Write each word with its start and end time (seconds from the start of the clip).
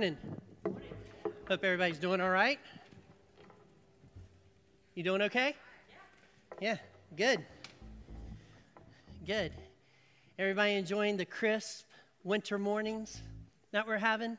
Morning. 0.00 0.18
Hope 1.46 1.62
everybody's 1.62 1.98
doing 1.98 2.20
all 2.20 2.30
right. 2.30 2.58
You 4.96 5.04
doing 5.04 5.22
okay? 5.22 5.54
Yeah, 6.60 6.78
good. 7.16 7.46
Good. 9.24 9.52
Everybody 10.36 10.72
enjoying 10.74 11.16
the 11.16 11.24
crisp 11.24 11.84
winter 12.24 12.58
mornings 12.58 13.22
that 13.70 13.86
we're 13.86 13.98
having? 13.98 14.36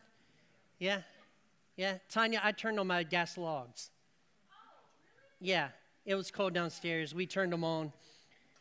Yeah? 0.78 1.04
Yeah. 1.78 2.00
Tanya, 2.10 2.42
I 2.44 2.52
turned 2.52 2.78
on 2.78 2.88
my 2.88 3.04
gas 3.04 3.38
logs. 3.38 3.92
Oh, 4.52 4.56
yeah, 5.40 5.70
it 6.06 6.16
was 6.16 6.32
cold 6.32 6.54
downstairs. 6.54 7.16
We 7.16 7.26
turned 7.26 7.54
them 7.54 7.64
on. 7.64 7.94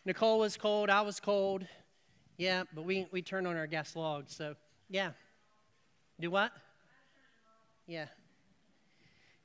Nicole 0.04 0.38
was 0.38 0.56
cold. 0.56 0.90
I 0.90 1.00
was 1.00 1.18
cold. 1.18 1.66
Yeah, 2.36 2.62
but 2.72 2.84
we, 2.84 3.08
we 3.11 3.20
turned 3.20 3.48
on 3.48 3.56
our 3.56 3.66
gas 3.66 3.96
logs. 3.96 4.36
So, 4.36 4.54
yeah. 4.88 5.11
Do 6.20 6.30
what? 6.30 6.52
Yeah. 7.86 8.06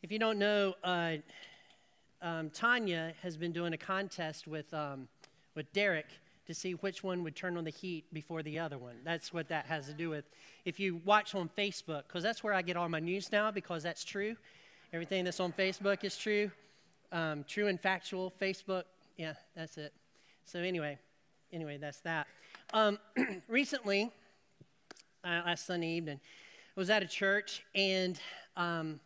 If 0.02 0.13
you 0.13 0.20
don't 0.20 0.39
know, 0.39 0.75
uh, 0.81 1.17
um, 2.21 2.49
Tanya 2.52 3.13
has 3.21 3.35
been 3.35 3.52
doing 3.52 3.73
a 3.73 3.77
contest 3.77 4.47
with, 4.47 4.73
um, 4.73 5.09
with 5.55 5.71
Derek 5.73 6.05
to 6.47 6.53
see 6.53 6.71
which 6.73 7.03
one 7.03 7.21
would 7.23 7.35
turn 7.35 7.57
on 7.57 7.66
the 7.66 7.70
heat 7.70 8.05
before 8.13 8.41
the 8.41 8.57
other 8.57 8.77
one. 8.77 8.95
That's 9.03 9.33
what 9.33 9.49
that 9.49 9.66
has 9.66 9.88
to 9.88 9.94
do 9.94 10.09
with. 10.09 10.23
If 10.63 10.80
you 10.80 11.02
watch 11.03 11.35
on 11.35 11.49
Facebook, 11.57 12.03
because 12.07 12.23
that's 12.23 12.41
where 12.41 12.53
I 12.53 12.61
get 12.61 12.77
all 12.77 12.88
my 12.88 13.02
news 13.02 13.30
now, 13.30 13.52
because 13.52 13.83
that's 13.83 14.05
true. 14.05 14.38
Everything 14.94 15.25
that's 15.25 15.41
on 15.41 15.52
Facebook 15.52 16.05
is 16.05 16.16
true. 16.16 16.49
Um, 17.11 17.44
true 17.45 17.67
and 17.67 17.80
factual. 17.80 18.33
Facebook, 18.41 18.83
yeah, 19.17 19.33
that's 19.53 19.77
it. 19.77 19.91
So, 20.45 20.59
anyway, 20.59 20.97
anyway, 21.52 21.77
that's 21.77 21.99
that. 22.02 22.25
Um, 22.73 22.99
recently, 23.49 24.11
uh, 25.25 25.41
last 25.45 25.66
Sunday 25.66 25.89
evening, 25.89 26.21
was 26.79 26.89
at 26.89 27.03
a 27.03 27.07
church 27.07 27.61
and 27.75 28.21
um, 28.55 29.01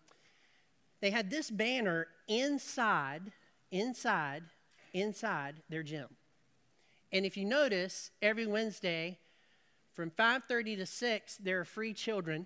they 1.02 1.10
had 1.10 1.32
this 1.32 1.50
banner 1.50 2.06
inside, 2.28 3.32
inside, 3.72 4.44
inside 4.94 5.56
their 5.70 5.82
gym. 5.82 6.06
And 7.12 7.26
if 7.26 7.36
you 7.36 7.46
notice, 7.46 8.12
every 8.22 8.46
Wednesday 8.46 9.18
from 9.96 10.12
5:30 10.12 10.78
to 10.78 10.86
6, 10.86 11.38
there 11.38 11.62
are 11.62 11.66
free 11.66 11.94
children. 11.94 12.46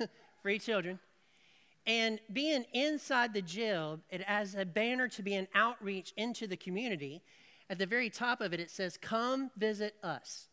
free 0.42 0.58
children. 0.58 0.98
And 1.86 2.18
being 2.32 2.64
inside 2.72 3.32
the 3.32 3.42
gym, 3.42 4.02
it 4.10 4.22
has 4.22 4.56
a 4.56 4.64
banner 4.64 5.06
to 5.06 5.22
be 5.22 5.34
an 5.34 5.46
outreach 5.54 6.12
into 6.16 6.48
the 6.48 6.56
community. 6.56 7.22
At 7.68 7.78
the 7.78 7.86
very 7.86 8.10
top 8.10 8.40
of 8.40 8.52
it, 8.52 8.58
it 8.58 8.72
says, 8.72 8.96
Come 8.96 9.52
visit 9.56 9.94
us. 10.02 10.49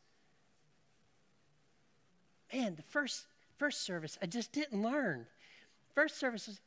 Man, 2.54 2.76
the 2.76 2.84
first, 2.84 3.26
first 3.58 3.84
service, 3.84 4.18
I 4.22 4.26
just 4.26 4.52
didn't 4.52 4.82
learn. 4.82 5.26
First 5.94 6.18
service, 6.18 6.60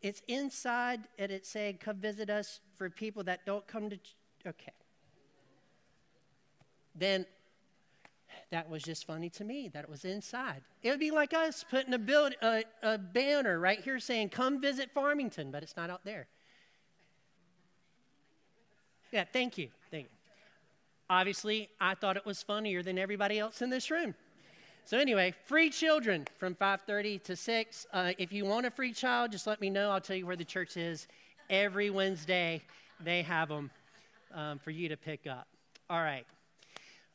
it's 0.00 0.22
inside, 0.28 1.00
and 1.18 1.32
it 1.32 1.46
said, 1.46 1.80
Come 1.80 1.96
visit 1.96 2.30
us 2.30 2.60
for 2.76 2.90
people 2.90 3.24
that 3.24 3.44
don't 3.46 3.66
come 3.66 3.90
to. 3.90 3.96
Ch-. 3.96 4.14
Okay. 4.46 4.72
Then 6.94 7.26
that 8.50 8.68
was 8.68 8.82
just 8.82 9.06
funny 9.06 9.30
to 9.30 9.44
me 9.44 9.68
that 9.72 9.84
it 9.84 9.90
was 9.90 10.04
inside. 10.04 10.62
It 10.82 10.90
would 10.90 11.00
be 11.00 11.10
like 11.10 11.32
us 11.32 11.64
putting 11.68 11.94
a, 11.94 11.98
build, 11.98 12.34
a, 12.42 12.64
a 12.82 12.98
banner 12.98 13.58
right 13.58 13.80
here 13.80 13.98
saying, 13.98 14.28
Come 14.28 14.60
visit 14.60 14.90
Farmington, 14.92 15.50
but 15.50 15.62
it's 15.62 15.76
not 15.76 15.90
out 15.90 16.04
there. 16.04 16.26
Yeah, 19.10 19.24
thank 19.30 19.58
you. 19.58 19.68
Thank 19.90 20.04
you. 20.04 20.10
Obviously, 21.10 21.68
I 21.80 21.94
thought 21.94 22.16
it 22.16 22.24
was 22.24 22.42
funnier 22.42 22.82
than 22.82 22.98
everybody 22.98 23.38
else 23.38 23.60
in 23.60 23.70
this 23.70 23.90
room. 23.90 24.14
So 24.84 24.98
anyway, 24.98 25.32
free 25.46 25.70
children 25.70 26.26
from 26.38 26.54
5:30 26.54 27.22
to 27.24 27.36
6. 27.36 27.86
Uh, 27.92 28.12
if 28.18 28.32
you 28.32 28.44
want 28.44 28.66
a 28.66 28.70
free 28.70 28.92
child, 28.92 29.32
just 29.32 29.46
let 29.46 29.60
me 29.60 29.70
know. 29.70 29.90
I'll 29.90 30.00
tell 30.00 30.16
you 30.16 30.26
where 30.26 30.36
the 30.36 30.44
church 30.44 30.76
is. 30.76 31.06
Every 31.48 31.88
Wednesday, 31.90 32.62
they 33.00 33.22
have 33.22 33.48
them 33.48 33.70
um, 34.34 34.58
for 34.58 34.70
you 34.70 34.88
to 34.88 34.96
pick 34.96 35.26
up. 35.26 35.46
All 35.88 36.00
right. 36.00 36.26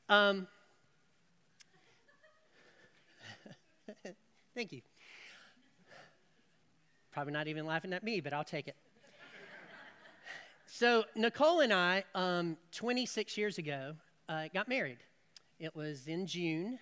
Um, 0.10 0.48
thank 4.56 4.72
you. 4.72 4.82
Probably 7.12 7.34
not 7.34 7.48
even 7.48 7.66
laughing 7.66 7.94
at 7.94 8.04
me, 8.04 8.22
but 8.22 8.34
I'll 8.34 8.44
take 8.44 8.68
it. 8.68 8.76
So, 10.68 11.06
Nicole 11.16 11.62
and 11.62 11.74
I, 11.74 12.04
um, 12.14 12.58
26 12.72 13.38
years 13.38 13.58
ago, 13.58 13.96
uh, 14.30 14.48
got 14.54 14.68
married. 14.68 15.00
It 15.60 15.76
was 15.76 16.08
in 16.08 16.28
June. 16.28 16.78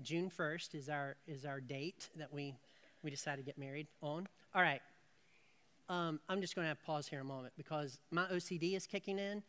June 0.00 0.30
1st 0.36 0.74
is 0.74 0.88
our, 0.88 1.16
is 1.26 1.44
our 1.44 1.60
date 1.60 2.08
that 2.16 2.32
we, 2.32 2.54
we 3.02 3.10
decided 3.10 3.38
to 3.38 3.46
get 3.46 3.58
married 3.58 3.86
on. 4.02 4.26
All 4.54 4.62
right. 4.62 4.80
Um, 5.88 6.20
I'm 6.28 6.40
just 6.40 6.54
going 6.54 6.64
to 6.64 6.68
have 6.68 6.82
pause 6.82 7.06
here 7.06 7.20
a 7.20 7.24
moment 7.24 7.54
because 7.56 7.98
my 8.10 8.24
OCD 8.26 8.76
is 8.76 8.86
kicking 8.86 9.18
in. 9.18 9.42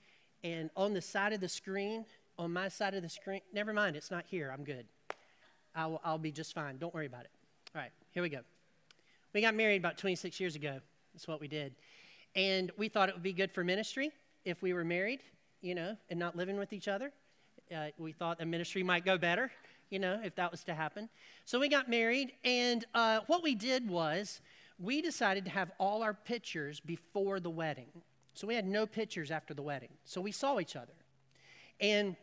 And 0.43 0.69
on 0.75 0.93
the 0.93 1.01
side 1.01 1.33
of 1.33 1.41
the 1.41 1.49
screen, 1.49 2.05
on 2.37 2.53
my 2.53 2.69
side 2.69 2.93
of 2.93 3.03
the 3.03 3.09
screen, 3.09 3.41
never 3.53 3.73
mind, 3.73 3.95
it's 3.95 4.09
not 4.09 4.25
here. 4.25 4.53
I'm 4.55 4.63
good. 4.63 4.85
I'll, 5.75 5.99
I'll 6.03 6.17
be 6.17 6.31
just 6.31 6.53
fine. 6.53 6.77
Don't 6.77 6.93
worry 6.93 7.05
about 7.05 7.25
it. 7.25 7.31
All 7.75 7.81
right, 7.81 7.91
here 8.11 8.23
we 8.23 8.29
go. 8.29 8.39
We 9.33 9.41
got 9.41 9.53
married 9.53 9.77
about 9.77 9.97
26 9.97 10.39
years 10.39 10.55
ago. 10.55 10.79
That's 11.13 11.27
what 11.27 11.41
we 11.41 11.47
did. 11.47 11.75
And 12.35 12.71
we 12.77 12.87
thought 12.87 13.09
it 13.09 13.15
would 13.15 13.23
be 13.23 13.33
good 13.33 13.51
for 13.51 13.63
ministry 13.63 14.11
if 14.45 14.61
we 14.61 14.73
were 14.73 14.85
married, 14.85 15.21
you 15.61 15.75
know, 15.75 15.95
and 16.09 16.17
not 16.17 16.35
living 16.35 16.57
with 16.57 16.73
each 16.73 16.87
other. 16.87 17.11
Uh, 17.75 17.87
we 17.97 18.11
thought 18.11 18.39
the 18.39 18.45
ministry 18.45 18.81
might 18.81 19.05
go 19.05 19.17
better, 19.17 19.51
you 19.89 19.99
know, 19.99 20.19
if 20.23 20.35
that 20.35 20.51
was 20.51 20.63
to 20.65 20.73
happen. 20.73 21.09
So 21.45 21.59
we 21.59 21.69
got 21.69 21.89
married, 21.89 22.33
and 22.43 22.85
uh, 22.93 23.21
what 23.27 23.43
we 23.43 23.55
did 23.55 23.89
was 23.89 24.41
we 24.77 25.01
decided 25.01 25.45
to 25.45 25.51
have 25.51 25.71
all 25.77 26.03
our 26.03 26.13
pictures 26.13 26.79
before 26.79 27.39
the 27.39 27.49
wedding. 27.49 27.89
So 28.33 28.47
we 28.47 28.55
had 28.55 28.65
no 28.65 28.85
pictures 28.85 29.31
after 29.31 29.53
the 29.53 29.61
wedding. 29.61 29.89
So 30.05 30.21
we 30.21 30.31
saw 30.31 30.59
each 30.59 30.75
other. 30.75 30.93
And, 31.81 32.15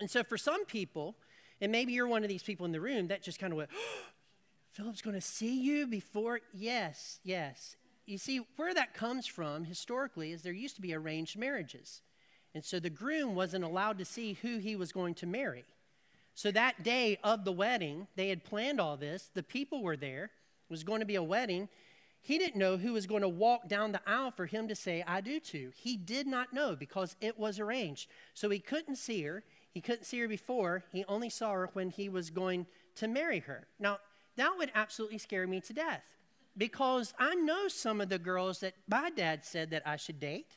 and 0.00 0.10
so 0.10 0.22
for 0.22 0.36
some 0.36 0.64
people, 0.66 1.16
and 1.60 1.72
maybe 1.72 1.92
you're 1.92 2.08
one 2.08 2.22
of 2.22 2.28
these 2.28 2.42
people 2.42 2.66
in 2.66 2.72
the 2.72 2.80
room 2.80 3.08
that 3.08 3.22
just 3.22 3.38
kind 3.38 3.52
of 3.52 3.56
went, 3.56 3.70
oh, 3.74 4.02
Philip's 4.72 5.02
going 5.02 5.14
to 5.14 5.20
see 5.20 5.60
you 5.60 5.86
before? 5.86 6.40
Yes, 6.52 7.20
yes 7.24 7.76
you 8.08 8.16
see, 8.16 8.40
where 8.56 8.72
that 8.72 8.94
comes 8.94 9.26
from 9.26 9.64
historically 9.64 10.32
is 10.32 10.42
there 10.42 10.52
used 10.52 10.76
to 10.76 10.82
be 10.82 10.94
arranged 10.94 11.38
marriages. 11.38 12.00
And 12.54 12.64
so 12.64 12.80
the 12.80 12.90
groom 12.90 13.34
wasn't 13.34 13.64
allowed 13.64 13.98
to 13.98 14.04
see 14.04 14.38
who 14.40 14.58
he 14.58 14.76
was 14.76 14.92
going 14.92 15.14
to 15.16 15.26
marry. 15.26 15.66
So 16.38 16.52
that 16.52 16.84
day 16.84 17.18
of 17.24 17.44
the 17.44 17.50
wedding, 17.50 18.06
they 18.14 18.28
had 18.28 18.44
planned 18.44 18.80
all 18.80 18.96
this. 18.96 19.28
The 19.34 19.42
people 19.42 19.82
were 19.82 19.96
there. 19.96 20.26
It 20.26 20.70
was 20.70 20.84
going 20.84 21.00
to 21.00 21.04
be 21.04 21.16
a 21.16 21.22
wedding. 21.22 21.68
He 22.20 22.38
didn't 22.38 22.60
know 22.60 22.76
who 22.76 22.92
was 22.92 23.08
going 23.08 23.22
to 23.22 23.28
walk 23.28 23.66
down 23.66 23.90
the 23.90 24.00
aisle 24.06 24.30
for 24.30 24.46
him 24.46 24.68
to 24.68 24.76
say, 24.76 25.02
I 25.04 25.20
do 25.20 25.40
to. 25.40 25.72
He 25.74 25.96
did 25.96 26.28
not 26.28 26.52
know 26.52 26.76
because 26.76 27.16
it 27.20 27.40
was 27.40 27.58
arranged. 27.58 28.08
So 28.34 28.50
he 28.50 28.60
couldn't 28.60 28.98
see 28.98 29.20
her. 29.24 29.42
He 29.72 29.80
couldn't 29.80 30.04
see 30.04 30.20
her 30.20 30.28
before. 30.28 30.84
He 30.92 31.04
only 31.08 31.28
saw 31.28 31.50
her 31.54 31.70
when 31.72 31.90
he 31.90 32.08
was 32.08 32.30
going 32.30 32.66
to 32.94 33.08
marry 33.08 33.40
her. 33.40 33.66
Now, 33.80 33.98
that 34.36 34.54
would 34.56 34.70
absolutely 34.76 35.18
scare 35.18 35.48
me 35.48 35.60
to 35.62 35.72
death 35.72 36.04
because 36.56 37.14
I 37.18 37.34
know 37.34 37.66
some 37.66 38.00
of 38.00 38.10
the 38.10 38.18
girls 38.20 38.60
that 38.60 38.74
my 38.86 39.10
dad 39.10 39.44
said 39.44 39.70
that 39.70 39.82
I 39.84 39.96
should 39.96 40.20
date. 40.20 40.52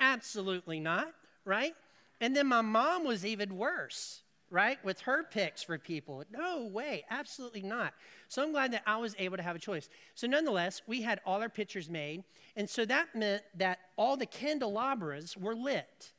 Absolutely 0.00 0.80
not, 0.80 1.12
right? 1.44 1.76
And 2.20 2.34
then 2.34 2.46
my 2.46 2.60
mom 2.60 3.04
was 3.04 3.24
even 3.24 3.56
worse, 3.56 4.22
right? 4.50 4.82
With 4.84 5.00
her 5.02 5.24
picks 5.24 5.62
for 5.62 5.78
people. 5.78 6.24
No 6.30 6.66
way, 6.66 7.04
absolutely 7.10 7.62
not. 7.62 7.94
So 8.28 8.42
I'm 8.42 8.52
glad 8.52 8.72
that 8.72 8.82
I 8.86 8.96
was 8.96 9.14
able 9.18 9.36
to 9.36 9.42
have 9.42 9.56
a 9.56 9.60
choice. 9.60 9.88
So, 10.14 10.26
nonetheless, 10.26 10.82
we 10.86 11.02
had 11.02 11.20
all 11.24 11.40
our 11.40 11.48
pictures 11.48 11.88
made. 11.88 12.24
And 12.56 12.68
so 12.68 12.84
that 12.86 13.14
meant 13.14 13.42
that 13.56 13.78
all 13.96 14.16
the 14.16 14.26
candelabras 14.26 15.36
were 15.36 15.54
lit 15.54 16.12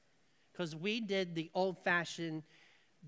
because 0.51 0.75
we 0.75 1.01
did 1.01 1.35
the 1.35 1.49
old 1.53 1.77
fashioned 1.83 2.43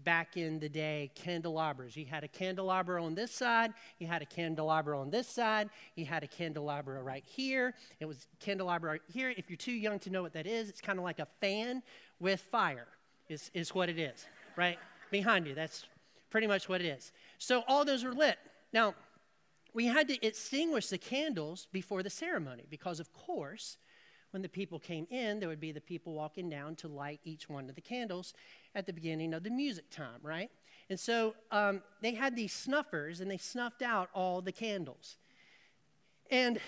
back 0.03 0.38
in 0.38 0.59
the 0.59 0.69
day 0.69 1.12
candelabras. 1.16 1.95
You 1.95 2.06
had 2.06 2.24
a 2.24 2.27
candelabra 2.27 3.04
on 3.04 3.16
this 3.16 3.31
side, 3.31 3.74
you 4.00 4.07
had 4.07 4.21
a 4.21 4.25
candelabra 4.25 5.00
on 5.00 5.10
this 5.10 5.27
side, 5.27 5.69
you 5.95 6.06
had 6.06 6.24
a 6.24 6.27
candelabra 6.27 7.01
right 7.04 7.24
here. 7.25 7.74
It 8.00 8.06
was 8.06 8.27
candelabra 8.39 8.92
right 8.92 9.01
here. 9.12 9.33
If 9.36 9.50
you're 9.50 9.57
too 9.57 9.74
young 9.74 10.00
to 10.00 10.10
know 10.10 10.21
what 10.21 10.33
that 10.33 10.48
is, 10.48 10.69
it's 10.69 10.81
kind 10.81 10.98
of 10.98 11.04
like 11.04 11.19
a 11.19 11.27
fan 11.39 11.83
with 12.21 12.39
fire, 12.39 12.88
is, 13.27 13.51
is 13.53 13.75
what 13.75 13.89
it 13.89 14.00
is, 14.00 14.25
right? 14.56 14.77
Behind 15.09 15.47
you. 15.47 15.56
That's 15.56 15.85
pretty 16.29 16.47
much 16.47 16.69
what 16.69 16.79
it 16.79 16.88
is. 16.88 17.12
So 17.39 17.63
all 17.68 17.83
those 17.83 18.03
were 18.03 18.13
lit. 18.13 18.38
Now, 18.71 18.94
we 19.73 19.88
had 19.88 20.07
to 20.07 20.25
extinguish 20.25 20.88
the 20.88 20.97
candles 20.97 21.68
before 21.71 22.03
the 22.03 22.09
ceremony 22.09 22.63
because, 22.69 23.00
of 23.00 23.12
course, 23.13 23.77
when 24.29 24.41
the 24.41 24.50
people 24.50 24.79
came 24.79 25.07
in, 25.09 25.39
there 25.39 25.50
would 25.50 25.59
be 25.59 25.71
the 25.71 25.81
people 25.81 26.13
walking 26.13 26.50
down 26.50 26.75
to 26.77 26.88
light 26.88 27.19
each 27.25 27.50
one 27.50 27.69
of 27.69 27.75
the 27.75 27.81
candles 27.81 28.33
at 28.75 28.85
the 28.85 28.94
beginning 28.94 29.33
of 29.33 29.44
the 29.44 29.50
music 29.50 29.89
time, 29.89 30.19
right? 30.23 30.50
And 30.89 31.00
so 31.00 31.35
um, 31.51 31.81
they 32.01 32.13
had 32.13 32.35
these 32.35 32.53
snuffers 32.53 33.19
and 33.19 33.29
they 33.29 33.38
snuffed 33.38 33.81
out 33.81 34.09
all 34.13 34.41
the 34.41 34.51
candles. 34.51 35.18
And 36.29 36.59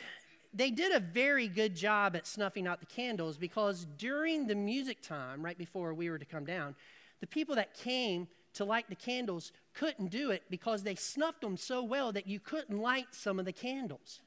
they 0.53 0.69
did 0.71 0.91
a 0.91 0.99
very 0.99 1.47
good 1.47 1.75
job 1.75 2.15
at 2.15 2.27
snuffing 2.27 2.67
out 2.67 2.79
the 2.79 2.85
candles 2.85 3.37
because 3.37 3.87
during 3.97 4.47
the 4.47 4.55
music 4.55 5.01
time, 5.01 5.43
right 5.43 5.57
before 5.57 5.93
we 5.93 6.09
were 6.09 6.19
to 6.19 6.25
come 6.25 6.45
down, 6.45 6.75
the 7.21 7.27
people 7.27 7.55
that 7.55 7.73
came 7.73 8.27
to 8.53 8.65
light 8.65 8.85
the 8.87 8.95
candles 8.95 9.51
couldn't 9.73 10.11
do 10.11 10.29
it 10.31 10.43
because 10.49 10.83
they 10.83 10.95
snuffed 10.95 11.41
them 11.41 11.57
so 11.57 11.83
well 11.83 12.11
that 12.11 12.27
you 12.27 12.39
couldn't 12.39 12.77
light 12.77 13.07
some 13.11 13.39
of 13.39 13.45
the 13.45 13.51
candles. 13.51 14.21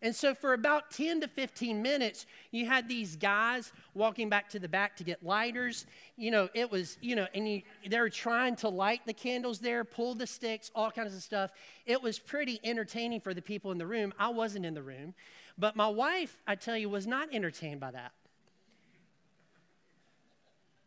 And 0.00 0.14
so, 0.14 0.32
for 0.32 0.52
about 0.52 0.92
10 0.92 1.22
to 1.22 1.28
15 1.28 1.82
minutes, 1.82 2.26
you 2.52 2.66
had 2.66 2.88
these 2.88 3.16
guys 3.16 3.72
walking 3.94 4.28
back 4.28 4.48
to 4.50 4.60
the 4.60 4.68
back 4.68 4.96
to 4.98 5.04
get 5.04 5.24
lighters. 5.24 5.86
You 6.16 6.30
know, 6.30 6.48
it 6.54 6.70
was, 6.70 6.98
you 7.00 7.16
know, 7.16 7.26
and 7.34 7.62
they 7.88 7.98
were 7.98 8.08
trying 8.08 8.54
to 8.56 8.68
light 8.68 9.00
the 9.06 9.12
candles 9.12 9.58
there, 9.58 9.82
pull 9.84 10.14
the 10.14 10.26
sticks, 10.26 10.70
all 10.72 10.92
kinds 10.92 11.16
of 11.16 11.22
stuff. 11.22 11.50
It 11.84 12.00
was 12.00 12.18
pretty 12.20 12.60
entertaining 12.62 13.20
for 13.20 13.34
the 13.34 13.42
people 13.42 13.72
in 13.72 13.78
the 13.78 13.88
room. 13.88 14.14
I 14.20 14.28
wasn't 14.28 14.66
in 14.66 14.74
the 14.74 14.82
room. 14.82 15.14
But 15.58 15.74
my 15.76 15.88
wife, 15.88 16.42
I 16.46 16.54
tell 16.54 16.76
you, 16.76 16.88
was 16.88 17.06
not 17.06 17.34
entertained 17.34 17.80
by 17.80 17.90
that 17.90 18.12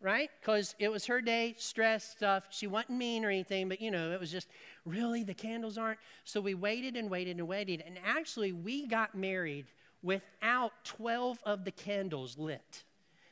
right? 0.02 0.30
Because 0.42 0.76
it 0.80 0.90
was 0.90 1.06
her 1.06 1.22
day, 1.22 1.56
stress 1.58 2.04
stuff. 2.04 2.48
She 2.50 2.68
wasn't 2.68 2.98
mean 2.98 3.24
or 3.24 3.30
anything, 3.30 3.70
but 3.70 3.80
you 3.80 3.92
know, 3.92 4.12
it 4.12 4.20
was 4.20 4.32
just 4.32 4.48
really 4.86 5.24
the 5.24 5.34
candles 5.34 5.78
aren't. 5.78 6.00
So 6.26 6.42
we 6.42 6.54
waited 6.54 6.98
and 6.98 7.10
waited 7.10 7.38
and 7.38 7.48
waited. 7.48 7.84
And 7.86 7.98
actually, 8.04 8.52
we 8.52 8.88
got 8.88 9.16
married 9.16 9.68
without 10.04 10.74
12 10.84 11.40
of 11.46 11.64
the 11.64 11.72
candles 11.72 12.38
lit. 12.38 12.84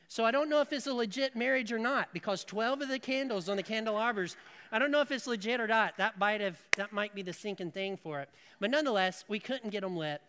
So 0.06 0.24
I 0.24 0.30
don't 0.30 0.48
know 0.48 0.60
if 0.60 0.72
it's 0.72 0.86
a 0.86 0.94
legit 0.94 1.36
marriage 1.36 1.72
or 1.72 1.78
not 1.78 2.08
because 2.12 2.42
12 2.44 2.82
of 2.82 2.88
the 2.88 2.98
candles 2.98 3.48
on 3.48 3.56
the 3.56 3.62
candelabras, 3.62 4.36
I 4.72 4.78
don't 4.78 4.90
know 4.90 5.00
if 5.00 5.12
it's 5.12 5.26
legit 5.26 5.60
or 5.60 5.68
not. 5.68 5.96
That 5.98 6.18
might 6.18 6.40
have 6.40 6.58
that 6.76 6.92
might 6.92 7.14
be 7.14 7.22
the 7.22 7.32
sinking 7.32 7.70
thing 7.70 7.96
for 7.96 8.20
it. 8.20 8.28
But 8.58 8.70
nonetheless, 8.70 9.24
we 9.28 9.38
couldn't 9.38 9.70
get 9.70 9.82
them 9.82 9.96
lit. 9.96 10.20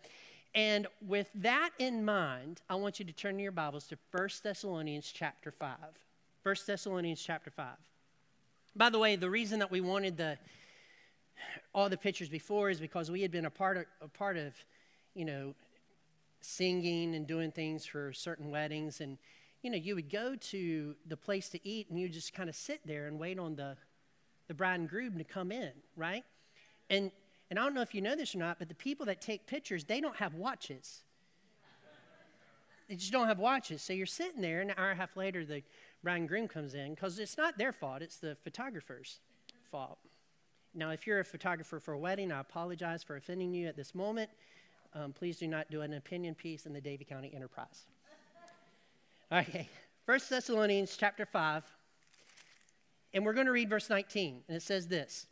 And 0.54 0.86
with 1.06 1.30
that 1.36 1.70
in 1.78 2.04
mind, 2.04 2.60
I 2.68 2.74
want 2.74 2.98
you 2.98 3.06
to 3.06 3.12
turn 3.12 3.38
your 3.38 3.52
Bibles 3.52 3.86
to 3.86 3.98
1 4.10 4.28
Thessalonians 4.42 5.10
chapter 5.10 5.50
5. 5.50 5.76
1 6.42 6.56
Thessalonians 6.66 7.22
chapter 7.22 7.50
5. 7.50 7.66
By 8.76 8.90
the 8.90 8.98
way, 8.98 9.16
the 9.16 9.30
reason 9.30 9.60
that 9.60 9.70
we 9.70 9.80
wanted 9.80 10.16
the 10.16 10.38
all 11.74 11.88
the 11.88 11.96
pictures 11.96 12.28
before 12.28 12.70
is 12.70 12.78
because 12.78 13.10
we 13.10 13.22
had 13.22 13.30
been 13.30 13.46
a 13.46 13.50
part 13.50 13.76
of, 13.78 13.84
a 14.02 14.08
part 14.08 14.36
of 14.36 14.54
you 15.14 15.24
know, 15.24 15.54
singing 16.40 17.14
and 17.14 17.26
doing 17.26 17.50
things 17.50 17.84
for 17.84 18.12
certain 18.12 18.50
weddings. 18.50 19.00
And, 19.00 19.18
you 19.62 19.70
know, 19.70 19.76
you 19.76 19.94
would 19.94 20.10
go 20.10 20.36
to 20.36 20.94
the 21.06 21.16
place 21.16 21.48
to 21.50 21.68
eat 21.68 21.88
and 21.90 21.98
you 21.98 22.08
just 22.08 22.34
kind 22.34 22.48
of 22.48 22.56
sit 22.56 22.80
there 22.84 23.06
and 23.06 23.18
wait 23.18 23.38
on 23.38 23.56
the, 23.56 23.76
the 24.48 24.54
bride 24.54 24.80
and 24.80 24.88
groom 24.88 25.18
to 25.18 25.24
come 25.24 25.52
in, 25.52 25.72
right? 25.96 26.24
And, 26.90 27.10
and 27.52 27.58
I 27.58 27.64
don't 27.64 27.74
know 27.74 27.82
if 27.82 27.94
you 27.94 28.00
know 28.00 28.16
this 28.16 28.34
or 28.34 28.38
not, 28.38 28.58
but 28.58 28.70
the 28.70 28.74
people 28.74 29.04
that 29.04 29.20
take 29.20 29.46
pictures, 29.46 29.84
they 29.84 30.00
don't 30.00 30.16
have 30.16 30.32
watches. 30.32 31.02
They 32.88 32.94
just 32.94 33.12
don't 33.12 33.26
have 33.26 33.38
watches. 33.38 33.82
So 33.82 33.92
you're 33.92 34.06
sitting 34.06 34.40
there, 34.40 34.62
and 34.62 34.70
an 34.70 34.76
hour 34.78 34.88
and 34.88 34.98
a 34.98 35.00
half 35.02 35.18
later, 35.18 35.44
the 35.44 35.62
bride 36.02 36.16
and 36.16 36.26
groom 36.26 36.48
comes 36.48 36.72
in 36.72 36.94
because 36.94 37.18
it's 37.18 37.36
not 37.36 37.58
their 37.58 37.70
fault, 37.70 38.00
it's 38.00 38.16
the 38.16 38.38
photographer's 38.42 39.20
fault. 39.70 39.98
Now, 40.74 40.92
if 40.92 41.06
you're 41.06 41.20
a 41.20 41.24
photographer 41.26 41.78
for 41.78 41.92
a 41.92 41.98
wedding, 41.98 42.32
I 42.32 42.40
apologize 42.40 43.02
for 43.02 43.16
offending 43.16 43.52
you 43.52 43.68
at 43.68 43.76
this 43.76 43.94
moment. 43.94 44.30
Um, 44.94 45.12
please 45.12 45.36
do 45.36 45.46
not 45.46 45.70
do 45.70 45.82
an 45.82 45.92
opinion 45.92 46.34
piece 46.34 46.64
in 46.64 46.72
the 46.72 46.80
Davie 46.80 47.04
County 47.04 47.30
Enterprise. 47.34 47.84
Okay, 49.30 49.68
First 50.06 50.30
Thessalonians 50.30 50.96
chapter 50.96 51.26
5, 51.26 51.64
and 53.12 53.26
we're 53.26 53.34
going 53.34 53.44
to 53.44 53.52
read 53.52 53.68
verse 53.68 53.90
19, 53.90 54.40
and 54.48 54.56
it 54.56 54.62
says 54.62 54.88
this 54.88 55.26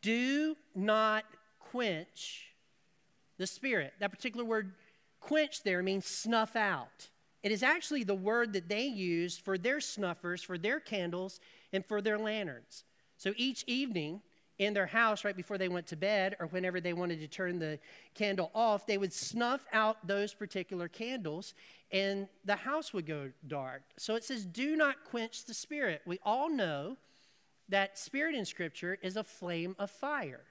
Do 0.00 0.56
not 0.74 1.24
quench 1.58 2.46
the 3.38 3.46
spirit. 3.46 3.94
That 4.00 4.10
particular 4.10 4.44
word 4.44 4.72
quench 5.20 5.62
there 5.62 5.82
means 5.82 6.06
snuff 6.06 6.56
out. 6.56 7.08
It 7.42 7.50
is 7.50 7.62
actually 7.62 8.04
the 8.04 8.14
word 8.14 8.52
that 8.52 8.68
they 8.68 8.84
used 8.84 9.40
for 9.40 9.58
their 9.58 9.80
snuffers, 9.80 10.42
for 10.42 10.56
their 10.56 10.78
candles, 10.78 11.40
and 11.72 11.84
for 11.84 12.00
their 12.00 12.18
lanterns. 12.18 12.84
So 13.16 13.32
each 13.36 13.64
evening 13.66 14.22
in 14.58 14.74
their 14.74 14.86
house, 14.86 15.24
right 15.24 15.36
before 15.36 15.58
they 15.58 15.68
went 15.68 15.86
to 15.88 15.96
bed, 15.96 16.36
or 16.38 16.46
whenever 16.46 16.80
they 16.80 16.92
wanted 16.92 17.20
to 17.20 17.26
turn 17.26 17.58
the 17.58 17.78
candle 18.14 18.50
off, 18.54 18.86
they 18.86 18.98
would 18.98 19.12
snuff 19.12 19.64
out 19.72 20.06
those 20.06 20.34
particular 20.34 20.88
candles 20.88 21.54
and 21.90 22.26
the 22.44 22.56
house 22.56 22.92
would 22.94 23.06
go 23.06 23.30
dark. 23.46 23.82
So 23.98 24.14
it 24.14 24.24
says, 24.24 24.44
Do 24.44 24.76
not 24.76 25.04
quench 25.04 25.44
the 25.44 25.54
spirit. 25.54 26.02
We 26.06 26.18
all 26.24 26.48
know 26.48 26.96
that 27.72 27.98
spirit 27.98 28.34
in 28.34 28.44
Scripture 28.44 28.98
is 29.02 29.16
a 29.16 29.24
flame 29.24 29.74
of 29.78 29.90
fire. 29.90 30.44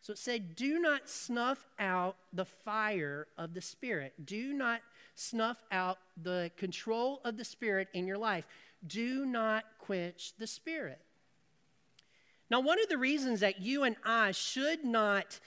So 0.00 0.12
it 0.12 0.18
said, 0.18 0.56
Do 0.56 0.78
not 0.78 1.08
snuff 1.08 1.66
out 1.78 2.16
the 2.32 2.44
fire 2.44 3.26
of 3.36 3.54
the 3.54 3.60
Spirit. 3.60 4.14
Do 4.24 4.54
not 4.54 4.80
snuff 5.14 5.62
out 5.70 5.98
the 6.20 6.50
control 6.56 7.20
of 7.24 7.36
the 7.36 7.44
Spirit 7.44 7.88
in 7.92 8.06
your 8.06 8.16
life. 8.16 8.46
Do 8.86 9.26
not 9.26 9.64
quench 9.78 10.32
the 10.38 10.46
Spirit. 10.46 11.00
Now, 12.50 12.60
one 12.60 12.80
of 12.80 12.88
the 12.88 12.98
reasons 12.98 13.40
that 13.40 13.60
you 13.60 13.84
and 13.84 13.96
I 14.04 14.30
should 14.30 14.84
not 14.84 15.38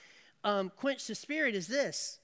um, 0.43 0.71
quench 0.77 1.07
the 1.07 1.15
Spirit 1.15 1.55
is 1.55 1.67
this. 1.67 2.19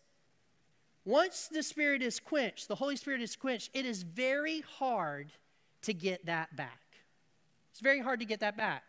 Once 1.03 1.47
the 1.47 1.63
Spirit 1.63 2.03
is 2.03 2.19
quenched, 2.19 2.67
the 2.67 2.75
Holy 2.75 2.95
Spirit 2.95 3.21
is 3.21 3.35
quenched, 3.35 3.71
it 3.73 3.85
is 3.85 4.03
very 4.03 4.61
hard 4.77 5.31
to 5.81 5.93
get 5.93 6.27
that 6.27 6.55
back. 6.55 6.88
It's 7.79 7.83
very 7.85 8.01
hard 8.01 8.19
to 8.19 8.25
get 8.25 8.41
that 8.41 8.57
back. 8.57 8.83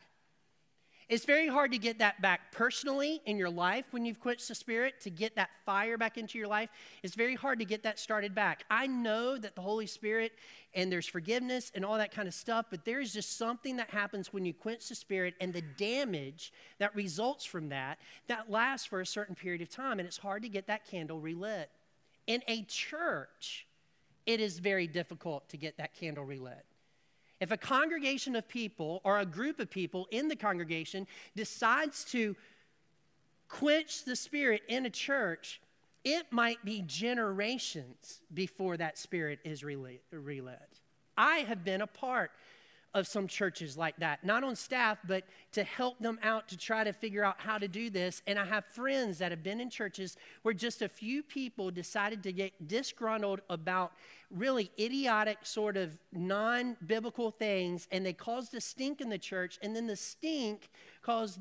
It's 1.09 1.25
very 1.25 1.47
hard 1.47 1.71
to 1.71 1.79
get 1.79 2.01
that 2.01 2.21
back 2.21 2.51
personally 2.51 3.21
in 3.25 3.37
your 3.37 3.49
life 3.49 3.85
when 3.93 4.05
you've 4.05 4.19
quenched 4.19 4.49
the 4.49 4.55
Spirit, 4.57 5.01
to 5.03 5.11
get 5.11 5.37
that 5.37 5.51
fire 5.65 5.97
back 5.97 6.19
into 6.19 6.39
your 6.39 6.49
life. 6.49 6.71
It's 7.05 7.15
very 7.15 7.37
hard 7.37 7.61
to 7.61 7.65
get 7.65 7.85
that 7.85 8.01
started 8.01 8.35
back. 8.35 8.65
I 8.69 8.89
know 8.89 9.39
that 9.39 9.55
the 9.55 9.61
Holy 9.61 9.87
Spirit 9.87 10.33
and 10.75 10.91
there's 10.91 11.07
forgiveness 11.07 11.71
and 11.73 11.85
all 11.85 11.99
that 11.99 12.11
kind 12.11 12.27
of 12.27 12.35
stuff, 12.35 12.67
but 12.69 12.85
there's 12.85 13.13
just 13.13 13.39
something 13.39 13.77
that 13.77 13.91
happens 13.91 14.33
when 14.33 14.45
you 14.45 14.53
quench 14.53 14.89
the 14.89 14.97
Spirit 14.97 15.35
and 15.41 15.53
the 15.53 15.63
damage 15.63 16.53
that 16.81 16.93
results 16.97 17.45
from 17.45 17.69
that 17.69 18.01
that 18.27 18.51
lasts 18.51 18.89
for 18.89 19.01
a 19.01 19.07
certain 19.07 19.37
period 19.37 19.63
of 19.63 19.71
time, 19.71 20.01
and 20.01 20.09
it's 20.09 20.19
hard 20.19 20.43
to 20.43 20.49
get 20.49 20.67
that 20.67 20.85
candle 20.85 21.21
relit. 21.21 21.71
In 22.27 22.43
a 22.49 22.65
church, 22.65 23.69
it 24.27 24.41
is 24.41 24.59
very 24.59 24.89
difficult 24.89 25.49
to 25.51 25.57
get 25.57 25.77
that 25.77 25.95
candle 25.95 26.25
relit. 26.25 26.65
If 27.41 27.51
a 27.51 27.57
congregation 27.57 28.37
of 28.37 28.47
people 28.47 29.01
or 29.03 29.19
a 29.19 29.27
group 29.27 29.61
of 29.61 29.71
people 29.71 30.07
in 30.11 30.29
the 30.29 30.37
congregation 30.37 31.07
decides 31.35 32.05
to 32.07 32.37
quench 33.49 34.05
the 34.05 34.15
spirit 34.15 34.63
in 34.69 34.85
a 34.87 34.91
church, 34.91 35.61
it 36.05 36.27
might 36.31 36.65
be 36.65 36.83
generations 36.87 38.21
before 38.33 38.77
that 38.77 38.99
spirit 38.99 39.39
is 39.45 39.65
relit. 39.65 40.81
I 41.17 41.39
have 41.39 41.65
been 41.65 41.81
a 41.81 41.87
part 41.87 42.31
of 42.95 43.07
some 43.07 43.27
churches 43.27 43.77
like 43.77 43.97
that, 43.99 44.25
not 44.25 44.43
on 44.43 44.57
staff, 44.57 44.99
but 45.07 45.25
to 45.53 45.63
help 45.63 45.99
them 46.01 46.19
out 46.23 46.49
to 46.49 46.57
try 46.57 46.83
to 46.83 46.93
figure 46.93 47.25
out 47.25 47.37
how 47.39 47.57
to 47.59 47.69
do 47.69 47.89
this. 47.89 48.23
And 48.27 48.39
I 48.39 48.45
have 48.45 48.65
friends 48.65 49.19
that 49.19 49.31
have 49.31 49.43
been 49.43 49.61
in 49.61 49.71
churches 49.71 50.17
where 50.43 50.55
just 50.55 50.83
a 50.83 50.89
few 50.89 51.23
people 51.23 51.71
decided 51.71 52.23
to 52.25 52.33
get 52.33 52.67
disgruntled 52.67 53.43
about 53.49 53.93
really 54.31 54.71
idiotic, 54.79 55.39
sort 55.43 55.77
of 55.77 55.97
non 56.13 56.77
biblical 56.87 57.31
things, 57.31 57.87
and 57.93 58.05
they 58.05 58.13
caused 58.13 58.55
a 58.55 58.61
stink 58.61 59.01
in 59.01 59.09
the 59.09 59.19
church, 59.19 59.59
and 59.63 59.75
then 59.75 59.87
the 59.87 59.97
stink 59.97 60.71
caused 61.03 61.41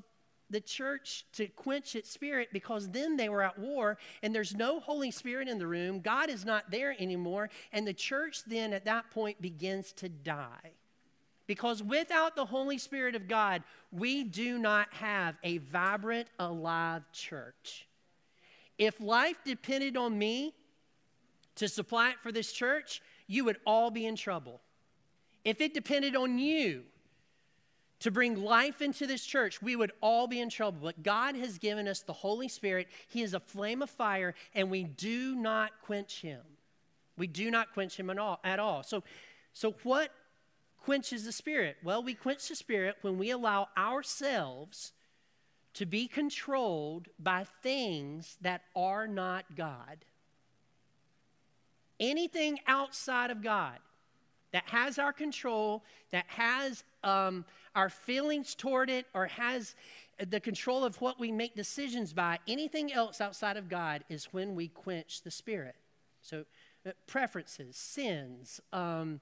the 0.51 0.61
church 0.61 1.25
to 1.33 1.47
quench 1.47 1.95
its 1.95 2.09
spirit 2.09 2.49
because 2.51 2.89
then 2.89 3.17
they 3.17 3.29
were 3.29 3.43
at 3.43 3.59
war 3.59 3.99
and 4.23 4.33
there's 4.33 4.55
no 4.55 4.79
Holy 4.79 5.11
Spirit 5.11 5.47
in 5.47 5.59
the 5.59 5.67
room. 5.67 5.99
God 5.99 6.29
is 6.29 6.43
not 6.43 6.71
there 6.71 6.95
anymore. 6.99 7.51
And 7.71 7.87
the 7.87 7.93
church 7.93 8.43
then 8.45 8.73
at 8.73 8.85
that 8.85 9.11
point 9.11 9.39
begins 9.41 9.91
to 9.93 10.09
die. 10.09 10.71
Because 11.49 11.81
without 11.81 12.35
the 12.35 12.45
Holy 12.45 12.77
Spirit 12.77 13.15
of 13.15 13.27
God, 13.27 13.63
we 13.91 14.23
do 14.23 14.59
not 14.59 14.87
have 14.93 15.35
a 15.43 15.57
vibrant, 15.57 16.27
alive 16.37 17.01
church. 17.11 17.87
If 18.77 19.01
life 19.01 19.37
depended 19.43 19.97
on 19.97 20.15
me 20.15 20.53
to 21.55 21.67
supply 21.67 22.11
it 22.11 22.17
for 22.21 22.31
this 22.31 22.51
church, 22.51 23.01
you 23.25 23.45
would 23.45 23.57
all 23.65 23.89
be 23.89 24.05
in 24.05 24.15
trouble. 24.15 24.61
If 25.43 25.59
it 25.59 25.73
depended 25.73 26.15
on 26.15 26.37
you 26.37 26.83
to 28.01 28.11
bring 28.11 28.43
life 28.43 28.83
into 28.83 29.07
this 29.07 29.25
church, 29.25 29.59
we 29.59 29.75
would 29.75 29.93
all 30.03 30.27
be 30.27 30.41
in 30.41 30.51
trouble. 30.51 30.81
But 30.83 31.01
God 31.01 31.35
has 31.35 31.57
given 31.57 31.87
us 31.87 32.01
the 32.01 32.13
Holy 32.13 32.47
Spirit. 32.47 32.89
He 33.07 33.23
is 33.23 33.33
a 33.33 33.39
flame 33.39 33.81
of 33.81 33.89
fire, 33.89 34.35
and 34.53 34.69
we 34.69 34.83
do 34.83 35.33
not 35.33 35.71
quench 35.81 36.21
him. 36.21 36.41
We 37.17 37.25
do 37.25 37.49
not 37.49 37.73
quench 37.73 37.97
him 37.97 38.11
at 38.11 38.19
all. 38.19 38.39
At 38.43 38.59
all. 38.59 38.83
So, 38.83 39.01
so 39.53 39.73
what 39.81 40.11
quenches 40.83 41.25
the 41.25 41.31
spirit? 41.31 41.77
Well, 41.83 42.03
we 42.03 42.13
quench 42.13 42.47
the 42.47 42.55
spirit 42.55 42.97
when 43.01 43.17
we 43.17 43.31
allow 43.31 43.67
ourselves 43.77 44.93
to 45.75 45.85
be 45.85 46.07
controlled 46.07 47.07
by 47.19 47.45
things 47.61 48.37
that 48.41 48.63
are 48.75 49.07
not 49.07 49.55
God. 49.55 50.05
Anything 51.99 52.59
outside 52.67 53.29
of 53.29 53.41
God 53.41 53.77
that 54.51 54.63
has 54.69 54.97
our 54.97 55.13
control, 55.13 55.83
that 56.11 56.25
has 56.27 56.83
um, 57.03 57.45
our 57.75 57.89
feelings 57.89 58.55
toward 58.55 58.89
it, 58.89 59.05
or 59.13 59.27
has 59.27 59.75
the 60.27 60.39
control 60.39 60.83
of 60.83 60.99
what 61.01 61.19
we 61.19 61.31
make 61.31 61.55
decisions 61.55 62.13
by, 62.13 62.39
anything 62.47 62.91
else 62.91 63.21
outside 63.21 63.57
of 63.57 63.69
God 63.69 64.03
is 64.09 64.25
when 64.31 64.55
we 64.55 64.67
quench 64.67 65.21
the 65.21 65.31
spirit. 65.31 65.75
So, 66.21 66.45
uh, 66.85 66.91
preferences, 67.07 67.75
sins, 67.75 68.59
um, 68.73 69.19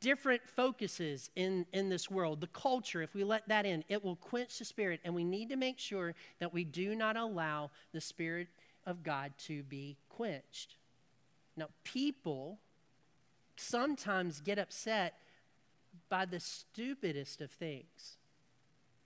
different 0.00 0.42
focuses 0.48 1.30
in, 1.34 1.66
in 1.72 1.88
this 1.88 2.10
world, 2.10 2.40
the 2.40 2.46
culture, 2.48 3.02
if 3.02 3.14
we 3.14 3.24
let 3.24 3.48
that 3.48 3.66
in, 3.66 3.84
it 3.88 4.04
will 4.04 4.16
quench 4.16 4.58
the 4.58 4.64
spirit. 4.64 5.00
And 5.04 5.14
we 5.14 5.24
need 5.24 5.48
to 5.50 5.56
make 5.56 5.78
sure 5.78 6.14
that 6.38 6.52
we 6.52 6.64
do 6.64 6.94
not 6.94 7.16
allow 7.16 7.70
the 7.92 8.00
spirit 8.00 8.48
of 8.86 9.02
God 9.02 9.32
to 9.46 9.62
be 9.64 9.96
quenched. 10.08 10.76
Now, 11.56 11.68
people 11.84 12.58
sometimes 13.56 14.40
get 14.40 14.58
upset 14.58 15.14
by 16.08 16.24
the 16.24 16.40
stupidest 16.40 17.40
of 17.40 17.50
things. 17.50 18.16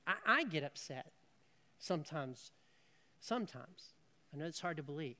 I, 0.06 0.14
I 0.26 0.44
get 0.44 0.62
upset 0.62 1.12
sometimes. 1.78 2.52
Sometimes. 3.20 3.92
I 4.32 4.38
know 4.38 4.46
it's 4.46 4.60
hard 4.60 4.76
to 4.76 4.82
believe. 4.82 5.16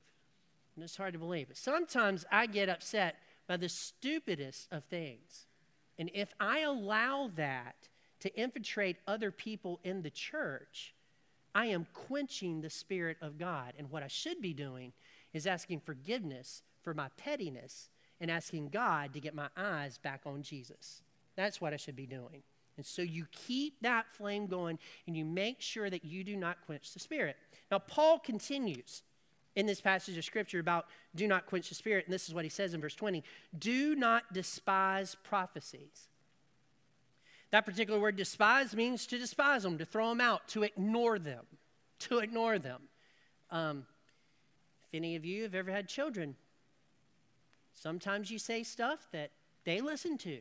I 0.75 0.79
know 0.79 0.85
it's 0.85 0.97
hard 0.97 1.13
to 1.13 1.19
believe. 1.19 1.47
But 1.47 1.57
sometimes 1.57 2.25
I 2.31 2.45
get 2.45 2.69
upset 2.69 3.15
by 3.47 3.57
the 3.57 3.69
stupidest 3.69 4.67
of 4.71 4.83
things. 4.85 5.47
And 5.97 6.09
if 6.13 6.33
I 6.39 6.59
allow 6.59 7.29
that 7.35 7.75
to 8.21 8.35
infiltrate 8.39 8.97
other 9.07 9.31
people 9.31 9.79
in 9.83 10.01
the 10.01 10.09
church, 10.09 10.93
I 11.55 11.67
am 11.67 11.87
quenching 11.93 12.61
the 12.61 12.69
Spirit 12.69 13.17
of 13.21 13.37
God. 13.37 13.73
And 13.77 13.91
what 13.91 14.03
I 14.03 14.07
should 14.07 14.41
be 14.41 14.53
doing 14.53 14.93
is 15.33 15.45
asking 15.45 15.81
forgiveness 15.81 16.63
for 16.81 16.93
my 16.93 17.09
pettiness 17.17 17.89
and 18.19 18.31
asking 18.31 18.69
God 18.69 19.13
to 19.13 19.19
get 19.19 19.35
my 19.35 19.49
eyes 19.55 19.97
back 19.97 20.21
on 20.25 20.41
Jesus. 20.41 21.01
That's 21.35 21.61
what 21.61 21.73
I 21.73 21.77
should 21.77 21.95
be 21.95 22.05
doing. 22.05 22.43
And 22.77 22.85
so 22.85 23.01
you 23.01 23.27
keep 23.31 23.79
that 23.81 24.11
flame 24.11 24.47
going 24.47 24.79
and 25.05 25.15
you 25.15 25.25
make 25.25 25.61
sure 25.61 25.89
that 25.89 26.05
you 26.05 26.23
do 26.23 26.35
not 26.35 26.57
quench 26.65 26.93
the 26.93 26.99
Spirit. 26.99 27.35
Now, 27.71 27.79
Paul 27.79 28.19
continues 28.19 29.03
in 29.55 29.65
this 29.65 29.81
passage 29.81 30.17
of 30.17 30.25
scripture 30.25 30.59
about 30.59 30.87
do 31.15 31.27
not 31.27 31.45
quench 31.45 31.69
the 31.69 31.75
spirit. 31.75 32.05
And 32.05 32.13
this 32.13 32.27
is 32.27 32.33
what 32.33 32.43
he 32.43 32.49
says 32.49 32.73
in 32.73 32.81
verse 32.81 32.95
20 32.95 33.23
do 33.57 33.95
not 33.95 34.33
despise 34.33 35.15
prophecies. 35.23 36.07
That 37.51 37.65
particular 37.65 37.99
word 37.99 38.15
despise 38.15 38.75
means 38.75 39.05
to 39.07 39.19
despise 39.19 39.61
them, 39.61 39.77
to 39.77 39.85
throw 39.85 40.09
them 40.09 40.21
out, 40.21 40.47
to 40.49 40.63
ignore 40.63 41.19
them, 41.19 41.45
to 41.99 42.17
ignore 42.17 42.57
them. 42.57 42.81
Um, 43.51 43.85
if 44.87 44.95
any 44.95 45.15
of 45.15 45.23
you 45.23 45.43
have 45.43 45.53
ever 45.53 45.71
had 45.71 45.87
children, 45.87 46.35
sometimes 47.75 48.31
you 48.31 48.39
say 48.39 48.63
stuff 48.63 49.07
that 49.11 49.29
they 49.65 49.81
listen 49.81 50.17
to. 50.19 50.39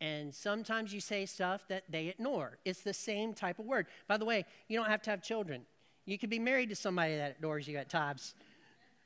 And 0.00 0.34
sometimes 0.34 0.94
you 0.94 1.00
say 1.00 1.26
stuff 1.26 1.68
that 1.68 1.84
they 1.90 2.06
ignore. 2.06 2.56
It's 2.64 2.80
the 2.80 2.94
same 2.94 3.34
type 3.34 3.58
of 3.58 3.66
word. 3.66 3.86
By 4.08 4.16
the 4.16 4.24
way, 4.24 4.46
you 4.66 4.78
don't 4.78 4.88
have 4.88 5.02
to 5.02 5.10
have 5.10 5.22
children. 5.22 5.66
You 6.10 6.18
could 6.18 6.30
be 6.30 6.40
married 6.40 6.70
to 6.70 6.76
somebody 6.76 7.16
that 7.16 7.32
ignores 7.32 7.68
you 7.68 7.76
at 7.76 7.88
times, 7.88 8.34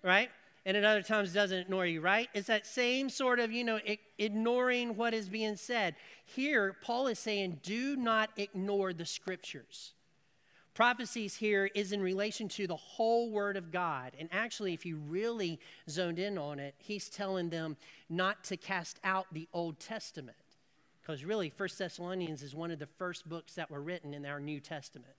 right? 0.03 0.31
And 0.65 0.75
at 0.75 0.85
other 0.85 1.03
times 1.03 1.35
doesn't 1.35 1.59
ignore 1.59 1.85
you, 1.85 2.01
right? 2.01 2.31
It's 2.33 2.47
that 2.47 2.67
same 2.67 3.11
sort 3.11 3.41
of, 3.41 3.53
you 3.53 3.63
know, 3.63 3.79
ignoring 4.19 4.97
what 4.97 5.13
is 5.13 5.29
being 5.29 5.57
said. 5.57 5.97
Here, 6.25 6.75
Paul 6.83 7.09
is 7.09 7.19
saying, 7.19 7.61
do 7.63 7.97
not 7.97 8.31
ignore 8.39 8.95
the 8.95 9.05
scriptures. 9.05 9.93
Prophecies 10.73 11.37
here 11.37 11.71
is 11.75 11.93
in 11.93 12.01
relation 12.01 12.49
to 12.49 12.67
the 12.67 12.75
whole 12.75 13.31
Word 13.31 13.59
of 13.59 13.71
God. 13.71 14.13
And 14.19 14.31
actually, 14.33 14.73
if 14.73 14.87
you 14.87 14.97
really 14.97 15.61
zoned 15.91 16.19
in 16.19 16.39
on 16.39 16.59
it, 16.59 16.75
he's 16.79 17.11
telling 17.11 17.51
them 17.51 17.77
not 18.09 18.43
to 18.45 18.57
cast 18.57 18.99
out 19.05 19.27
the 19.31 19.47
Old 19.53 19.79
Testament. 19.79 20.39
Because 21.03 21.23
really, 21.23 21.51
First 21.51 21.79
Thessalonians 21.79 22.43
is 22.43 22.55
one 22.55 22.71
of 22.71 22.79
the 22.79 22.87
first 22.87 23.29
books 23.29 23.55
that 23.57 23.71
were 23.71 23.83
written 23.83 24.15
in 24.15 24.25
our 24.25 24.41
New 24.41 24.59
Testament 24.59 25.15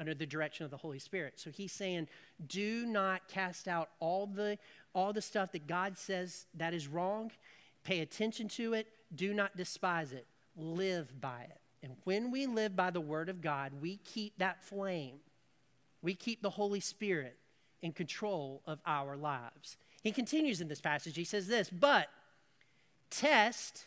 under 0.00 0.14
the 0.14 0.26
direction 0.26 0.64
of 0.64 0.70
the 0.70 0.76
Holy 0.78 0.98
Spirit. 0.98 1.34
So 1.36 1.50
he's 1.50 1.70
saying, 1.70 2.08
do 2.48 2.86
not 2.86 3.28
cast 3.28 3.68
out 3.68 3.90
all 4.00 4.26
the 4.26 4.58
all 4.92 5.12
the 5.12 5.22
stuff 5.22 5.52
that 5.52 5.68
God 5.68 5.96
says 5.96 6.46
that 6.54 6.74
is 6.74 6.88
wrong. 6.88 7.30
Pay 7.84 8.00
attention 8.00 8.48
to 8.48 8.72
it. 8.74 8.88
Do 9.14 9.32
not 9.32 9.56
despise 9.56 10.12
it. 10.12 10.26
Live 10.56 11.20
by 11.20 11.42
it. 11.42 11.60
And 11.82 11.92
when 12.04 12.30
we 12.32 12.46
live 12.46 12.74
by 12.74 12.90
the 12.90 13.00
word 13.00 13.28
of 13.28 13.40
God, 13.40 13.72
we 13.80 13.98
keep 13.98 14.36
that 14.38 14.64
flame. 14.64 15.16
We 16.02 16.14
keep 16.14 16.42
the 16.42 16.50
Holy 16.50 16.80
Spirit 16.80 17.36
in 17.82 17.92
control 17.92 18.62
of 18.66 18.80
our 18.84 19.16
lives. 19.16 19.76
He 20.02 20.12
continues 20.12 20.60
in 20.60 20.68
this 20.68 20.80
passage. 20.80 21.14
He 21.16 21.24
says 21.24 21.46
this, 21.46 21.70
but 21.70 22.08
test 23.10 23.86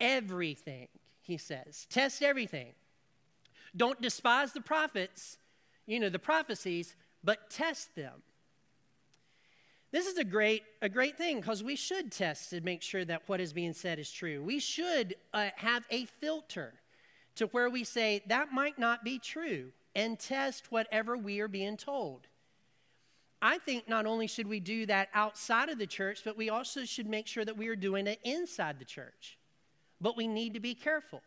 everything, 0.00 0.88
he 1.20 1.36
says. 1.36 1.86
Test 1.90 2.22
everything. 2.22 2.72
Don't 3.76 4.00
despise 4.00 4.52
the 4.52 4.60
prophets, 4.60 5.38
you 5.86 6.00
know, 6.00 6.08
the 6.08 6.18
prophecies, 6.18 6.94
but 7.22 7.50
test 7.50 7.94
them. 7.94 8.22
This 9.90 10.06
is 10.06 10.18
a 10.18 10.24
great, 10.24 10.64
a 10.82 10.88
great 10.88 11.16
thing 11.16 11.40
because 11.40 11.62
we 11.62 11.74
should 11.74 12.12
test 12.12 12.50
to 12.50 12.60
make 12.60 12.82
sure 12.82 13.04
that 13.04 13.22
what 13.26 13.40
is 13.40 13.52
being 13.52 13.72
said 13.72 13.98
is 13.98 14.10
true. 14.10 14.42
We 14.42 14.58
should 14.58 15.16
uh, 15.32 15.48
have 15.56 15.84
a 15.90 16.04
filter 16.04 16.74
to 17.36 17.46
where 17.48 17.70
we 17.70 17.84
say 17.84 18.22
that 18.26 18.52
might 18.52 18.78
not 18.78 19.02
be 19.02 19.18
true 19.18 19.72
and 19.94 20.18
test 20.18 20.70
whatever 20.70 21.16
we 21.16 21.40
are 21.40 21.48
being 21.48 21.76
told. 21.76 22.26
I 23.40 23.58
think 23.58 23.88
not 23.88 24.04
only 24.04 24.26
should 24.26 24.48
we 24.48 24.60
do 24.60 24.84
that 24.86 25.08
outside 25.14 25.68
of 25.68 25.78
the 25.78 25.86
church, 25.86 26.22
but 26.24 26.36
we 26.36 26.50
also 26.50 26.84
should 26.84 27.08
make 27.08 27.26
sure 27.26 27.44
that 27.44 27.56
we 27.56 27.68
are 27.68 27.76
doing 27.76 28.06
it 28.06 28.18
inside 28.24 28.78
the 28.78 28.84
church. 28.84 29.38
But 30.00 30.16
we 30.16 30.26
need 30.26 30.54
to 30.54 30.60
be 30.60 30.74
careful. 30.74 31.22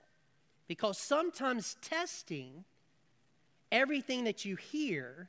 Because 0.72 0.98
sometimes 0.98 1.76
testing 1.82 2.64
everything 3.74 4.24
that 4.24 4.46
you 4.46 4.56
hear 4.56 5.28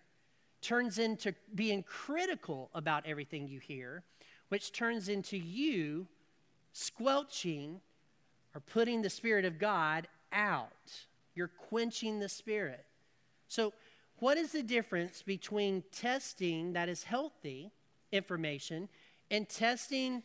turns 0.60 1.00
into 1.00 1.34
being 1.52 1.82
critical 1.82 2.70
about 2.74 3.06
everything 3.06 3.48
you 3.48 3.58
hear, 3.58 4.04
which 4.50 4.70
turns 4.70 5.08
into 5.08 5.36
you 5.36 6.06
squelching 6.72 7.80
or 8.54 8.60
putting 8.60 9.02
the 9.02 9.10
Spirit 9.10 9.44
of 9.44 9.58
God 9.58 10.06
out. 10.32 11.08
You're 11.34 11.48
quenching 11.48 12.20
the 12.20 12.28
Spirit. 12.28 12.86
So, 13.48 13.72
what 14.20 14.38
is 14.38 14.52
the 14.52 14.62
difference 14.62 15.22
between 15.22 15.82
testing 15.90 16.74
that 16.74 16.88
is 16.88 17.02
healthy 17.02 17.72
information 18.12 18.88
and 19.28 19.48
testing 19.48 20.22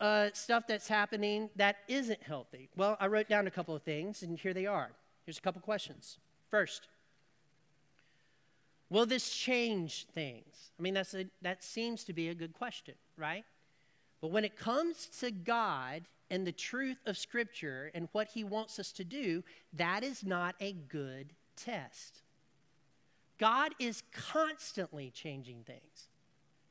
uh, 0.00 0.30
stuff 0.32 0.64
that's 0.66 0.88
happening 0.88 1.50
that 1.56 1.76
isn't 1.88 2.22
healthy? 2.22 2.68
Well, 2.76 2.96
I 3.00 3.06
wrote 3.06 3.28
down 3.28 3.46
a 3.46 3.50
couple 3.50 3.74
of 3.76 3.82
things, 3.82 4.22
and 4.22 4.38
here 4.38 4.54
they 4.54 4.66
are. 4.66 4.92
Here's 5.26 5.38
a 5.38 5.42
couple 5.42 5.60
questions. 5.60 6.18
First, 6.48 6.88
will 8.88 9.06
this 9.06 9.30
change 9.30 10.06
things? 10.12 10.72
I 10.78 10.82
mean, 10.82 10.94
that's 10.94 11.14
a, 11.14 11.26
that 11.42 11.62
seems 11.62 12.04
to 12.04 12.12
be 12.12 12.28
a 12.28 12.34
good 12.34 12.54
question, 12.54 12.94
right? 13.16 13.44
But 14.20 14.30
when 14.30 14.44
it 14.44 14.56
comes 14.56 15.06
to 15.20 15.30
God 15.30 16.02
and 16.30 16.46
the 16.46 16.52
truth 16.52 16.98
of 17.06 17.16
Scripture 17.18 17.90
and 17.94 18.08
what 18.12 18.28
He 18.28 18.44
wants 18.44 18.78
us 18.78 18.92
to 18.92 19.04
do, 19.04 19.44
that 19.74 20.02
is 20.02 20.24
not 20.24 20.54
a 20.60 20.72
good 20.72 21.34
test. 21.56 22.22
God 23.38 23.74
is 23.78 24.02
constantly 24.12 25.10
changing 25.10 25.64
things, 25.64 26.08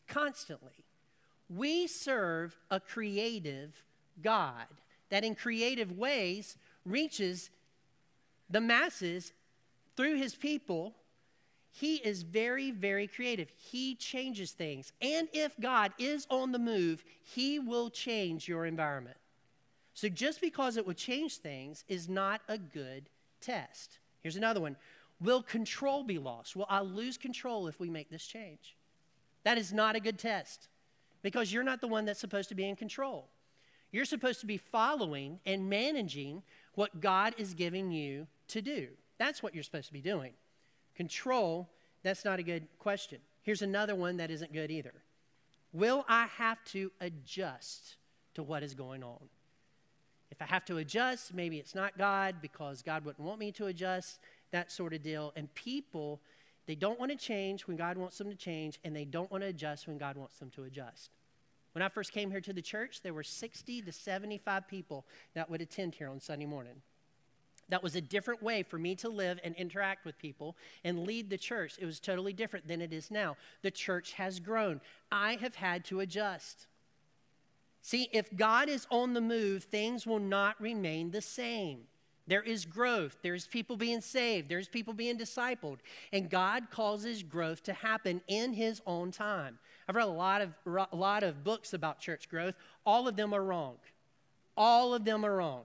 constantly. 0.08 0.86
We 1.50 1.88
serve 1.88 2.56
a 2.70 2.80
creative 2.80 3.84
God 4.22 4.68
that, 5.10 5.24
in 5.24 5.36
creative 5.36 5.92
ways, 5.98 6.58
reaches 6.86 7.50
the 8.50 8.62
masses 8.62 9.34
through 9.96 10.16
his 10.16 10.36
people. 10.36 10.94
He 11.72 11.96
is 11.96 12.24
very, 12.24 12.72
very 12.72 13.08
creative. 13.08 13.50
He 13.56 13.96
changes 13.96 14.52
things. 14.52 14.94
And 15.02 15.28
if 15.34 15.60
God 15.60 15.94
is 15.98 16.28
on 16.30 16.52
the 16.52 16.60
move, 16.60 17.04
he 17.24 17.60
will 17.60 17.90
change 17.90 18.48
your 18.48 18.66
environment. 18.66 19.18
So 19.94 20.08
just 20.08 20.42
because 20.42 20.78
it 20.78 20.86
will 20.86 20.94
change 20.94 21.38
things 21.38 21.84
is 21.88 22.08
not 22.08 22.42
a 22.48 22.58
good 22.58 23.10
test. 23.42 24.00
Here's 24.22 24.36
another 24.36 24.62
one 24.62 24.76
Will 25.22 25.44
control 25.44 26.04
be 26.04 26.18
lost? 26.18 26.56
Will 26.56 26.66
I 26.70 26.80
lose 26.80 27.18
control 27.18 27.68
if 27.68 27.80
we 27.80 27.90
make 27.90 28.10
this 28.10 28.26
change? 28.26 28.78
That 29.44 29.58
is 29.58 29.74
not 29.74 29.96
a 29.96 30.00
good 30.00 30.18
test 30.18 30.70
because 31.22 31.52
you're 31.52 31.64
not 31.64 31.82
the 31.82 31.88
one 31.88 32.06
that's 32.06 32.20
supposed 32.20 32.50
to 32.50 32.56
be 32.56 32.68
in 32.68 32.76
control. 32.76 33.30
You're 33.92 34.06
supposed 34.06 34.40
to 34.42 34.46
be 34.46 34.58
following 34.58 35.40
and 35.46 35.70
managing 35.70 36.44
what 36.76 37.02
God 37.02 37.34
is 37.38 37.54
giving 37.54 37.92
you 37.92 38.28
to 38.50 38.62
do. 38.62 38.90
That's 39.18 39.42
what 39.42 39.54
you're 39.54 39.64
supposed 39.64 39.88
to 39.88 39.94
be 39.94 40.02
doing. 40.02 40.34
Control, 40.96 41.70
that's 42.04 42.24
not 42.24 42.40
a 42.40 42.44
good 42.44 42.68
question. 42.78 43.20
Here's 43.42 43.62
another 43.62 43.96
one 43.96 44.18
that 44.18 44.32
isn't 44.32 44.54
good 44.54 44.70
either. 44.70 44.94
Will 45.74 46.06
I 46.08 46.28
have 46.38 46.64
to 46.66 46.92
adjust 47.00 47.96
to 48.36 48.44
what 48.44 48.64
is 48.64 48.74
going 48.74 49.04
on? 49.04 49.30
If 50.32 50.42
I 50.42 50.46
have 50.46 50.66
to 50.66 50.78
adjust, 50.78 51.34
maybe 51.34 51.58
it's 51.58 51.76
not 51.76 51.98
God 51.98 52.36
because 52.42 52.82
God 52.82 53.04
wouldn't 53.04 53.26
want 53.26 53.40
me 53.40 53.52
to 53.54 53.66
adjust, 53.66 54.20
that 54.52 54.72
sort 54.72 54.94
of 54.94 55.02
deal. 55.02 55.34
And 55.36 55.54
people 55.56 56.22
they 56.70 56.76
don't 56.76 57.00
want 57.00 57.10
to 57.10 57.18
change 57.18 57.66
when 57.66 57.78
God 57.78 57.98
wants 57.98 58.20
them 58.20 58.30
to 58.30 58.36
change, 58.36 58.80
and 58.84 58.96
they 58.96 59.04
don't 59.04 59.32
want 59.32 59.42
to 59.42 59.48
adjust 59.48 59.88
when 59.88 59.98
God 59.98 60.16
wants 60.16 60.38
them 60.38 60.52
to 60.52 60.66
adjust. 60.66 61.10
When 61.72 61.82
I 61.82 61.90
first 61.90 62.12
came 62.12 62.30
here 62.30 62.42
to 62.42 62.54
the 62.54 62.62
church, 62.62 63.02
there 63.02 63.16
were 63.16 63.24
60 63.24 63.82
to 63.82 63.92
75 63.92 64.68
people 64.68 65.08
that 65.34 65.50
would 65.50 65.62
attend 65.62 65.96
here 65.96 66.08
on 66.08 66.20
Sunday 66.20 66.46
morning. 66.46 66.84
That 67.70 67.82
was 67.82 67.96
a 67.96 68.02
different 68.02 68.44
way 68.44 68.62
for 68.62 68.78
me 68.78 68.94
to 68.98 69.10
live 69.10 69.40
and 69.44 69.56
interact 69.56 70.06
with 70.06 70.20
people 70.20 70.56
and 70.84 71.08
lead 71.08 71.32
the 71.32 71.40
church. 71.40 71.74
It 71.80 71.88
was 71.88 72.00
totally 72.00 72.34
different 72.34 72.68
than 72.68 72.82
it 72.82 72.94
is 72.94 73.10
now. 73.10 73.36
The 73.64 73.72
church 73.72 74.14
has 74.14 74.40
grown. 74.40 74.80
I 75.12 75.40
have 75.42 75.56
had 75.56 75.84
to 75.86 76.02
adjust. 76.02 76.68
See, 77.82 78.10
if 78.14 78.38
God 78.38 78.70
is 78.70 78.86
on 78.92 79.16
the 79.16 79.22
move, 79.22 79.64
things 79.64 80.06
will 80.06 80.20
not 80.20 80.62
remain 80.62 81.10
the 81.10 81.22
same. 81.24 81.88
There 82.30 82.44
is 82.44 82.64
growth. 82.64 83.18
There's 83.24 83.48
people 83.48 83.76
being 83.76 84.02
saved. 84.02 84.50
There's 84.50 84.68
people 84.68 84.94
being 84.94 85.18
discipled. 85.18 85.80
And 86.14 86.30
God 86.30 86.70
causes 86.70 87.24
growth 87.24 87.64
to 87.64 87.74
happen 87.74 88.22
in 88.28 88.54
His 88.54 88.82
own 88.86 89.12
time. 89.12 89.58
I've 89.88 89.96
read 89.96 90.08
a 90.08 90.12
lot 90.12 90.42
of, 90.42 90.54
a 90.92 90.96
lot 90.96 91.24
of 91.24 91.44
books 91.44 91.74
about 91.74 92.00
church 92.00 92.30
growth. 92.30 92.54
All 92.86 93.08
of 93.08 93.16
them 93.16 93.34
are 93.34 93.44
wrong. 93.44 93.78
All 94.56 94.94
of 94.94 95.06
them 95.06 95.26
are 95.26 95.38
wrong. 95.38 95.64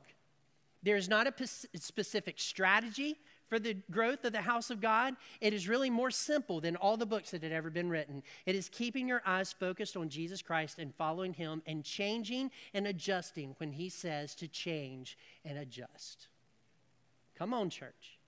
There's 0.83 1.09
not 1.09 1.27
a 1.27 1.47
specific 1.47 2.37
strategy 2.39 3.19
for 3.49 3.59
the 3.59 3.75
growth 3.91 4.25
of 4.25 4.33
the 4.33 4.41
house 4.41 4.71
of 4.71 4.81
God. 4.81 5.17
It 5.43 5.53
is 5.53 5.69
really 5.69 5.91
more 5.91 6.11
simple 6.11 6.63
than 6.63 6.77
all 6.77 6.97
the 6.97 7.05
books 7.05 7.31
that 7.33 7.43
had 7.43 7.53
ever 7.53 7.69
been 7.69 7.91
written. 7.91 8.23
It 8.47 8.55
is 8.55 8.71
keeping 8.71 9.07
your 9.07 9.21
eyes 9.27 9.53
focused 9.53 9.99
on 9.99 10.09
Jesus 10.09 10.41
Christ 10.41 10.79
and 10.79 10.95
following 10.95 11.35
Him 11.35 11.63
and 11.67 11.85
changing 11.85 12.51
and 12.73 12.87
adjusting 12.87 13.55
when 13.59 13.73
He 13.73 13.91
says 13.91 14.35
to 14.37 14.49
change 14.49 15.19
and 15.45 15.59
adjust. 15.59 16.29
Come 17.39 17.53
on, 17.53 17.71
church. 17.71 18.19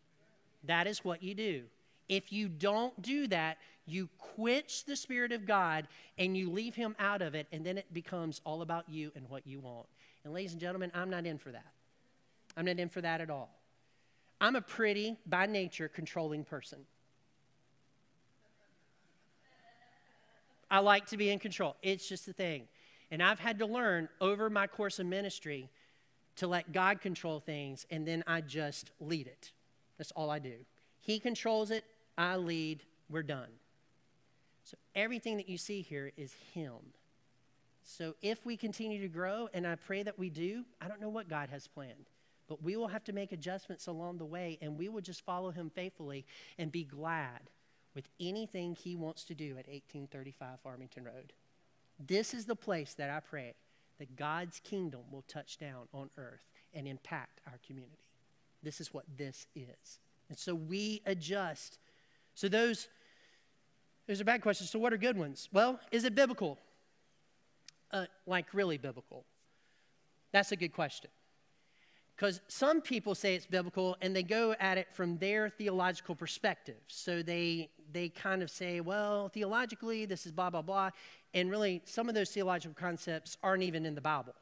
That 0.65 0.87
is 0.87 1.05
what 1.05 1.23
you 1.23 1.35
do. 1.35 1.63
If 2.09 2.33
you 2.33 2.49
don't 2.49 3.01
do 3.03 3.27
that, 3.29 3.59
you 3.87 4.09
quench 4.19 4.85
the 4.85 4.97
Spirit 4.97 5.33
of 5.33 5.47
God 5.47 5.87
and 6.19 6.37
you 6.37 6.51
leave 6.51 6.75
Him 6.75 6.97
out 6.99 7.23
of 7.23 7.35
it, 7.35 7.47
and 7.53 7.65
then 7.65 7.79
it 7.79 7.93
becomes 7.93 8.41
all 8.45 8.63
about 8.63 8.89
you 8.89 9.13
and 9.15 9.29
what 9.29 9.47
you 9.47 9.61
want. 9.61 9.87
And, 10.25 10.35
ladies 10.35 10.53
and 10.53 10.61
gentlemen, 10.61 10.91
I'm 10.95 11.11
not 11.11 11.25
in 11.25 11.39
for 11.39 11.53
that. 11.53 11.73
I'm 12.57 12.65
not 12.65 12.79
in 12.79 12.89
for 12.89 13.01
that 13.01 13.21
at 13.21 13.31
all. 13.31 13.51
I'm 14.41 14.57
a 14.57 14.61
pretty, 14.61 15.17
by 15.27 15.47
nature, 15.47 15.89
controlling 15.89 16.45
person. 16.45 16.79
I 20.71 20.81
like 20.81 21.07
to 21.07 21.17
be 21.17 21.31
in 21.31 21.39
control. 21.39 21.77
It's 21.83 22.09
just 22.09 22.27
the 22.27 22.33
thing. 22.33 22.65
And 23.11 23.23
I've 23.23 23.39
had 23.39 23.61
to 23.61 23.67
learn 23.67 24.09
over 24.21 24.51
my 24.51 24.67
course 24.67 24.99
of 24.99 25.07
ministry 25.07 25.71
to 26.37 26.47
let 26.47 26.73
God 26.73 27.01
control 27.01 27.41
things, 27.41 27.87
and 27.91 28.07
then 28.07 28.23
I 28.27 28.41
just 28.41 28.91
lead 29.01 29.27
it. 29.27 29.53
That's 29.99 30.13
all 30.13 30.31
I 30.31 30.39
do. 30.39 30.55
He 31.01 31.19
controls 31.19 31.71
it, 31.71 31.85
I 32.19 32.37
lead, 32.37 32.83
we're 33.09 33.23
done. 33.23 33.49
So 34.65 34.77
everything 34.95 35.37
that 35.37 35.49
you 35.49 35.59
see 35.59 35.83
here 35.83 36.13
is 36.17 36.35
Him. 36.53 36.75
So 37.83 38.15
if 38.21 38.45
we 38.45 38.57
continue 38.57 39.01
to 39.01 39.09
grow, 39.09 39.49
and 39.55 39.67
I 39.67 39.77
pray 39.77 40.03
that 40.03 40.19
we 40.19 40.29
do, 40.29 40.65
I 40.81 40.89
don't 40.89 41.01
know 41.01 41.09
what 41.09 41.29
God 41.29 41.49
has 41.51 41.69
planned. 41.69 42.11
But 42.49 42.63
we 42.63 42.77
will 42.77 42.89
have 42.89 43.05
to 43.05 43.13
make 43.13 43.33
adjustments 43.33 43.87
along 43.87 44.19
the 44.19 44.25
way, 44.25 44.59
and 44.61 44.79
we 44.79 44.89
will 44.89 45.01
just 45.01 45.25
follow 45.25 45.51
him 45.51 45.71
faithfully 45.71 46.27
and 46.59 46.71
be 46.71 46.85
glad 46.85 47.51
with 47.95 48.09
anything 48.21 48.75
he 48.75 48.95
wants 48.95 49.25
to 49.25 49.35
do 49.35 49.51
at 49.51 49.67
1835 49.67 50.61
Farmington 50.63 51.05
Road. 51.05 51.33
This 51.99 52.35
is 52.35 52.45
the 52.45 52.57
place 52.57 52.95
that 52.95 53.11
I 53.11 53.21
pray 53.21 53.55
that 53.99 54.17
God's 54.17 54.61
kingdom 54.61 55.01
will 55.11 55.23
touch 55.23 55.59
down 55.59 55.89
on 55.93 56.11
earth 56.17 56.45
and 56.75 56.87
impact 56.87 57.41
our 57.47 57.59
community. 57.67 57.99
This 58.63 58.81
is 58.81 58.93
what 58.93 59.05
this 59.17 59.47
is. 59.55 60.01
And 60.29 60.39
so 60.39 60.55
we 60.55 61.03
adjust. 61.07 61.79
So 62.35 62.49
those 62.49 62.89
those 64.07 64.21
are 64.21 64.25
bad 64.25 64.41
questions. 64.41 64.71
So 64.71 64.79
what 64.79 64.93
are 64.93 64.97
good 64.97 65.19
ones? 65.19 65.49
Well, 65.53 65.81
is 65.91 66.05
it 66.05 66.15
biblical? 66.15 66.59
Uh, 67.91 68.07
like 68.27 68.55
really 68.55 68.79
biblical? 68.79 69.25
That's 70.33 70.53
a 70.53 70.57
good 70.57 70.73
question. 70.73 71.11
Because 72.15 72.41
some 72.49 72.81
people 72.81 73.15
say 73.15 73.35
it's 73.35 73.47
biblical 73.47 73.97
and 74.01 74.15
they 74.15 74.23
go 74.23 74.55
at 74.59 74.79
it 74.79 74.89
from 74.93 75.19
their 75.19 75.51
theological 75.51 76.15
perspective. 76.15 76.77
So 76.87 77.23
they, 77.23 77.69
they 77.97 78.09
kind 78.11 78.43
of 78.43 78.51
say, 78.51 78.81
well, 78.81 79.29
theologically, 79.29 80.05
this 80.05 80.27
is 80.27 80.33
blah, 80.33 80.51
blah, 80.51 80.63
blah. 80.63 80.91
And 81.35 81.51
really, 81.51 81.83
some 81.85 82.09
of 82.09 82.15
those 82.15 82.31
theological 82.31 82.75
concepts 82.75 83.37
aren't 83.43 83.63
even 83.63 83.87
in 83.87 83.95
the 83.95 84.01
Bible. 84.01 84.35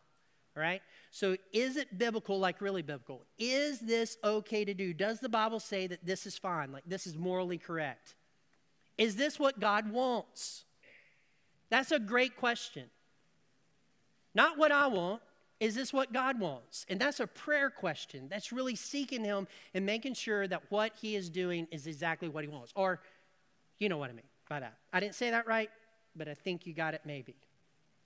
right? 0.57 0.83
So 1.11 1.37
is 1.53 1.77
it 1.77 1.99
biblical, 1.99 2.39
like 2.39 2.61
really 2.61 2.83
biblical? 2.83 3.23
Is 3.39 3.81
this 3.81 4.17
okay 4.23 4.65
to 4.65 4.75
do? 4.75 4.93
Does 4.93 5.21
the 5.21 5.29
Bible 5.29 5.61
say 5.61 5.87
that 5.87 6.05
this 6.05 6.27
is 6.27 6.39
fine, 6.39 6.73
like 6.73 6.85
this 6.87 7.07
is 7.07 7.17
morally 7.17 7.59
correct? 7.59 8.15
Is 8.97 9.17
this 9.17 9.39
what 9.39 9.59
God 9.59 9.91
wants? 9.91 10.65
That's 11.71 11.91
a 11.91 11.99
great 11.99 12.37
question. 12.37 12.85
Not 14.35 14.59
what 14.59 14.71
I 14.71 14.87
want, 14.87 15.23
is 15.61 15.75
this 15.75 15.93
what 15.93 16.13
God 16.13 16.39
wants? 16.39 16.85
And 16.89 17.01
that's 17.01 17.21
a 17.21 17.27
prayer 17.27 17.71
question. 17.71 18.29
That's 18.29 18.53
really 18.53 18.77
seeking 18.77 19.25
Him 19.25 19.47
and 19.73 19.87
making 19.87 20.15
sure 20.15 20.47
that 20.47 20.63
what 20.69 20.93
He 21.01 21.17
is 21.17 21.31
doing 21.31 21.67
is 21.71 21.87
exactly 21.87 22.29
what 22.29 22.45
He 22.45 22.49
wants. 22.49 22.73
Or, 22.77 23.01
you 23.79 23.89
know 23.89 23.99
what 23.99 24.11
I 24.11 24.13
mean 24.13 24.23
by 24.49 24.61
that. 24.61 24.79
I 24.93 25.01
didn't 25.01 25.15
say 25.15 25.31
that 25.31 25.47
right, 25.47 25.71
but 26.15 26.29
I 26.29 26.35
think 26.35 26.67
you 26.67 26.75
got 26.75 26.95
it 26.95 27.03
maybe. 27.05 27.35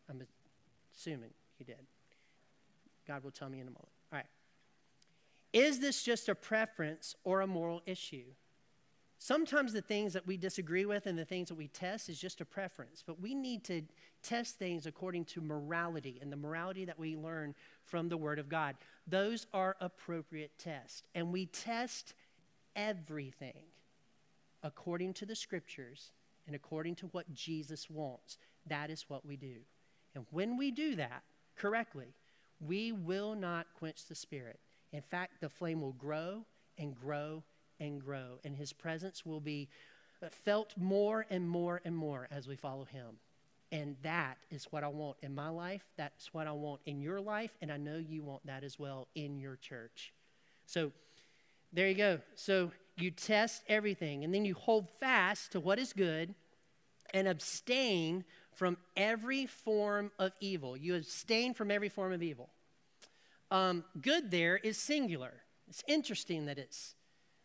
I'm 0.08 0.22
assuming 0.94 1.30
you 1.58 1.66
did. 1.66 1.86
God 3.06 3.24
will 3.24 3.30
tell 3.30 3.48
me 3.48 3.60
in 3.60 3.66
a 3.66 3.70
moment. 3.70 3.88
All 4.12 4.18
right. 4.18 4.26
Is 5.52 5.80
this 5.80 6.02
just 6.02 6.28
a 6.28 6.34
preference 6.34 7.14
or 7.24 7.40
a 7.40 7.46
moral 7.46 7.82
issue? 7.86 8.24
Sometimes 9.18 9.72
the 9.72 9.82
things 9.82 10.12
that 10.12 10.26
we 10.26 10.36
disagree 10.36 10.84
with 10.84 11.06
and 11.06 11.18
the 11.18 11.24
things 11.24 11.48
that 11.48 11.56
we 11.56 11.66
test 11.68 12.08
is 12.08 12.20
just 12.20 12.40
a 12.40 12.44
preference, 12.44 13.02
but 13.04 13.20
we 13.20 13.34
need 13.34 13.64
to 13.64 13.82
test 14.22 14.58
things 14.58 14.86
according 14.86 15.24
to 15.24 15.40
morality 15.40 16.18
and 16.22 16.32
the 16.32 16.36
morality 16.36 16.84
that 16.84 16.98
we 16.98 17.16
learn 17.16 17.54
from 17.84 18.08
the 18.08 18.16
Word 18.16 18.38
of 18.38 18.48
God. 18.48 18.76
Those 19.06 19.46
are 19.52 19.76
appropriate 19.80 20.52
tests. 20.58 21.02
And 21.14 21.32
we 21.32 21.46
test 21.46 22.14
everything 22.76 23.64
according 24.62 25.14
to 25.14 25.26
the 25.26 25.36
Scriptures 25.36 26.12
and 26.46 26.56
according 26.56 26.96
to 26.96 27.06
what 27.08 27.32
Jesus 27.32 27.88
wants. 27.90 28.38
That 28.66 28.90
is 28.90 29.04
what 29.08 29.24
we 29.24 29.36
do. 29.36 29.56
And 30.14 30.24
when 30.30 30.56
we 30.56 30.70
do 30.70 30.96
that 30.96 31.22
correctly, 31.56 32.14
we 32.60 32.92
will 32.92 33.34
not 33.34 33.66
quench 33.78 34.06
the 34.06 34.14
Spirit. 34.14 34.58
In 34.92 35.02
fact, 35.02 35.40
the 35.40 35.48
flame 35.48 35.80
will 35.80 35.92
grow 35.92 36.44
and 36.78 36.94
grow 36.94 37.42
and 37.80 38.02
grow, 38.02 38.40
and 38.44 38.56
his 38.56 38.72
presence 38.72 39.24
will 39.24 39.40
be 39.40 39.68
felt 40.30 40.74
more 40.76 41.26
and 41.30 41.48
more 41.48 41.80
and 41.84 41.96
more 41.96 42.26
as 42.30 42.48
we 42.48 42.56
follow 42.56 42.84
him. 42.84 43.18
And 43.70 43.96
that 44.02 44.38
is 44.50 44.64
what 44.70 44.82
I 44.82 44.88
want 44.88 45.18
in 45.22 45.34
my 45.34 45.50
life. 45.50 45.84
That's 45.96 46.32
what 46.32 46.46
I 46.46 46.52
want 46.52 46.80
in 46.86 47.00
your 47.00 47.20
life. 47.20 47.50
And 47.60 47.70
I 47.70 47.76
know 47.76 47.98
you 47.98 48.22
want 48.22 48.46
that 48.46 48.64
as 48.64 48.78
well 48.78 49.08
in 49.14 49.38
your 49.38 49.56
church. 49.56 50.12
So 50.64 50.90
there 51.72 51.86
you 51.86 51.94
go. 51.94 52.20
So 52.34 52.72
you 53.00 53.10
test 53.10 53.62
everything, 53.68 54.24
and 54.24 54.34
then 54.34 54.44
you 54.44 54.54
hold 54.54 54.88
fast 54.98 55.52
to 55.52 55.60
what 55.60 55.78
is 55.78 55.92
good 55.92 56.34
and 57.14 57.26
abstain 57.26 58.24
from 58.54 58.76
every 58.96 59.46
form 59.46 60.10
of 60.18 60.32
evil. 60.40 60.76
You 60.76 60.96
abstain 60.96 61.54
from 61.54 61.70
every 61.70 61.88
form 61.88 62.12
of 62.12 62.22
evil. 62.22 62.50
Um, 63.50 63.84
good 64.00 64.30
there 64.30 64.56
is 64.56 64.76
singular. 64.76 65.32
It's 65.68 65.82
interesting 65.86 66.46
that 66.46 66.58
it's 66.58 66.94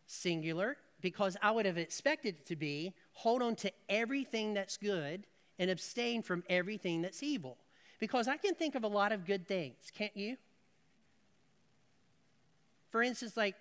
singular, 0.06 0.76
because 1.00 1.36
I 1.42 1.50
would 1.50 1.66
have 1.66 1.78
expected 1.78 2.36
it 2.40 2.46
to 2.46 2.56
be 2.56 2.94
hold 3.12 3.42
on 3.42 3.54
to 3.56 3.72
everything 3.88 4.54
that's 4.54 4.76
good 4.76 5.26
and 5.58 5.70
abstain 5.70 6.22
from 6.22 6.42
everything 6.48 7.02
that's 7.02 7.22
evil. 7.22 7.58
Because 8.00 8.26
I 8.26 8.36
can 8.36 8.54
think 8.54 8.74
of 8.74 8.84
a 8.84 8.88
lot 8.88 9.12
of 9.12 9.24
good 9.24 9.46
things, 9.46 9.76
can't 9.96 10.16
you? 10.16 10.36
For 12.90 13.02
instance, 13.02 13.36
like 13.36 13.54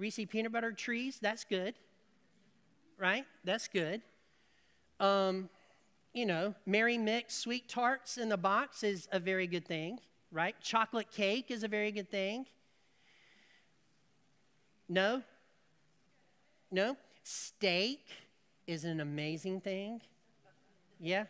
Reese 0.00 0.20
peanut 0.30 0.50
butter 0.50 0.72
trees, 0.72 1.18
that's 1.20 1.44
good, 1.44 1.74
right? 2.96 3.26
That's 3.44 3.68
good. 3.68 4.00
Um, 4.98 5.50
you 6.14 6.24
know, 6.24 6.54
Mary 6.64 6.96
Mix 6.96 7.36
sweet 7.36 7.68
tarts 7.68 8.16
in 8.16 8.30
the 8.30 8.38
box 8.38 8.82
is 8.82 9.08
a 9.12 9.20
very 9.20 9.46
good 9.46 9.66
thing, 9.66 9.98
right? 10.32 10.54
Chocolate 10.62 11.10
cake 11.10 11.50
is 11.50 11.64
a 11.64 11.68
very 11.68 11.92
good 11.92 12.10
thing. 12.10 12.46
No? 14.88 15.22
No? 16.72 16.96
Steak 17.22 18.06
is 18.66 18.84
an 18.84 19.00
amazing 19.00 19.60
thing. 19.60 20.00
Yeah? 20.98 21.24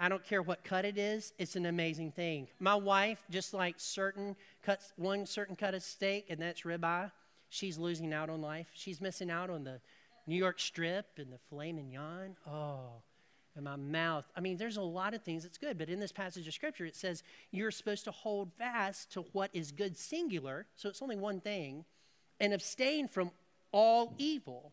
I 0.00 0.08
don't 0.08 0.24
care 0.24 0.40
what 0.40 0.64
cut 0.64 0.86
it 0.86 0.96
is, 0.96 1.34
it's 1.38 1.54
an 1.54 1.66
amazing 1.66 2.12
thing. 2.12 2.48
My 2.60 2.74
wife, 2.76 3.22
just 3.28 3.52
like 3.52 3.74
certain 3.76 4.36
cuts, 4.62 4.94
one 4.96 5.26
certain 5.26 5.54
cut 5.54 5.74
of 5.74 5.82
steak, 5.82 6.30
and 6.30 6.40
that's 6.40 6.62
ribeye, 6.62 7.10
she's 7.48 7.78
losing 7.78 8.12
out 8.12 8.30
on 8.30 8.40
life. 8.40 8.68
She's 8.74 9.00
missing 9.00 9.30
out 9.30 9.50
on 9.50 9.64
the 9.64 9.80
New 10.26 10.36
York 10.36 10.58
strip 10.58 11.18
and 11.18 11.32
the 11.32 11.38
filet 11.48 11.72
mignon. 11.72 12.36
Oh, 12.46 13.02
and 13.54 13.64
my 13.64 13.76
mouth. 13.76 14.26
I 14.36 14.40
mean, 14.40 14.58
there's 14.58 14.76
a 14.76 14.82
lot 14.82 15.14
of 15.14 15.22
things 15.22 15.42
that's 15.42 15.58
good, 15.58 15.78
but 15.78 15.88
in 15.88 15.98
this 15.98 16.12
passage 16.12 16.46
of 16.46 16.54
scripture, 16.54 16.84
it 16.84 16.94
says 16.94 17.22
you're 17.50 17.70
supposed 17.70 18.04
to 18.04 18.10
hold 18.10 18.52
fast 18.58 19.12
to 19.12 19.22
what 19.32 19.50
is 19.52 19.72
good 19.72 19.96
singular, 19.96 20.66
so 20.76 20.88
it's 20.88 21.02
only 21.02 21.16
one 21.16 21.40
thing, 21.40 21.84
and 22.38 22.52
abstain 22.52 23.08
from 23.08 23.30
all 23.72 24.14
evil. 24.18 24.72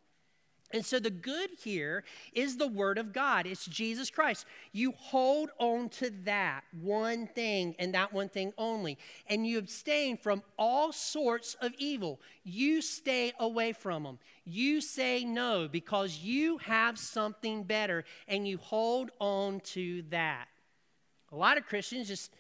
And 0.74 0.84
so 0.84 1.00
the 1.00 1.12
good 1.12 1.52
here 1.64 2.04
is 2.34 2.58
the 2.58 2.68
Word 2.68 2.98
of 2.98 3.14
God. 3.14 3.46
It's 3.46 3.66
Jesus 3.66 4.10
Christ. 4.10 4.48
You 4.72 4.92
hold 4.98 5.52
on 5.60 5.90
to 5.90 6.12
that 6.26 6.64
one 6.82 7.28
thing 7.28 7.76
and 7.78 7.94
that 7.94 8.12
one 8.12 8.28
thing 8.28 8.54
only. 8.58 8.98
And 9.28 9.46
you 9.46 9.60
abstain 9.60 10.18
from 10.18 10.42
all 10.58 10.92
sorts 10.92 11.56
of 11.62 11.74
evil. 11.78 12.20
You 12.44 12.82
stay 12.82 13.34
away 13.40 13.74
from 13.74 14.04
them. 14.04 14.18
You 14.46 14.82
say 14.82 15.24
no 15.24 15.68
because 15.72 16.18
you 16.18 16.58
have 16.58 16.98
something 16.98 17.64
better 17.64 18.04
and 18.28 18.48
you 18.48 18.58
hold 18.58 19.12
on 19.20 19.60
to 19.60 20.02
that. 20.10 20.48
A 21.32 21.36
lot 21.36 21.58
of 21.58 21.66
Christians 21.68 22.08
just 22.08 22.32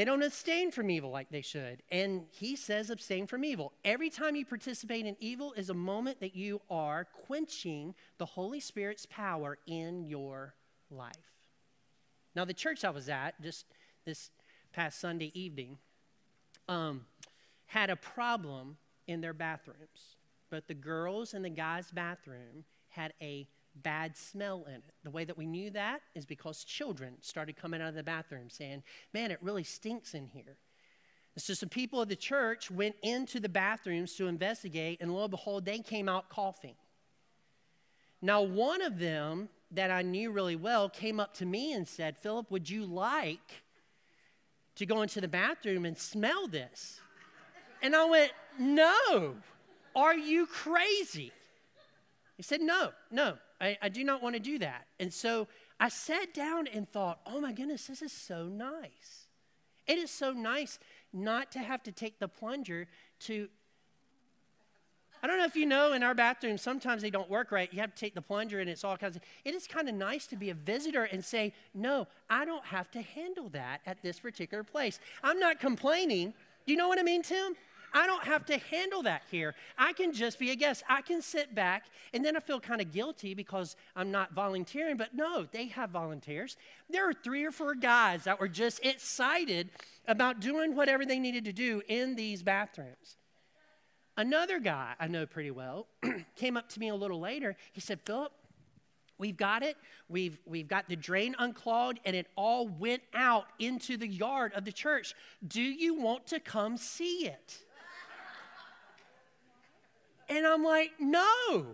They 0.00 0.06
don't 0.06 0.22
abstain 0.22 0.70
from 0.70 0.88
evil 0.88 1.10
like 1.10 1.28
they 1.28 1.42
should. 1.42 1.82
And 1.92 2.22
he 2.30 2.56
says, 2.56 2.88
abstain 2.88 3.26
from 3.26 3.44
evil. 3.44 3.74
Every 3.84 4.08
time 4.08 4.34
you 4.34 4.46
participate 4.46 5.04
in 5.04 5.14
evil 5.20 5.52
is 5.52 5.68
a 5.68 5.74
moment 5.74 6.20
that 6.20 6.34
you 6.34 6.62
are 6.70 7.06
quenching 7.26 7.94
the 8.16 8.24
Holy 8.24 8.60
Spirit's 8.60 9.04
power 9.04 9.58
in 9.66 10.06
your 10.06 10.54
life. 10.90 11.12
Now, 12.34 12.46
the 12.46 12.54
church 12.54 12.82
I 12.82 12.88
was 12.88 13.10
at 13.10 13.42
just 13.42 13.66
this 14.06 14.30
past 14.72 15.00
Sunday 15.00 15.32
evening 15.34 15.76
um, 16.66 17.04
had 17.66 17.90
a 17.90 17.96
problem 17.96 18.78
in 19.06 19.20
their 19.20 19.34
bathrooms. 19.34 20.16
Both 20.50 20.66
the 20.66 20.72
girls' 20.72 21.34
and 21.34 21.44
the 21.44 21.50
guys' 21.50 21.90
bathroom 21.90 22.64
had 22.88 23.12
a 23.20 23.46
bad 23.74 24.16
smell 24.16 24.64
in 24.66 24.74
it. 24.74 24.82
The 25.04 25.10
way 25.10 25.24
that 25.24 25.38
we 25.38 25.46
knew 25.46 25.70
that 25.70 26.00
is 26.14 26.26
because 26.26 26.64
children 26.64 27.14
started 27.20 27.56
coming 27.56 27.80
out 27.80 27.88
of 27.88 27.94
the 27.94 28.02
bathroom 28.02 28.50
saying, 28.50 28.82
Man, 29.12 29.30
it 29.30 29.38
really 29.42 29.64
stinks 29.64 30.14
in 30.14 30.26
here. 30.26 30.56
And 31.34 31.42
so 31.42 31.54
some 31.54 31.68
people 31.68 32.00
of 32.00 32.08
the 32.08 32.16
church 32.16 32.70
went 32.70 32.96
into 33.02 33.40
the 33.40 33.48
bathrooms 33.48 34.14
to 34.14 34.26
investigate, 34.26 34.98
and 35.00 35.14
lo 35.14 35.22
and 35.22 35.30
behold, 35.30 35.64
they 35.64 35.78
came 35.78 36.08
out 36.08 36.28
coughing. 36.28 36.74
Now, 38.20 38.42
one 38.42 38.82
of 38.82 38.98
them 38.98 39.48
that 39.70 39.90
I 39.90 40.02
knew 40.02 40.30
really 40.30 40.56
well 40.56 40.88
came 40.88 41.20
up 41.20 41.34
to 41.34 41.46
me 41.46 41.72
and 41.72 41.86
said, 41.86 42.16
Philip, 42.18 42.50
would 42.50 42.68
you 42.68 42.84
like 42.84 43.62
to 44.76 44.84
go 44.84 45.02
into 45.02 45.20
the 45.20 45.28
bathroom 45.28 45.84
and 45.84 45.96
smell 45.96 46.48
this? 46.48 47.00
And 47.82 47.94
I 47.94 48.04
went, 48.04 48.32
No, 48.58 49.36
are 49.94 50.16
you 50.16 50.46
crazy? 50.46 51.32
He 52.36 52.42
said, 52.42 52.60
No, 52.60 52.90
no, 53.10 53.36
I, 53.60 53.76
I 53.82 53.88
do 53.88 54.04
not 54.04 54.22
want 54.22 54.34
to 54.34 54.40
do 54.40 54.58
that. 54.58 54.86
And 54.98 55.12
so 55.12 55.48
I 55.78 55.88
sat 55.88 56.32
down 56.34 56.66
and 56.66 56.88
thought, 56.88 57.20
Oh 57.26 57.40
my 57.40 57.52
goodness, 57.52 57.86
this 57.86 58.02
is 58.02 58.12
so 58.12 58.44
nice. 58.44 59.26
It 59.86 59.98
is 59.98 60.10
so 60.10 60.32
nice 60.32 60.78
not 61.12 61.50
to 61.52 61.58
have 61.58 61.82
to 61.84 61.92
take 61.92 62.18
the 62.18 62.28
plunger 62.28 62.86
to 63.20 63.48
I 65.22 65.26
don't 65.26 65.38
know 65.38 65.44
if 65.44 65.56
you 65.56 65.66
know 65.66 65.92
in 65.92 66.02
our 66.02 66.14
bathroom, 66.14 66.56
sometimes 66.56 67.02
they 67.02 67.10
don't 67.10 67.28
work 67.28 67.52
right. 67.52 67.70
You 67.72 67.80
have 67.80 67.94
to 67.94 68.00
take 68.00 68.14
the 68.14 68.22
plunger 68.22 68.60
and 68.60 68.70
it's 68.70 68.84
all 68.84 68.96
kinds 68.96 69.16
of. 69.16 69.22
It 69.44 69.54
is 69.54 69.66
kind 69.66 69.88
of 69.88 69.94
nice 69.94 70.26
to 70.28 70.36
be 70.36 70.48
a 70.48 70.54
visitor 70.54 71.04
and 71.04 71.22
say, 71.22 71.52
no, 71.74 72.06
I 72.30 72.46
don't 72.46 72.64
have 72.64 72.90
to 72.92 73.02
handle 73.02 73.50
that 73.50 73.82
at 73.84 74.02
this 74.02 74.18
particular 74.18 74.64
place. 74.64 74.98
I'm 75.22 75.38
not 75.38 75.60
complaining. 75.60 76.32
Do 76.66 76.72
you 76.72 76.78
know 76.78 76.88
what 76.88 76.98
I 76.98 77.02
mean, 77.02 77.22
Tim? 77.22 77.54
I 77.92 78.06
don't 78.06 78.24
have 78.24 78.46
to 78.46 78.58
handle 78.58 79.02
that 79.02 79.22
here. 79.30 79.54
I 79.76 79.92
can 79.92 80.12
just 80.12 80.38
be 80.38 80.50
a 80.50 80.56
guest. 80.56 80.82
I 80.88 81.02
can 81.02 81.22
sit 81.22 81.54
back 81.54 81.84
and 82.12 82.24
then 82.24 82.36
I 82.36 82.40
feel 82.40 82.60
kind 82.60 82.80
of 82.80 82.92
guilty 82.92 83.34
because 83.34 83.76
I'm 83.96 84.10
not 84.10 84.32
volunteering, 84.32 84.96
but 84.96 85.14
no, 85.14 85.46
they 85.50 85.66
have 85.68 85.90
volunteers. 85.90 86.56
There 86.88 87.08
are 87.08 87.12
three 87.12 87.44
or 87.44 87.50
four 87.50 87.74
guys 87.74 88.24
that 88.24 88.40
were 88.40 88.48
just 88.48 88.84
excited 88.84 89.70
about 90.06 90.40
doing 90.40 90.74
whatever 90.74 91.04
they 91.04 91.18
needed 91.18 91.44
to 91.46 91.52
do 91.52 91.82
in 91.88 92.16
these 92.16 92.42
bathrooms. 92.42 93.16
Another 94.16 94.58
guy 94.58 94.94
I 95.00 95.08
know 95.08 95.26
pretty 95.26 95.50
well 95.50 95.86
came 96.36 96.56
up 96.56 96.68
to 96.70 96.80
me 96.80 96.88
a 96.88 96.94
little 96.94 97.20
later. 97.20 97.56
He 97.72 97.80
said, 97.80 98.00
Philip, 98.04 98.32
we've 99.18 99.36
got 99.36 99.62
it. 99.62 99.76
We've, 100.08 100.38
we've 100.44 100.68
got 100.68 100.88
the 100.88 100.96
drain 100.96 101.34
unclogged, 101.38 102.00
and 102.04 102.14
it 102.14 102.26
all 102.36 102.68
went 102.68 103.02
out 103.14 103.46
into 103.58 103.96
the 103.96 104.08
yard 104.08 104.52
of 104.54 104.64
the 104.64 104.72
church. 104.72 105.14
Do 105.46 105.62
you 105.62 105.94
want 105.94 106.26
to 106.28 106.40
come 106.40 106.76
see 106.76 107.26
it? 107.26 107.64
And 110.30 110.46
I'm 110.46 110.64
like, 110.64 110.92
no. 110.98 111.66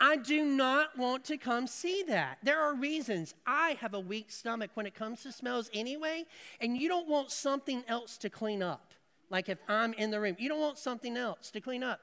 I 0.00 0.16
do 0.16 0.44
not 0.44 0.98
want 0.98 1.24
to 1.26 1.38
come 1.38 1.66
see 1.66 2.02
that. 2.08 2.38
There 2.42 2.60
are 2.60 2.74
reasons. 2.74 3.34
I 3.46 3.76
have 3.80 3.94
a 3.94 4.00
weak 4.00 4.30
stomach 4.30 4.70
when 4.74 4.86
it 4.86 4.94
comes 4.94 5.22
to 5.22 5.32
smells 5.32 5.70
anyway, 5.72 6.24
and 6.60 6.76
you 6.76 6.88
don't 6.88 7.08
want 7.08 7.30
something 7.30 7.82
else 7.88 8.18
to 8.18 8.28
clean 8.28 8.62
up. 8.62 8.92
Like 9.30 9.48
if 9.48 9.58
I'm 9.68 9.92
in 9.94 10.10
the 10.10 10.20
room, 10.20 10.36
you 10.38 10.48
don't 10.48 10.60
want 10.60 10.78
something 10.78 11.16
else 11.16 11.50
to 11.50 11.60
clean 11.60 11.82
up. 11.82 12.00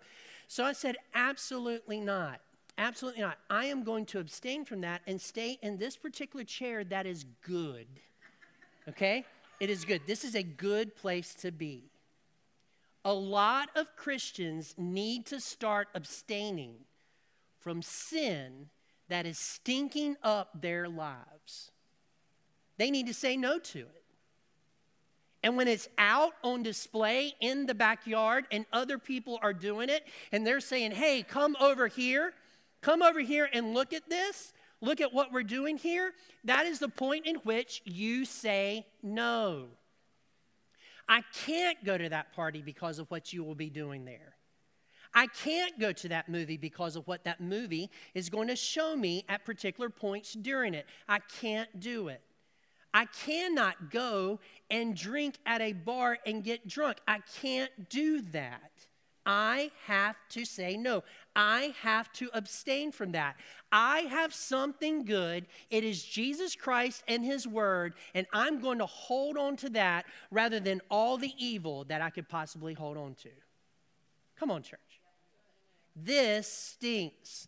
So 0.48 0.64
I 0.64 0.74
said, 0.74 0.98
absolutely 1.14 2.00
not. 2.00 2.40
Absolutely 2.78 3.22
not. 3.22 3.38
I 3.50 3.66
am 3.66 3.84
going 3.84 4.06
to 4.08 4.20
abstain 4.20 4.66
from 4.66 4.82
that 4.82 5.02
and 5.06 5.22
stay 5.22 5.60
in 5.62 5.78
this 5.78 5.96
particular 5.96 6.44
chair 6.44 6.84
that 6.86 7.06
is 7.06 7.26
good. 7.44 7.88
Okay? 8.90 9.26
It 9.60 9.70
is 9.70 9.86
good. 9.86 10.02
This 10.08 10.24
is 10.24 10.36
a 10.36 10.44
good 10.44 10.96
place 10.96 11.36
to 11.36 11.52
be. 11.52 11.84
A 13.06 13.14
lot 13.14 13.70
of 13.76 13.96
Christians 13.96 14.76
need 14.78 15.26
to 15.28 15.40
start 15.40 15.90
abstaining 15.94 16.76
from 17.60 17.82
sin 17.82 18.70
that 19.10 19.26
is 19.26 19.38
stinking 19.38 20.16
up 20.24 20.62
their 20.62 20.88
lives. 20.88 21.72
They 22.78 22.90
need 22.90 23.08
to 23.08 23.14
say 23.14 23.38
no 23.38 23.60
to 23.60 23.80
it. 23.80 24.04
And 25.44 25.58
when 25.58 25.68
it's 25.68 25.90
out 25.98 26.34
on 26.42 26.64
display 26.64 27.34
in 27.42 27.66
the 27.66 27.76
backyard 27.76 28.46
and 28.50 28.66
other 28.72 28.98
people 28.98 29.38
are 29.42 29.54
doing 29.54 29.90
it 29.90 30.08
and 30.32 30.48
they're 30.48 30.62
saying, 30.62 30.92
hey, 30.92 31.22
come 31.22 31.58
over 31.60 31.88
here, 31.88 32.34
come 32.82 33.02
over 33.02 33.20
here 33.20 33.50
and 33.52 33.74
look 33.74 33.92
at 33.92 34.10
this, 34.10 34.54
look 34.80 35.02
at 35.02 35.14
what 35.14 35.34
we're 35.34 35.44
doing 35.44 35.78
here, 35.78 36.14
that 36.46 36.66
is 36.66 36.80
the 36.80 36.88
point 36.88 37.26
in 37.26 37.36
which 37.38 37.82
you 37.84 38.24
say 38.24 38.86
no. 39.02 39.68
I 41.08 41.24
can't 41.46 41.84
go 41.84 41.98
to 41.98 42.10
that 42.10 42.34
party 42.34 42.62
because 42.62 43.00
of 43.00 43.10
what 43.12 43.34
you 43.34 43.44
will 43.44 43.56
be 43.56 43.70
doing 43.70 44.06
there. 44.06 44.36
I 45.14 45.28
can't 45.28 45.80
go 45.80 45.92
to 45.92 46.08
that 46.10 46.28
movie 46.28 46.58
because 46.58 46.96
of 46.96 47.08
what 47.08 47.24
that 47.26 47.40
movie 47.40 47.92
is 48.16 48.30
going 48.30 48.48
to 48.48 48.56
show 48.56 48.96
me 48.96 49.26
at 49.30 49.46
particular 49.46 49.90
points 49.90 50.34
during 50.34 50.74
it. 50.74 50.88
I 51.08 51.20
can't 51.40 51.80
do 51.80 52.08
it. 52.08 52.22
I 52.94 53.06
cannot 53.06 53.92
go 53.92 54.40
and 54.70 54.96
drink 54.96 55.36
at 55.46 55.62
a 55.62 55.74
bar 55.74 56.18
and 56.26 56.44
get 56.44 56.68
drunk. 56.68 56.98
I 57.08 57.20
can't 57.42 57.90
do 57.90 58.22
that. 58.34 58.72
I 59.26 59.72
have 59.86 60.16
to 60.30 60.46
say 60.46 60.76
no. 60.76 61.04
I 61.36 61.74
have 61.82 62.12
to 62.14 62.30
abstain 62.34 62.92
from 62.92 63.14
that. 63.14 63.36
I 63.72 64.00
have 64.02 64.34
something 64.34 65.06
good. 65.06 65.46
It 65.70 65.84
is 65.84 66.04
Jesus 66.04 66.56
Christ 66.56 67.04
and 67.08 67.24
His 67.24 67.48
Word, 67.48 67.94
and 68.14 68.28
I'm 68.34 68.60
going 68.60 68.80
to 68.80 68.86
hold 68.86 69.38
on 69.38 69.56
to 69.58 69.70
that 69.72 70.06
rather 70.30 70.60
than 70.60 70.82
all 70.92 71.18
the 71.18 71.34
evil 71.38 71.86
that 71.86 72.02
I 72.02 72.10
could 72.10 72.28
possibly 72.28 72.74
hold 72.74 72.98
on 72.98 73.16
to. 73.16 73.30
Come 74.38 74.52
on, 74.52 74.62
church. 74.62 74.80
This 75.96 76.48
stinks. 76.48 77.48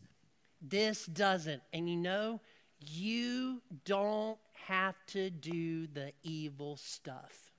This 0.61 1.05
doesn't. 1.05 1.61
And 1.73 1.89
you 1.89 1.97
know, 1.97 2.39
you 2.79 3.61
don't 3.83 4.37
have 4.67 4.95
to 5.07 5.29
do 5.29 5.87
the 5.87 6.13
evil 6.23 6.77
stuff. 6.77 7.51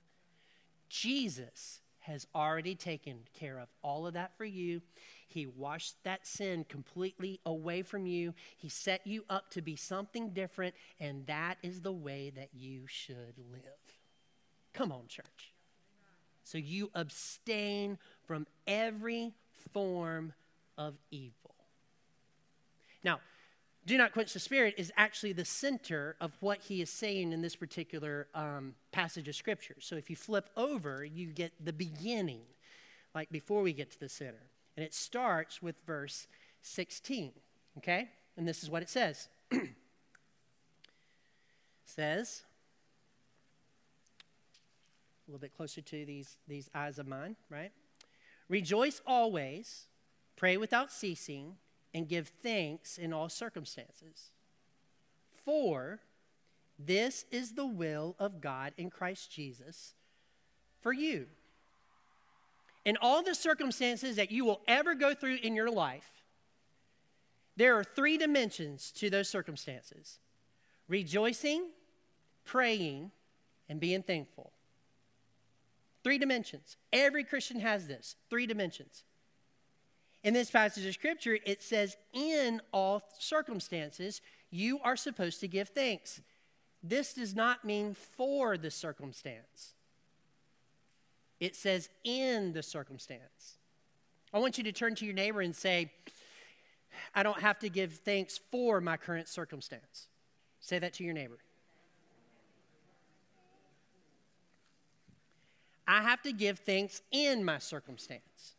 Jesus 0.89 1.81
has 2.07 2.25
already 2.33 2.73
taken 2.73 3.19
care 3.33 3.59
of 3.59 3.67
all 3.83 4.07
of 4.07 4.13
that 4.13 4.35
for 4.37 4.45
you. 4.45 4.81
He 5.27 5.45
washed 5.45 5.95
that 6.03 6.25
sin 6.25 6.65
completely 6.67 7.39
away 7.45 7.81
from 7.81 8.07
you. 8.07 8.33
He 8.55 8.69
set 8.69 9.05
you 9.05 9.25
up 9.29 9.51
to 9.51 9.61
be 9.61 9.75
something 9.75 10.29
different, 10.29 10.73
and 10.99 11.27
that 11.27 11.57
is 11.61 11.81
the 11.81 11.91
way 11.91 12.31
that 12.35 12.49
you 12.53 12.87
should 12.87 13.37
live. 13.51 13.61
Come 14.73 14.91
on, 14.91 15.07
church. 15.07 15.53
So 16.43 16.57
you 16.57 16.89
abstain 16.95 17.97
from 18.25 18.47
every 18.65 19.33
form 19.73 20.33
of 20.77 20.95
evil. 21.11 21.55
Now, 23.03 23.19
do 23.87 23.97
not 23.97 24.11
quench 24.11 24.33
the 24.33 24.39
spirit 24.39 24.75
is 24.77 24.91
actually 24.97 25.31
the 25.31 25.45
center 25.45 26.17
of 26.19 26.33
what 26.41 26.59
he 26.59 26.81
is 26.81 26.89
saying 26.89 27.31
in 27.31 27.41
this 27.41 27.55
particular 27.55 28.27
um, 28.35 28.75
passage 28.91 29.29
of 29.29 29.35
scripture. 29.35 29.77
So 29.79 29.95
if 29.95 30.09
you 30.09 30.17
flip 30.17 30.49
over, 30.57 31.05
you 31.05 31.27
get 31.27 31.53
the 31.63 31.71
beginning, 31.71 32.41
like 33.15 33.29
before 33.29 33.61
we 33.61 33.71
get 33.71 33.89
to 33.91 33.99
the 33.99 34.09
center. 34.09 34.43
And 34.75 34.85
it 34.85 34.93
starts 34.93 35.61
with 35.61 35.77
verse 35.87 36.27
16, 36.63 37.31
okay? 37.77 38.09
And 38.35 38.45
this 38.45 38.61
is 38.61 38.69
what 38.69 38.81
it 38.81 38.89
says. 38.89 39.29
it 39.51 39.69
says, 41.85 42.43
a 45.27 45.31
little 45.31 45.39
bit 45.39 45.55
closer 45.55 45.79
to 45.79 46.05
these, 46.05 46.35
these 46.45 46.69
eyes 46.75 46.99
of 46.99 47.07
mine, 47.07 47.37
right? 47.49 47.71
Rejoice 48.49 49.01
always, 49.07 49.85
pray 50.35 50.57
without 50.57 50.91
ceasing 50.91 51.55
and 51.97 52.07
give 52.07 52.27
thanks 52.27 52.99
in 52.99 53.11
all 53.11 53.27
circumstances. 53.27 54.29
For 55.43 55.99
this 56.77 57.25
is 57.31 57.53
the 57.53 57.65
will 57.65 58.15
of 58.19 58.39
God 58.39 58.73
in 58.77 58.91
Christ 58.91 59.31
Jesus 59.31 59.95
for 60.79 60.93
you. 60.93 61.25
In 62.85 62.97
all 63.01 63.23
the 63.23 63.33
circumstances 63.33 64.15
that 64.17 64.31
you 64.31 64.45
will 64.45 64.61
ever 64.67 64.93
go 64.93 65.15
through 65.15 65.39
in 65.41 65.55
your 65.55 65.71
life, 65.71 66.23
there 67.55 67.75
are 67.75 67.83
three 67.83 68.19
dimensions 68.19 68.91
to 68.91 69.09
those 69.09 69.27
circumstances 69.27 70.19
rejoicing, 70.87 71.65
praying, 72.45 73.09
and 73.67 73.79
being 73.79 74.03
thankful. 74.03 74.51
Three 76.03 76.19
dimensions. 76.19 76.77
Every 76.93 77.23
Christian 77.23 77.59
has 77.59 77.87
this 77.87 78.15
three 78.29 78.45
dimensions. 78.45 79.03
In 80.23 80.33
this 80.33 80.49
passage 80.51 80.85
of 80.85 80.93
scripture, 80.93 81.37
it 81.45 81.61
says, 81.63 81.95
in 82.13 82.61
all 82.73 83.03
circumstances, 83.19 84.21
you 84.49 84.79
are 84.83 84.95
supposed 84.95 85.39
to 85.41 85.47
give 85.47 85.69
thanks. 85.69 86.21
This 86.83 87.13
does 87.13 87.35
not 87.35 87.63
mean 87.63 87.93
for 87.93 88.57
the 88.57 88.71
circumstance. 88.71 89.73
it 91.39 91.55
says 91.55 91.89
in 92.03 92.53
the 92.53 92.63
circumstance. 92.63 93.57
I 94.33 94.39
want 94.39 94.57
you 94.57 94.63
to 94.65 94.71
turn 94.71 94.95
to 94.95 95.05
your 95.05 95.13
neighbor 95.13 95.41
and 95.41 95.55
say, 95.55 95.91
I 97.13 97.23
don't 97.23 97.39
have 97.39 97.59
to 97.59 97.69
give 97.69 97.93
thanks 97.93 98.39
for 98.51 98.81
my 98.81 98.97
current 98.97 99.27
circumstance. 99.27 100.07
Say 100.59 100.79
that 100.79 100.93
to 100.95 101.03
your 101.03 101.13
neighbor. 101.13 101.37
I 105.87 106.01
have 106.01 106.21
to 106.23 106.33
give 106.33 106.59
thanks 106.59 107.01
in 107.11 107.45
my 107.45 107.59
circumstance. 107.59 108.56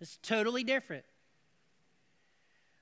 It's 0.00 0.18
totally 0.22 0.64
different. 0.64 1.04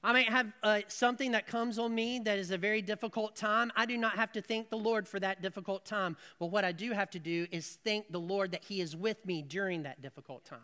I 0.02 0.12
might 0.12 0.28
have 0.28 0.52
uh, 0.62 0.80
something 0.88 1.32
that 1.32 1.46
comes 1.46 1.78
on 1.78 1.94
me 1.94 2.18
that 2.24 2.38
is 2.38 2.50
a 2.50 2.58
very 2.58 2.82
difficult 2.82 3.36
time. 3.36 3.72
I 3.74 3.86
do 3.86 3.96
not 3.96 4.16
have 4.16 4.32
to 4.32 4.42
thank 4.42 4.68
the 4.68 4.76
Lord 4.76 5.08
for 5.08 5.18
that 5.20 5.40
difficult 5.40 5.86
time. 5.86 6.18
But 6.38 6.46
what 6.48 6.62
I 6.62 6.72
do 6.72 6.92
have 6.92 7.08
to 7.10 7.18
do 7.18 7.46
is 7.50 7.78
thank 7.84 8.12
the 8.12 8.20
Lord 8.20 8.52
that 8.52 8.64
He 8.64 8.82
is 8.82 8.94
with 8.94 9.24
me 9.24 9.40
during 9.40 9.84
that 9.84 10.02
difficult 10.02 10.44
time. 10.44 10.58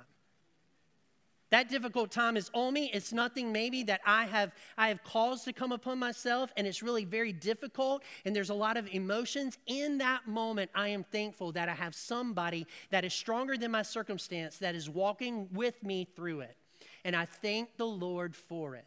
That 1.51 1.69
difficult 1.69 2.13
time 2.13 2.37
is 2.37 2.49
on 2.55 2.73
me. 2.73 2.91
It's 2.95 3.13
nothing 3.13 3.51
maybe 3.51 3.83
that 3.85 4.01
I 4.07 4.27
have 4.27 4.53
I 4.79 4.89
have 4.89 5.03
caused 5.03 5.45
to 5.47 5.53
come 5.53 5.73
upon 5.73 5.99
myself 5.99 6.53
and 6.57 6.67
it's 6.67 6.83
really 6.83 7.05
very 7.05 7.33
difficult 7.33 8.05
and 8.25 8.35
there's 8.35 8.51
a 8.51 8.55
lot 8.55 8.77
of 8.77 8.89
emotions. 8.89 9.59
In 9.67 9.99
that 9.99 10.29
moment, 10.29 10.71
I 10.75 10.89
am 10.89 11.03
thankful 11.03 11.51
that 11.53 11.69
I 11.69 11.75
have 11.75 11.95
somebody 11.95 12.67
that 12.91 13.05
is 13.05 13.13
stronger 13.13 13.57
than 13.57 13.73
my 13.73 13.83
circumstance 13.83 14.59
that 14.59 14.77
is 14.77 14.89
walking 14.89 15.49
with 15.53 15.83
me 15.83 16.07
through 16.15 16.41
it. 16.41 16.57
And 17.05 17.17
I 17.17 17.25
thank 17.25 17.77
the 17.77 17.87
Lord 17.87 18.37
for 18.37 18.77
it. 18.77 18.87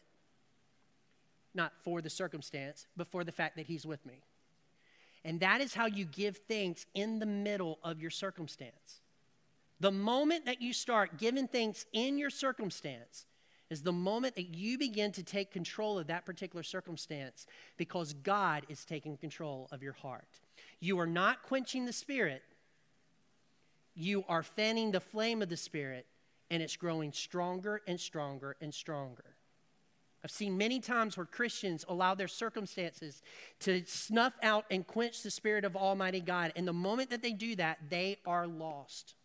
Not 1.53 1.73
for 1.83 2.01
the 2.01 2.09
circumstance, 2.09 2.87
but 2.95 3.07
for 3.11 3.25
the 3.25 3.31
fact 3.31 3.57
that 3.57 3.67
he's 3.67 3.85
with 3.85 4.05
me. 4.05 4.23
And 5.25 5.39
that 5.41 5.61
is 5.61 5.73
how 5.73 5.85
you 5.85 6.05
give 6.05 6.37
thanks 6.47 6.85
in 6.93 7.19
the 7.19 7.25
middle 7.25 7.79
of 7.83 8.01
your 8.01 8.09
circumstance. 8.09 9.02
The 9.83 9.91
moment 9.91 10.45
that 10.45 10.61
you 10.61 10.71
start 10.71 11.17
giving 11.17 11.45
thanks 11.45 11.85
in 11.91 12.17
your 12.17 12.29
circumstance 12.29 13.25
is 13.69 13.81
the 13.81 13.91
moment 13.91 14.35
that 14.35 14.55
you 14.55 14.77
begin 14.77 15.11
to 15.11 15.23
take 15.23 15.51
control 15.51 15.99
of 15.99 16.07
that 16.07 16.25
particular 16.25 16.63
circumstance 16.63 17.45
because 17.75 18.13
God 18.13 18.65
is 18.69 18.85
taking 18.85 19.17
control 19.17 19.67
of 19.73 19.83
your 19.83 19.91
heart. 19.91 20.39
You 20.79 20.97
are 20.99 21.05
not 21.05 21.43
quenching 21.43 21.83
the 21.83 21.91
Spirit, 21.91 22.43
you 23.93 24.23
are 24.29 24.41
fanning 24.41 24.91
the 24.91 25.01
flame 25.01 25.41
of 25.41 25.49
the 25.49 25.57
Spirit, 25.57 26.05
and 26.49 26.63
it's 26.63 26.77
growing 26.77 27.11
stronger 27.11 27.81
and 27.85 27.99
stronger 27.99 28.55
and 28.61 28.73
stronger. 28.73 29.35
I've 30.23 30.31
seen 30.31 30.57
many 30.57 30.79
times 30.79 31.17
where 31.17 31.25
Christians 31.25 31.83
allow 31.89 32.15
their 32.15 32.29
circumstances 32.29 33.21
to 33.59 33.83
snuff 33.85 34.33
out 34.41 34.63
and 34.71 34.87
quench 34.87 35.23
the 35.23 35.29
Spirit 35.29 35.65
of 35.65 35.75
Almighty 35.75 36.21
God. 36.21 36.53
And 36.55 36.65
the 36.65 36.71
moment 36.71 37.09
that 37.09 37.21
they 37.21 37.33
do 37.33 37.57
that, 37.57 37.79
they 37.89 38.19
are 38.25 38.47
lost. 38.47 39.15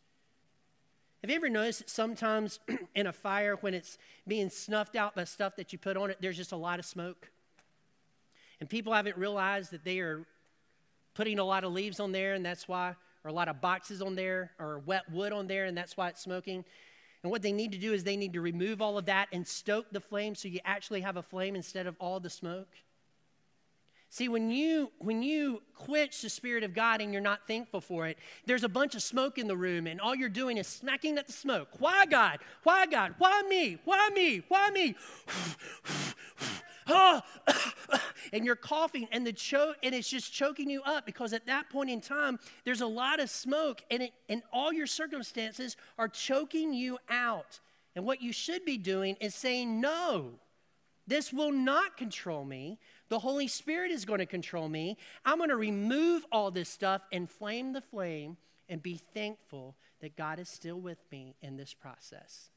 Have 1.22 1.30
you 1.30 1.36
ever 1.36 1.48
noticed 1.48 1.80
that 1.80 1.90
sometimes 1.90 2.60
in 2.94 3.08
a 3.08 3.12
fire, 3.12 3.56
when 3.56 3.74
it's 3.74 3.98
being 4.26 4.50
snuffed 4.50 4.94
out 4.94 5.16
by 5.16 5.24
stuff 5.24 5.56
that 5.56 5.72
you 5.72 5.78
put 5.78 5.96
on 5.96 6.10
it, 6.10 6.18
there's 6.20 6.36
just 6.36 6.52
a 6.52 6.56
lot 6.56 6.78
of 6.78 6.84
smoke? 6.84 7.30
And 8.60 8.68
people 8.68 8.92
haven't 8.92 9.16
realized 9.16 9.72
that 9.72 9.84
they 9.84 9.98
are 9.98 10.24
putting 11.14 11.40
a 11.40 11.44
lot 11.44 11.64
of 11.64 11.72
leaves 11.72 11.98
on 11.98 12.12
there, 12.12 12.34
and 12.34 12.46
that's 12.46 12.68
why, 12.68 12.94
or 13.24 13.30
a 13.30 13.32
lot 13.32 13.48
of 13.48 13.60
boxes 13.60 14.00
on 14.00 14.14
there, 14.14 14.52
or 14.60 14.78
wet 14.86 15.10
wood 15.10 15.32
on 15.32 15.48
there, 15.48 15.64
and 15.64 15.76
that's 15.76 15.96
why 15.96 16.08
it's 16.08 16.22
smoking. 16.22 16.64
And 17.24 17.32
what 17.32 17.42
they 17.42 17.50
need 17.50 17.72
to 17.72 17.78
do 17.78 17.92
is 17.92 18.04
they 18.04 18.16
need 18.16 18.34
to 18.34 18.40
remove 18.40 18.80
all 18.80 18.96
of 18.96 19.06
that 19.06 19.26
and 19.32 19.44
stoke 19.44 19.86
the 19.90 20.00
flame 20.00 20.36
so 20.36 20.46
you 20.46 20.60
actually 20.64 21.00
have 21.00 21.16
a 21.16 21.22
flame 21.22 21.56
instead 21.56 21.88
of 21.88 21.96
all 21.98 22.20
the 22.20 22.30
smoke. 22.30 22.68
See, 24.10 24.28
when 24.28 24.50
you 24.50 24.90
when 24.98 25.22
you 25.22 25.62
quench 25.74 26.22
the 26.22 26.30
spirit 26.30 26.64
of 26.64 26.72
God 26.72 27.00
and 27.02 27.12
you're 27.12 27.20
not 27.20 27.46
thankful 27.46 27.80
for 27.80 28.06
it, 28.06 28.16
there's 28.46 28.64
a 28.64 28.68
bunch 28.68 28.94
of 28.94 29.02
smoke 29.02 29.36
in 29.36 29.46
the 29.46 29.56
room, 29.56 29.86
and 29.86 30.00
all 30.00 30.14
you're 30.14 30.30
doing 30.30 30.56
is 30.56 30.66
smacking 30.66 31.18
at 31.18 31.26
the 31.26 31.32
smoke. 31.32 31.68
Why 31.78 32.06
God? 32.06 32.38
Why 32.62 32.86
God? 32.86 33.14
Why 33.18 33.42
me? 33.48 33.78
Why 33.84 34.08
me? 34.14 34.42
Why 34.48 34.70
me? 34.70 34.94
Ah. 36.90 37.22
and 38.32 38.46
you're 38.46 38.56
coughing, 38.56 39.08
and 39.12 39.26
the 39.26 39.32
choke, 39.32 39.76
and 39.82 39.94
it's 39.94 40.08
just 40.08 40.32
choking 40.32 40.70
you 40.70 40.82
up 40.82 41.04
because 41.04 41.34
at 41.34 41.46
that 41.46 41.68
point 41.68 41.90
in 41.90 42.00
time, 42.00 42.38
there's 42.64 42.80
a 42.80 42.86
lot 42.86 43.20
of 43.20 43.28
smoke, 43.28 43.82
and 43.90 44.04
it, 44.04 44.12
and 44.30 44.42
all 44.54 44.72
your 44.72 44.86
circumstances 44.86 45.76
are 45.98 46.08
choking 46.08 46.72
you 46.72 46.98
out. 47.10 47.60
And 47.94 48.06
what 48.06 48.22
you 48.22 48.32
should 48.32 48.64
be 48.64 48.78
doing 48.78 49.16
is 49.20 49.34
saying, 49.34 49.80
No, 49.80 50.30
this 51.06 51.32
will 51.32 51.52
not 51.52 51.96
control 51.96 52.44
me. 52.44 52.78
The 53.08 53.18
Holy 53.18 53.48
Spirit 53.48 53.90
is 53.90 54.04
going 54.04 54.18
to 54.18 54.26
control 54.26 54.68
me. 54.68 54.96
I'm 55.24 55.38
going 55.38 55.50
to 55.50 55.56
remove 55.56 56.26
all 56.30 56.50
this 56.50 56.68
stuff 56.68 57.02
and 57.10 57.28
flame 57.28 57.72
the 57.72 57.80
flame 57.80 58.36
and 58.68 58.82
be 58.82 59.00
thankful 59.14 59.76
that 60.00 60.16
God 60.16 60.38
is 60.38 60.48
still 60.48 60.78
with 60.78 60.98
me 61.10 61.34
in 61.40 61.56
this 61.56 61.72
process. 61.74 62.50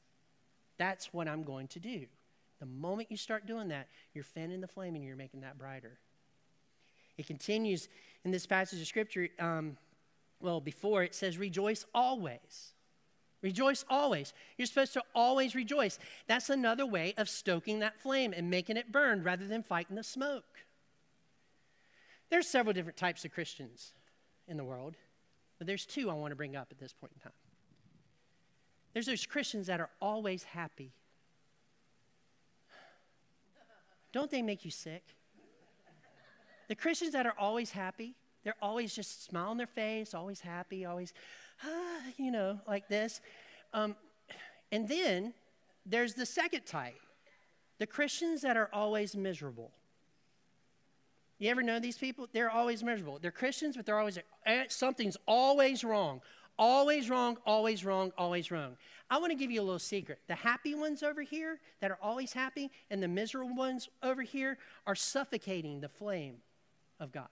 That's 0.78 1.12
what 1.12 1.28
I'm 1.28 1.42
going 1.42 1.68
to 1.68 1.80
do. 1.80 2.06
The 2.60 2.66
moment 2.66 3.10
you 3.10 3.16
start 3.16 3.46
doing 3.46 3.68
that, 3.68 3.88
you're 4.14 4.24
fanning 4.24 4.60
the 4.60 4.68
flame 4.68 4.94
and 4.94 5.04
you're 5.04 5.16
making 5.16 5.40
that 5.40 5.58
brighter. 5.58 5.98
It 7.18 7.26
continues 7.26 7.88
in 8.24 8.30
this 8.30 8.46
passage 8.46 8.80
of 8.80 8.86
Scripture. 8.86 9.28
Um, 9.38 9.76
well, 10.40 10.60
before 10.60 11.02
it 11.02 11.14
says, 11.14 11.38
rejoice 11.38 11.84
always. 11.94 12.72
Rejoice 13.42 13.84
always. 13.90 14.32
You're 14.56 14.66
supposed 14.66 14.92
to 14.94 15.02
always 15.14 15.54
rejoice. 15.54 15.98
That's 16.28 16.48
another 16.48 16.86
way 16.86 17.12
of 17.18 17.28
stoking 17.28 17.80
that 17.80 18.00
flame 18.00 18.32
and 18.34 18.48
making 18.48 18.76
it 18.76 18.92
burn 18.92 19.22
rather 19.22 19.46
than 19.46 19.62
fighting 19.64 19.96
the 19.96 20.04
smoke. 20.04 20.64
There's 22.30 22.46
several 22.46 22.72
different 22.72 22.96
types 22.96 23.24
of 23.24 23.32
Christians 23.32 23.92
in 24.46 24.56
the 24.56 24.64
world, 24.64 24.96
but 25.58 25.66
there's 25.66 25.84
two 25.84 26.08
I 26.08 26.14
want 26.14 26.30
to 26.30 26.36
bring 26.36 26.56
up 26.56 26.68
at 26.70 26.78
this 26.78 26.92
point 26.92 27.12
in 27.16 27.20
time. 27.20 27.32
There's 28.94 29.06
those 29.06 29.26
Christians 29.26 29.66
that 29.66 29.80
are 29.80 29.90
always 30.00 30.44
happy. 30.44 30.92
Don't 34.12 34.30
they 34.30 34.42
make 34.42 34.64
you 34.64 34.70
sick? 34.70 35.02
The 36.68 36.74
Christians 36.74 37.12
that 37.12 37.26
are 37.26 37.34
always 37.38 37.70
happy, 37.70 38.14
they're 38.44 38.54
always 38.62 38.94
just 38.94 39.24
smiling 39.24 39.58
their 39.58 39.66
face, 39.66 40.14
always 40.14 40.40
happy, 40.40 40.84
always, 40.84 41.12
ah, 41.64 42.00
you 42.16 42.30
know, 42.30 42.60
like 42.66 42.88
this. 42.88 43.20
Um, 43.72 43.96
and 44.70 44.88
then 44.88 45.34
there's 45.86 46.14
the 46.14 46.26
second 46.26 46.66
type 46.66 46.94
the 47.78 47.86
Christians 47.86 48.42
that 48.42 48.56
are 48.56 48.70
always 48.72 49.16
miserable. 49.16 49.72
You 51.40 51.50
ever 51.50 51.64
know 51.64 51.80
these 51.80 51.98
people? 51.98 52.28
They're 52.32 52.50
always 52.50 52.84
miserable. 52.84 53.18
They're 53.20 53.32
Christians, 53.32 53.76
but 53.76 53.84
they're 53.84 53.98
always, 53.98 54.18
eh, 54.46 54.64
something's 54.68 55.16
always 55.26 55.82
wrong. 55.82 56.20
Always 56.56 57.10
wrong, 57.10 57.38
always 57.44 57.84
wrong, 57.84 58.12
always 58.16 58.52
wrong. 58.52 58.76
I 59.10 59.18
want 59.18 59.32
to 59.32 59.36
give 59.36 59.50
you 59.50 59.60
a 59.60 59.64
little 59.64 59.80
secret. 59.80 60.20
The 60.28 60.36
happy 60.36 60.76
ones 60.76 61.02
over 61.02 61.22
here 61.22 61.58
that 61.80 61.90
are 61.90 61.98
always 62.00 62.32
happy 62.32 62.70
and 62.90 63.02
the 63.02 63.08
miserable 63.08 63.56
ones 63.56 63.88
over 64.02 64.22
here 64.22 64.58
are 64.86 64.94
suffocating 64.94 65.80
the 65.80 65.88
flame 65.88 66.36
of 67.00 67.10
God. 67.10 67.26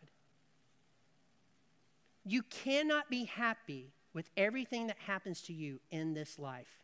You 2.24 2.42
cannot 2.42 3.08
be 3.08 3.26
happy 3.26 3.92
with 4.12 4.28
everything 4.36 4.88
that 4.88 4.98
happens 5.06 5.42
to 5.42 5.52
you 5.52 5.80
in 5.90 6.14
this 6.14 6.38
life. 6.38 6.80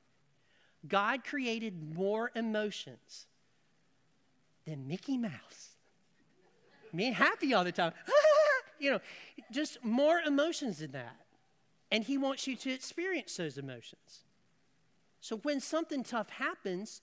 God 0.86 1.24
created 1.24 1.94
more 1.94 2.30
emotions 2.34 3.26
than 4.66 4.86
Mickey 4.86 5.16
Mouse. 5.16 5.70
Being 6.94 7.14
happy 7.14 7.52
all 7.54 7.64
the 7.64 7.72
time. 7.72 7.92
you 8.78 8.90
know, 8.90 9.00
just 9.50 9.84
more 9.84 10.20
emotions 10.20 10.78
than 10.78 10.92
that. 10.92 11.16
And 11.90 12.04
He 12.04 12.18
wants 12.18 12.46
you 12.46 12.56
to 12.56 12.70
experience 12.70 13.36
those 13.36 13.58
emotions. 13.58 14.24
So 15.20 15.36
when 15.38 15.60
something 15.60 16.04
tough 16.04 16.30
happens, 16.30 17.02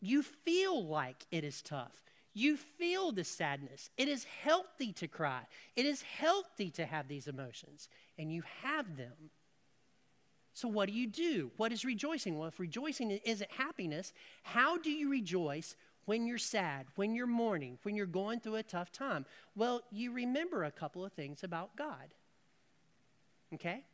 you 0.00 0.22
feel 0.22 0.84
like 0.84 1.26
it 1.30 1.44
is 1.44 1.60
tough. 1.60 2.02
You 2.32 2.56
feel 2.56 3.12
the 3.12 3.24
sadness. 3.24 3.90
It 3.96 4.08
is 4.08 4.24
healthy 4.24 4.92
to 4.94 5.08
cry. 5.08 5.42
It 5.76 5.84
is 5.84 6.02
healthy 6.02 6.70
to 6.70 6.86
have 6.86 7.08
these 7.08 7.26
emotions, 7.26 7.88
and 8.18 8.32
you 8.32 8.42
have 8.62 8.96
them. 8.96 9.30
So, 10.60 10.68
what 10.68 10.88
do 10.88 10.92
you 10.92 11.06
do? 11.06 11.50
What 11.56 11.72
is 11.72 11.86
rejoicing? 11.86 12.38
Well, 12.38 12.48
if 12.48 12.60
rejoicing 12.60 13.12
isn't 13.12 13.50
happiness, 13.50 14.12
how 14.42 14.76
do 14.76 14.90
you 14.90 15.08
rejoice 15.10 15.74
when 16.04 16.26
you're 16.26 16.36
sad, 16.36 16.84
when 16.96 17.14
you're 17.14 17.26
mourning, 17.26 17.78
when 17.82 17.96
you're 17.96 18.04
going 18.04 18.40
through 18.40 18.56
a 18.56 18.62
tough 18.62 18.92
time? 18.92 19.24
Well, 19.56 19.80
you 19.90 20.12
remember 20.12 20.64
a 20.64 20.70
couple 20.70 21.02
of 21.02 21.14
things 21.14 21.42
about 21.42 21.76
God. 21.76 22.12
Okay? 23.54 23.84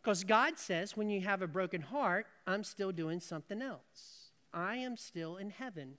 Because 0.00 0.22
God 0.22 0.56
says, 0.56 0.96
when 0.96 1.10
you 1.10 1.20
have 1.22 1.42
a 1.42 1.48
broken 1.48 1.80
heart, 1.80 2.28
I'm 2.46 2.62
still 2.62 2.92
doing 2.92 3.18
something 3.18 3.60
else. 3.60 4.30
I 4.54 4.76
am 4.76 4.96
still 4.96 5.36
in 5.36 5.50
heaven. 5.50 5.94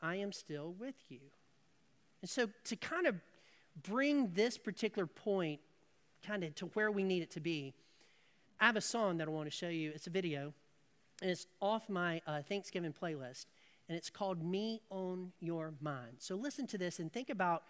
I 0.00 0.14
am 0.14 0.32
still 0.32 0.74
with 0.78 0.96
you. 1.10 1.20
And 2.22 2.30
so, 2.30 2.48
to 2.64 2.76
kind 2.76 3.06
of 3.06 3.16
bring 3.82 4.32
this 4.32 4.56
particular 4.56 5.06
point 5.06 5.60
kind 6.24 6.44
of 6.44 6.54
to 6.56 6.66
where 6.66 6.90
we 6.90 7.04
need 7.04 7.22
it 7.22 7.30
to 7.32 7.40
be, 7.40 7.74
I 8.60 8.66
have 8.66 8.76
a 8.76 8.80
song 8.80 9.18
that 9.18 9.28
I 9.28 9.30
want 9.30 9.50
to 9.50 9.56
show 9.56 9.68
you. 9.68 9.92
It's 9.94 10.06
a 10.06 10.10
video, 10.10 10.52
and 11.20 11.30
it's 11.30 11.46
off 11.60 11.88
my 11.88 12.20
uh, 12.26 12.42
Thanksgiving 12.42 12.92
playlist, 12.92 13.46
and 13.88 13.96
it's 13.96 14.10
called 14.10 14.42
Me 14.42 14.80
on 14.90 15.32
Your 15.40 15.74
Mind. 15.80 16.16
So, 16.18 16.34
listen 16.36 16.66
to 16.68 16.78
this 16.78 16.98
and 16.98 17.12
think 17.12 17.30
about 17.30 17.64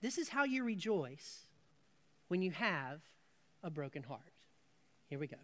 this 0.00 0.16
is 0.16 0.30
how 0.30 0.44
you 0.44 0.64
rejoice 0.64 1.46
when 2.28 2.42
you 2.42 2.52
have 2.52 3.00
a 3.62 3.70
broken 3.70 4.02
heart. 4.02 4.32
Here 5.08 5.18
we 5.18 5.26
go. 5.26 5.36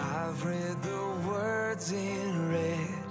I've 0.00 0.44
read 0.44 0.82
the 0.82 1.28
words 1.28 1.92
in 1.92 2.50
red, 2.50 3.07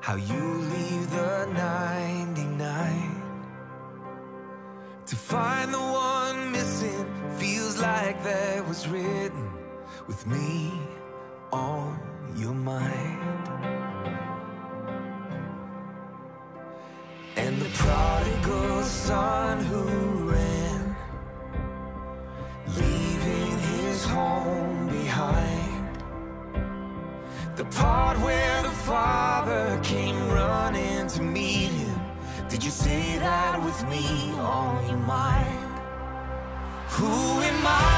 how 0.00 0.16
you 0.16 0.44
leave 0.74 1.10
the 1.10 1.46
99 1.46 3.22
to 5.06 5.16
find 5.16 5.72
the 5.72 5.78
one 5.78 6.52
missing. 6.52 7.04
Feels 7.38 7.78
like 7.78 8.22
that 8.24 8.66
was 8.66 8.88
written 8.88 9.50
with 10.06 10.26
me 10.26 10.72
on 11.52 11.98
your 12.36 12.54
mind. 12.54 13.87
Say 32.98 33.18
that 33.18 33.62
with 33.64 33.80
me 33.88 34.04
oh, 34.34 34.40
on 34.40 34.88
your 34.88 35.02
mind? 35.14 35.72
Who 36.96 37.14
am 37.50 37.66
I 37.66 37.97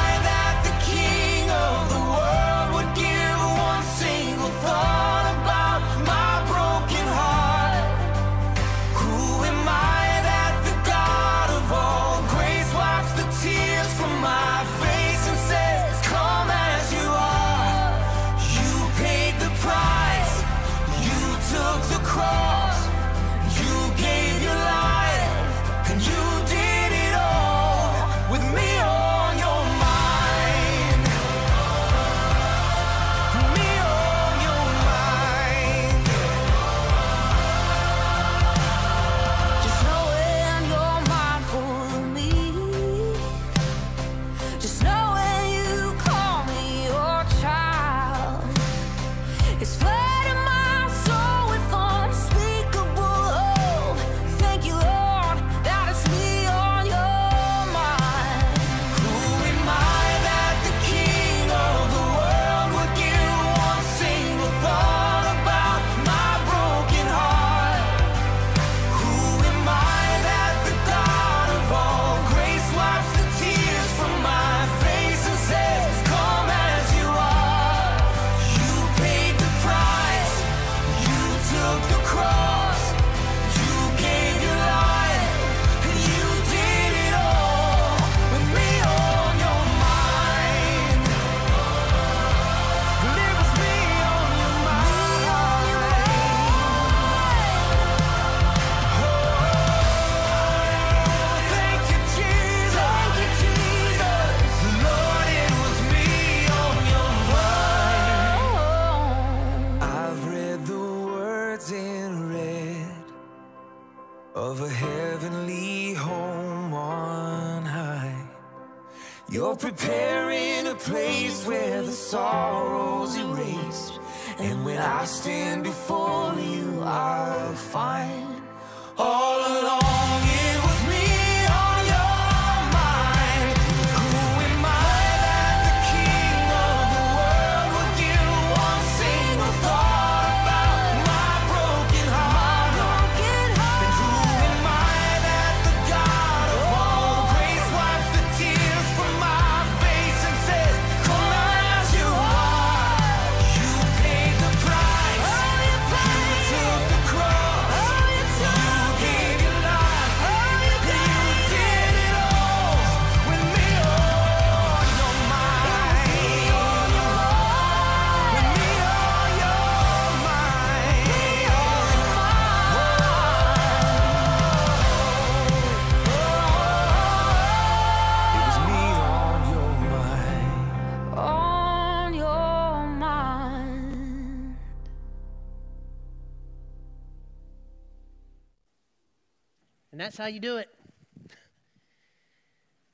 how 190.21 190.27
you 190.27 190.39
do 190.39 190.59
it. 190.59 190.69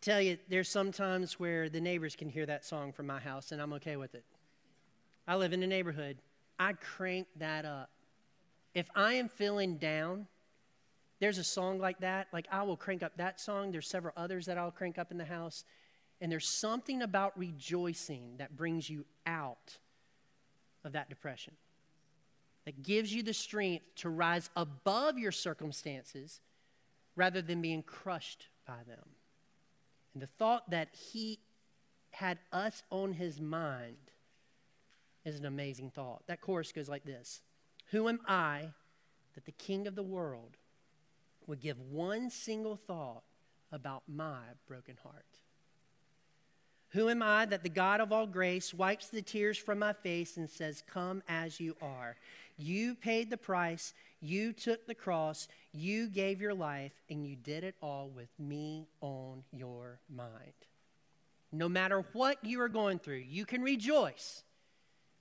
Tell 0.01 0.21
you, 0.21 0.39
there's 0.49 0.69
some 0.69 0.93
times 0.93 1.41
where 1.41 1.69
the 1.69 1.81
neighbors 1.81 2.15
can 2.15 2.29
hear 2.29 2.47
that 2.47 2.65
song 2.65 2.93
from 2.93 3.09
my 3.09 3.19
house, 3.19 3.51
and 3.51 3.61
I'm 3.61 3.73
okay 3.73 3.97
with 3.97 4.15
it. 4.15 4.25
I 5.27 5.35
live 5.35 5.53
in 5.53 5.61
a 5.65 5.67
neighborhood. 5.67 6.19
I 6.57 6.75
crank 6.75 7.27
that 7.39 7.65
up. 7.65 7.91
If 8.75 8.89
I 8.95 9.15
am 9.15 9.29
feeling 9.29 9.77
down, 9.77 10.29
there's 11.19 11.39
a 11.39 11.45
song 11.45 11.81
like 11.81 11.99
that. 11.99 12.29
Like 12.33 12.47
I 12.53 12.63
will 12.63 12.77
crank 12.77 13.03
up 13.03 13.17
that 13.17 13.41
song. 13.41 13.73
There's 13.73 13.89
several 13.89 14.15
others 14.17 14.47
that 14.47 14.57
I'll 14.57 14.71
crank 14.71 14.97
up 14.97 15.11
in 15.11 15.19
the 15.19 15.25
house. 15.25 15.65
And 16.21 16.31
there's 16.31 16.47
something 16.47 17.03
about 17.03 17.37
rejoicing 17.37 18.37
that 18.39 18.57
brings 18.57 18.89
you 18.89 19.05
out 19.27 19.79
of 20.85 20.93
that 20.93 21.09
depression, 21.09 21.55
that 22.67 22.85
gives 22.85 23.13
you 23.13 23.25
the 23.25 23.35
strength 23.35 23.85
to 23.97 24.11
rise 24.11 24.49
above 24.55 25.19
your 25.19 25.33
circumstances 25.33 26.41
rather 27.17 27.43
than 27.43 27.63
being 27.63 27.83
crushed 27.83 28.47
by 28.67 28.85
them. 28.87 29.09
And 30.13 30.23
the 30.23 30.29
thought 30.39 30.71
that 30.71 30.89
he 30.95 31.41
had 32.11 32.39
us 32.53 32.83
on 32.91 33.13
his 33.13 33.41
mind 33.41 33.97
is 35.25 35.39
an 35.39 35.45
amazing 35.45 35.91
thought. 35.91 36.23
That 36.27 36.41
chorus 36.41 36.73
goes 36.73 36.89
like 36.89 37.05
this 37.05 37.41
Who 37.91 38.09
am 38.09 38.21
I 38.27 38.71
that 39.35 39.45
the 39.45 39.53
king 39.53 39.87
of 39.87 39.95
the 39.95 40.03
world 40.03 40.57
would 41.47 41.61
give 41.61 41.79
one 41.81 42.31
single 42.31 42.77
thought 42.77 43.25
about 43.73 44.03
my 44.09 44.41
broken 44.67 44.97
heart? 45.03 45.25
Who 46.91 47.09
am 47.11 47.23
I 47.23 47.45
that 47.47 47.63
the 47.63 47.69
God 47.69 48.01
of 48.01 48.13
all 48.13 48.27
grace 48.27 48.73
wipes 48.73 49.09
the 49.09 49.21
tears 49.21 49.59
from 49.59 49.81
my 49.81 49.93
face 49.93 50.37
and 50.37 50.49
says, 50.49 50.83
Come 50.87 51.23
as 51.29 51.61
you 51.61 51.77
are? 51.83 52.17
You 52.57 52.95
paid 52.95 53.29
the 53.29 53.37
price, 53.37 53.93
You 54.21 54.53
took 54.53 54.87
the 54.87 54.95
cross, 54.95 55.49
you 55.73 56.09
gave 56.09 56.41
your 56.41 56.55
life, 56.55 56.93
and 57.11 57.27
you 57.27 57.37
did 57.37 57.65
it 57.65 57.75
all 57.83 58.09
with 58.09 58.31
me 58.39 58.89
on 59.01 59.45
your 59.53 60.01
mind. 60.09 60.55
No 61.53 61.69
matter 61.69 62.05
what 62.13 62.45
you 62.45 62.61
are 62.61 62.69
going 62.69 62.99
through, 62.99 63.25
you 63.29 63.45
can 63.47 63.63
rejoice 63.63 64.43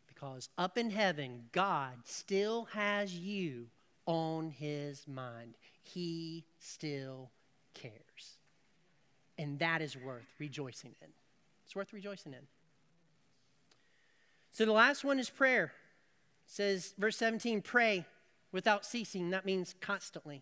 because 0.08 0.50
up 0.58 0.78
in 0.78 0.90
heaven, 0.90 1.46
God 1.52 1.94
still 2.06 2.66
has 2.72 3.14
you 3.14 3.68
on 4.06 4.50
his 4.52 5.08
mind. 5.08 5.56
He 5.82 6.46
still 6.60 7.32
cares. 7.74 8.38
And 9.38 9.60
that 9.60 9.82
is 9.82 9.98
worth 9.98 10.34
rejoicing 10.40 10.96
in. 11.02 11.10
It's 11.66 11.76
worth 11.76 11.92
rejoicing 11.94 12.34
in. 12.34 12.48
So 14.52 14.66
the 14.66 14.72
last 14.72 15.04
one 15.04 15.20
is 15.20 15.30
prayer. 15.30 15.66
It 15.66 16.52
says, 16.52 16.94
verse 16.98 17.18
17, 17.18 17.62
pray 17.62 18.06
without 18.56 18.86
ceasing. 18.86 19.32
That 19.32 19.46
means 19.46 19.76
constantly. 19.82 20.42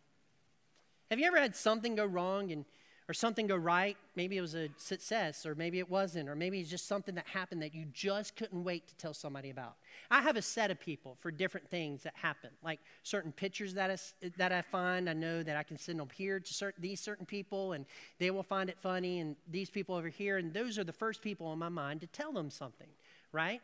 Have 1.09 1.19
you 1.19 1.25
ever 1.25 1.39
had 1.39 1.55
something 1.55 1.95
go 1.95 2.05
wrong 2.05 2.51
and 2.51 2.63
or 3.09 3.13
something 3.13 3.47
go 3.47 3.57
right? 3.57 3.97
Maybe 4.15 4.37
it 4.37 4.41
was 4.41 4.55
a 4.55 4.69
success, 4.77 5.45
or 5.45 5.55
maybe 5.55 5.79
it 5.79 5.89
wasn't, 5.89 6.29
or 6.29 6.35
maybe 6.35 6.61
it's 6.61 6.69
just 6.69 6.87
something 6.87 7.15
that 7.15 7.27
happened 7.27 7.61
that 7.61 7.75
you 7.75 7.85
just 7.91 8.37
couldn't 8.37 8.63
wait 8.63 8.87
to 8.87 8.95
tell 8.95 9.13
somebody 9.13 9.49
about. 9.49 9.75
I 10.09 10.21
have 10.21 10.37
a 10.37 10.41
set 10.41 10.71
of 10.71 10.79
people 10.79 11.17
for 11.19 11.29
different 11.29 11.69
things 11.69 12.03
that 12.03 12.13
happen, 12.15 12.51
like 12.63 12.79
certain 13.01 13.33
pictures 13.33 13.73
that 13.73 13.91
I, 13.91 14.27
that 14.37 14.53
I 14.53 14.61
find. 14.61 15.09
I 15.09 15.13
know 15.13 15.43
that 15.43 15.57
I 15.57 15.63
can 15.63 15.77
send 15.77 15.99
them 15.99 16.07
here 16.15 16.39
to 16.39 16.53
certain, 16.53 16.81
these 16.81 17.01
certain 17.01 17.25
people, 17.25 17.73
and 17.73 17.85
they 18.19 18.31
will 18.31 18.43
find 18.43 18.69
it 18.69 18.77
funny, 18.79 19.19
and 19.19 19.35
these 19.51 19.69
people 19.69 19.95
over 19.95 20.07
here, 20.07 20.37
and 20.37 20.53
those 20.53 20.79
are 20.79 20.85
the 20.85 20.93
first 20.93 21.21
people 21.21 21.47
on 21.47 21.59
my 21.59 21.69
mind 21.69 21.99
to 22.01 22.07
tell 22.07 22.31
them 22.31 22.49
something, 22.49 22.89
right? 23.33 23.59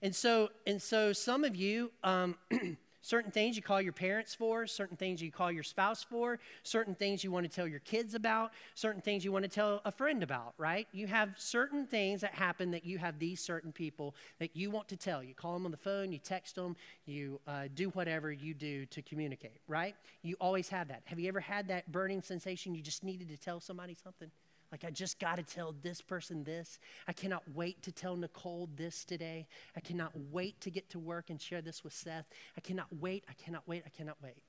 And 0.00 0.14
so, 0.14 0.48
and 0.66 0.80
so 0.80 1.12
some 1.12 1.44
of 1.44 1.56
you, 1.56 1.90
um, 2.02 2.36
certain 3.00 3.30
things 3.30 3.56
you 3.56 3.62
call 3.62 3.80
your 3.80 3.92
parents 3.92 4.34
for, 4.34 4.66
certain 4.66 4.96
things 4.96 5.22
you 5.22 5.30
call 5.30 5.50
your 5.52 5.62
spouse 5.62 6.02
for, 6.02 6.38
certain 6.62 6.94
things 6.94 7.22
you 7.22 7.30
want 7.30 7.48
to 7.48 7.54
tell 7.54 7.66
your 7.66 7.80
kids 7.80 8.14
about, 8.14 8.52
certain 8.74 9.00
things 9.00 9.24
you 9.24 9.32
want 9.32 9.44
to 9.44 9.48
tell 9.48 9.80
a 9.84 9.92
friend 9.92 10.22
about, 10.22 10.54
right? 10.58 10.88
You 10.92 11.06
have 11.06 11.30
certain 11.36 11.86
things 11.86 12.20
that 12.20 12.34
happen 12.34 12.70
that 12.72 12.84
you 12.84 12.98
have 12.98 13.18
these 13.18 13.40
certain 13.40 13.72
people 13.72 14.14
that 14.38 14.56
you 14.56 14.70
want 14.70 14.88
to 14.88 14.96
tell. 14.96 15.22
You 15.22 15.34
call 15.34 15.54
them 15.54 15.64
on 15.64 15.70
the 15.70 15.76
phone, 15.76 16.12
you 16.12 16.18
text 16.18 16.54
them, 16.56 16.76
you 17.06 17.40
uh, 17.46 17.68
do 17.74 17.90
whatever 17.90 18.32
you 18.32 18.54
do 18.54 18.86
to 18.86 19.02
communicate, 19.02 19.60
right? 19.66 19.94
You 20.22 20.36
always 20.40 20.68
have 20.68 20.88
that. 20.88 21.02
Have 21.04 21.18
you 21.18 21.28
ever 21.28 21.40
had 21.40 21.68
that 21.68 21.90
burning 21.92 22.22
sensation 22.22 22.74
you 22.74 22.82
just 22.82 23.04
needed 23.04 23.28
to 23.28 23.36
tell 23.36 23.60
somebody 23.60 23.94
something? 23.94 24.30
Like, 24.70 24.84
I 24.84 24.90
just 24.90 25.18
got 25.18 25.36
to 25.36 25.42
tell 25.42 25.74
this 25.82 26.00
person 26.00 26.44
this. 26.44 26.78
I 27.06 27.12
cannot 27.12 27.42
wait 27.54 27.82
to 27.84 27.92
tell 27.92 28.16
Nicole 28.16 28.68
this 28.76 29.04
today. 29.04 29.46
I 29.76 29.80
cannot 29.80 30.12
wait 30.30 30.60
to 30.62 30.70
get 30.70 30.90
to 30.90 30.98
work 30.98 31.30
and 31.30 31.40
share 31.40 31.62
this 31.62 31.82
with 31.82 31.94
Seth. 31.94 32.26
I 32.56 32.60
cannot 32.60 32.86
wait. 33.00 33.24
I 33.28 33.32
cannot 33.32 33.66
wait. 33.66 33.82
I 33.86 33.88
cannot 33.88 34.16
wait. 34.22 34.42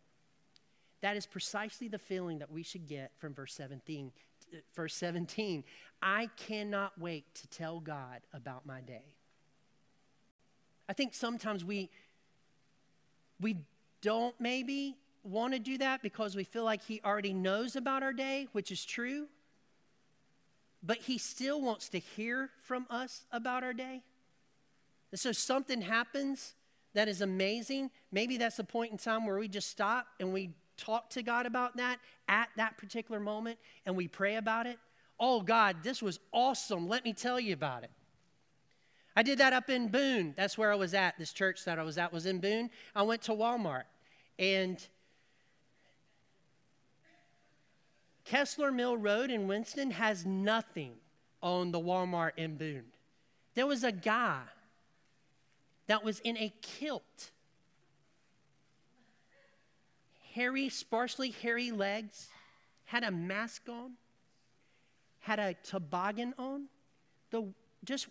That 1.02 1.16
is 1.16 1.26
precisely 1.26 1.88
the 1.88 2.00
feeling 2.00 2.40
that 2.40 2.52
we 2.52 2.64
should 2.64 2.86
get 2.86 3.12
from 3.18 3.34
verse 3.34 3.54
17. 3.54 4.12
Verse 4.76 4.96
17 4.96 5.64
I 6.02 6.30
cannot 6.36 7.00
wait 7.00 7.34
to 7.36 7.48
tell 7.48 7.80
God 7.80 8.22
about 8.34 8.66
my 8.66 8.82
day. 8.82 9.16
I 10.90 10.94
think 10.94 11.14
sometimes 11.14 11.64
we, 11.64 11.90
we 13.40 13.58
don't 14.02 14.34
maybe 14.40 14.98
want 15.24 15.54
to 15.54 15.60
do 15.60 15.78
that 15.78 16.02
because 16.02 16.36
we 16.36 16.44
feel 16.44 16.64
like 16.64 16.82
He 16.82 17.00
already 17.06 17.34
knows 17.34 17.76
about 17.76 18.02
our 18.02 18.14
day, 18.14 18.48
which 18.54 18.72
is 18.72 18.84
true 18.84 19.28
but 20.82 20.98
he 20.98 21.18
still 21.18 21.62
wants 21.62 21.90
to 21.90 22.00
hear 22.00 22.50
from 22.62 22.86
us 22.90 23.26
about 23.32 23.64
our 23.64 23.74
day. 23.74 24.02
And 25.12 25.20
so 25.20 25.32
something 25.32 25.82
happens 25.82 26.54
that 26.94 27.08
is 27.08 27.22
amazing. 27.22 27.92
Maybe 28.12 28.38
that's 28.38 28.58
the 28.58 28.64
point 28.64 28.92
in 28.92 28.98
time 28.98 29.26
where 29.26 29.38
we 29.38 29.48
just 29.48 29.70
stop 29.70 30.08
and 30.20 30.34
we 30.34 30.52
talk 30.78 31.10
to 31.12 31.24
God 31.24 31.46
about 31.46 31.78
that 31.78 32.00
at 32.28 32.50
that 32.58 32.78
particular 32.78 33.20
moment 33.20 33.60
and 33.86 33.96
we 33.96 34.08
pray 34.08 34.36
about 34.36 34.66
it. 34.66 34.78
Oh, 35.20 35.42
God, 35.42 35.78
this 35.84 36.02
was 36.02 36.20
awesome. 36.32 36.88
Let 36.88 37.04
me 37.04 37.14
tell 37.14 37.40
you 37.40 37.54
about 37.54 37.84
it. 37.84 37.92
I 39.16 39.24
did 39.24 39.40
that 39.40 39.52
up 39.52 39.70
in 39.70 39.90
Boone. 39.90 40.34
That's 40.38 40.58
where 40.58 40.72
I 40.72 40.76
was 40.76 40.94
at. 40.94 41.18
This 41.20 41.34
church 41.34 41.66
that 41.66 41.78
I 41.78 41.84
was 41.84 41.98
at 41.98 42.14
was 42.14 42.26
in 42.26 42.40
Boone. 42.40 42.70
I 42.96 43.02
went 43.02 43.24
to 43.24 43.34
Walmart 43.34 43.84
and 44.38 44.80
Kester 48.30 48.72
Mill 48.72 48.96
Road 48.96 49.32
in 49.32 49.48
Winston 49.48 49.90
has 49.90 50.24
nothing 50.24 50.92
on 51.42 51.72
the 51.72 51.80
Walmart 51.80 52.34
in 52.38 52.58
Boone. 52.58 52.86
There 53.56 53.66
was 53.66 53.84
a 53.84 53.92
guy 53.92 54.42
that 55.88 56.04
was 56.04 56.20
in 56.20 56.38
a 56.38 56.54
kilt, 56.62 57.32
hairy, 60.34 60.70
sparsely 60.70 61.32
hairy 61.32 61.72
legs, 61.72 62.28
had 62.86 63.04
a 63.04 63.10
mask 63.10 63.64
on, 63.68 63.94
had 65.22 65.40
a 65.40 65.56
toboggan 65.64 66.36
on. 66.38 66.66
The 67.32 67.48
just 67.84 68.10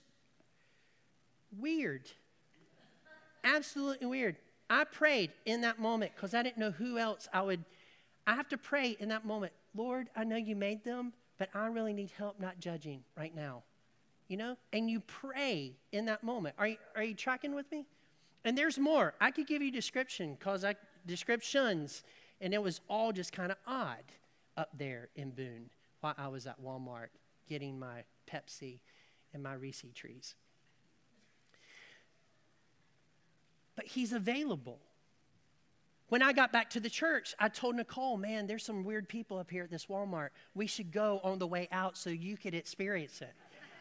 weird. 1.56 2.10
Absolutely 3.44 4.08
weird. 4.08 4.34
I 4.68 4.82
prayed 4.82 5.30
in 5.46 5.60
that 5.60 5.78
moment 5.78 6.10
because 6.16 6.34
I 6.34 6.42
didn't 6.42 6.58
know 6.58 6.72
who 6.72 6.98
else 6.98 7.28
I 7.32 7.42
would. 7.42 7.64
I 8.26 8.34
have 8.34 8.48
to 8.48 8.58
pray 8.58 8.96
in 8.98 9.10
that 9.10 9.24
moment. 9.24 9.52
Lord, 9.78 10.10
I 10.16 10.24
know 10.24 10.36
you 10.36 10.56
made 10.56 10.82
them, 10.82 11.12
but 11.38 11.48
I 11.54 11.68
really 11.68 11.92
need 11.92 12.10
help 12.10 12.40
not 12.40 12.58
judging 12.58 13.04
right 13.16 13.34
now. 13.34 13.62
You 14.26 14.36
know? 14.36 14.56
And 14.72 14.90
you 14.90 15.00
pray 15.00 15.76
in 15.92 16.06
that 16.06 16.24
moment. 16.24 16.56
Are 16.58 16.66
you, 16.66 16.76
are 16.96 17.04
you 17.04 17.14
tracking 17.14 17.54
with 17.54 17.70
me? 17.70 17.86
And 18.44 18.58
there's 18.58 18.76
more. 18.76 19.14
I 19.20 19.30
could 19.30 19.46
give 19.46 19.62
you 19.62 19.70
description 19.70 20.36
because 20.36 20.64
I 20.64 20.74
descriptions, 21.06 22.02
and 22.40 22.52
it 22.52 22.62
was 22.62 22.80
all 22.90 23.12
just 23.12 23.32
kind 23.32 23.52
of 23.52 23.58
odd 23.66 24.02
up 24.56 24.70
there 24.76 25.10
in 25.14 25.30
Boone 25.30 25.70
while 26.00 26.14
I 26.18 26.26
was 26.26 26.46
at 26.46 26.60
Walmart 26.60 27.08
getting 27.48 27.78
my 27.78 28.02
Pepsi 28.30 28.80
and 29.32 29.42
my 29.42 29.54
Reese 29.54 29.84
trees. 29.94 30.34
But 33.76 33.86
he's 33.86 34.12
available. 34.12 34.80
When 36.08 36.22
I 36.22 36.32
got 36.32 36.52
back 36.52 36.70
to 36.70 36.80
the 36.80 36.88
church, 36.88 37.34
I 37.38 37.48
told 37.48 37.76
Nicole, 37.76 38.16
man, 38.16 38.46
there's 38.46 38.64
some 38.64 38.82
weird 38.82 39.08
people 39.08 39.38
up 39.38 39.50
here 39.50 39.64
at 39.64 39.70
this 39.70 39.86
Walmart. 39.86 40.30
We 40.54 40.66
should 40.66 40.90
go 40.90 41.20
on 41.22 41.38
the 41.38 41.46
way 41.46 41.68
out 41.70 41.98
so 41.98 42.08
you 42.08 42.36
could 42.36 42.54
experience 42.54 43.20
it. 43.20 43.32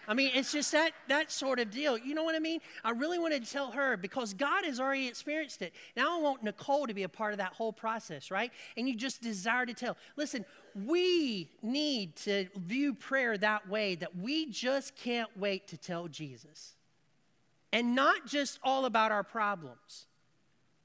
I 0.10 0.14
mean, 0.14 0.32
it's 0.34 0.54
just 0.54 0.72
that 0.72 0.92
that 1.10 1.32
sort 1.32 1.60
of 1.60 1.70
deal. 1.70 1.98
You 1.98 2.16
know 2.16 2.24
what 2.24 2.36
I 2.36 2.40
mean? 2.40 2.62
I 2.84 2.92
really 2.92 3.20
wanted 3.20 3.44
to 3.44 3.52
tell 3.52 3.72
her 3.72 3.98
because 3.98 4.34
God 4.34 4.64
has 4.64 4.80
already 4.80 5.08
experienced 5.08 5.62
it. 5.62 5.74
Now 5.98 6.18
I 6.18 6.22
want 6.22 6.44
Nicole 6.44 6.88
to 6.88 6.94
be 6.94 7.04
a 7.04 7.10
part 7.10 7.34
of 7.34 7.40
that 7.40 7.54
whole 7.54 7.74
process, 7.74 8.32
right? 8.32 8.52
And 8.78 8.88
you 8.88 8.96
just 8.96 9.22
desire 9.22 9.66
to 9.66 9.74
tell. 9.74 9.98
Listen, 10.16 10.46
we 10.86 11.50
need 11.62 12.16
to 12.18 12.48
view 12.56 12.94
prayer 12.94 13.38
that 13.38 13.68
way 13.68 13.96
that 13.96 14.16
we 14.18 14.50
just 14.50 14.96
can't 14.96 15.30
wait 15.38 15.68
to 15.70 15.78
tell 15.78 16.08
Jesus. 16.08 16.76
And 17.74 17.94
not 17.94 18.26
just 18.26 18.60
all 18.64 18.86
about 18.86 19.12
our 19.12 19.24
problems 19.24 20.08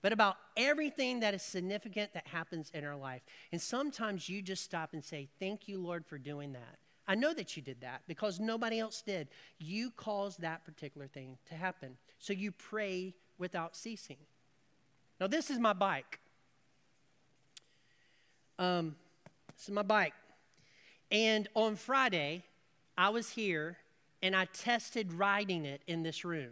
but 0.03 0.13
about 0.13 0.37
everything 0.57 1.21
that 1.21 1.33
is 1.33 1.43
significant 1.43 2.13
that 2.13 2.27
happens 2.27 2.71
in 2.75 2.85
our 2.85 2.97
life. 2.97 3.23
And 3.53 3.61
sometimes 3.61 4.29
you 4.29 4.43
just 4.43 4.65
stop 4.65 4.93
and 4.93 5.03
say, 5.03 5.29
Thank 5.39 5.69
you, 5.69 5.79
Lord, 5.79 6.05
for 6.05 6.19
doing 6.19 6.53
that. 6.53 6.79
I 7.07 7.15
know 7.15 7.33
that 7.35 7.57
you 7.57 7.63
did 7.63 7.81
that 7.81 8.03
because 8.07 8.39
nobody 8.39 8.79
else 8.79 9.03
did. 9.03 9.29
You 9.59 9.91
caused 9.91 10.41
that 10.41 10.65
particular 10.65 11.07
thing 11.07 11.39
to 11.49 11.55
happen. 11.55 11.97
So 12.19 12.33
you 12.33 12.53
pray 12.53 13.15
without 13.39 13.77
ceasing. 13.77 14.19
Now, 15.21 15.27
this 15.27 15.51
is 15.51 15.59
my 15.59 15.73
bike. 15.73 16.21
Um, 18.59 18.95
this 19.55 19.65
is 19.65 19.75
my 19.75 19.83
bike. 19.83 20.15
And 21.11 21.49
on 21.55 21.77
Friday, 21.77 22.45
I 22.97 23.11
was 23.11 23.31
here 23.31 23.79
and 24.23 24.35
I 24.37 24.47
tested 24.47 25.13
riding 25.13 25.65
it 25.65 25.83
in 25.87 26.03
this 26.03 26.25
room. 26.25 26.51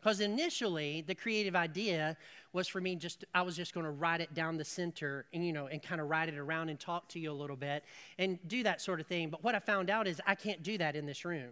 Because 0.00 0.20
initially, 0.20 1.04
the 1.06 1.14
creative 1.14 1.54
idea 1.54 2.16
was 2.52 2.68
for 2.68 2.80
me 2.80 2.96
just, 2.96 3.24
I 3.34 3.42
was 3.42 3.56
just 3.56 3.72
going 3.74 3.84
to 3.84 3.90
ride 3.90 4.20
it 4.20 4.34
down 4.34 4.56
the 4.56 4.64
center 4.64 5.26
and, 5.32 5.44
you 5.46 5.52
know, 5.52 5.66
and 5.66 5.82
kind 5.82 6.00
of 6.00 6.10
ride 6.10 6.28
it 6.28 6.38
around 6.38 6.68
and 6.68 6.78
talk 6.78 7.08
to 7.10 7.18
you 7.18 7.30
a 7.30 7.34
little 7.34 7.56
bit 7.56 7.84
and 8.18 8.38
do 8.46 8.62
that 8.62 8.80
sort 8.80 9.00
of 9.00 9.06
thing. 9.06 9.30
But 9.30 9.42
what 9.42 9.54
I 9.54 9.58
found 9.58 9.90
out 9.90 10.06
is 10.06 10.20
I 10.26 10.34
can't 10.34 10.62
do 10.62 10.78
that 10.78 10.94
in 10.96 11.06
this 11.06 11.24
room. 11.24 11.50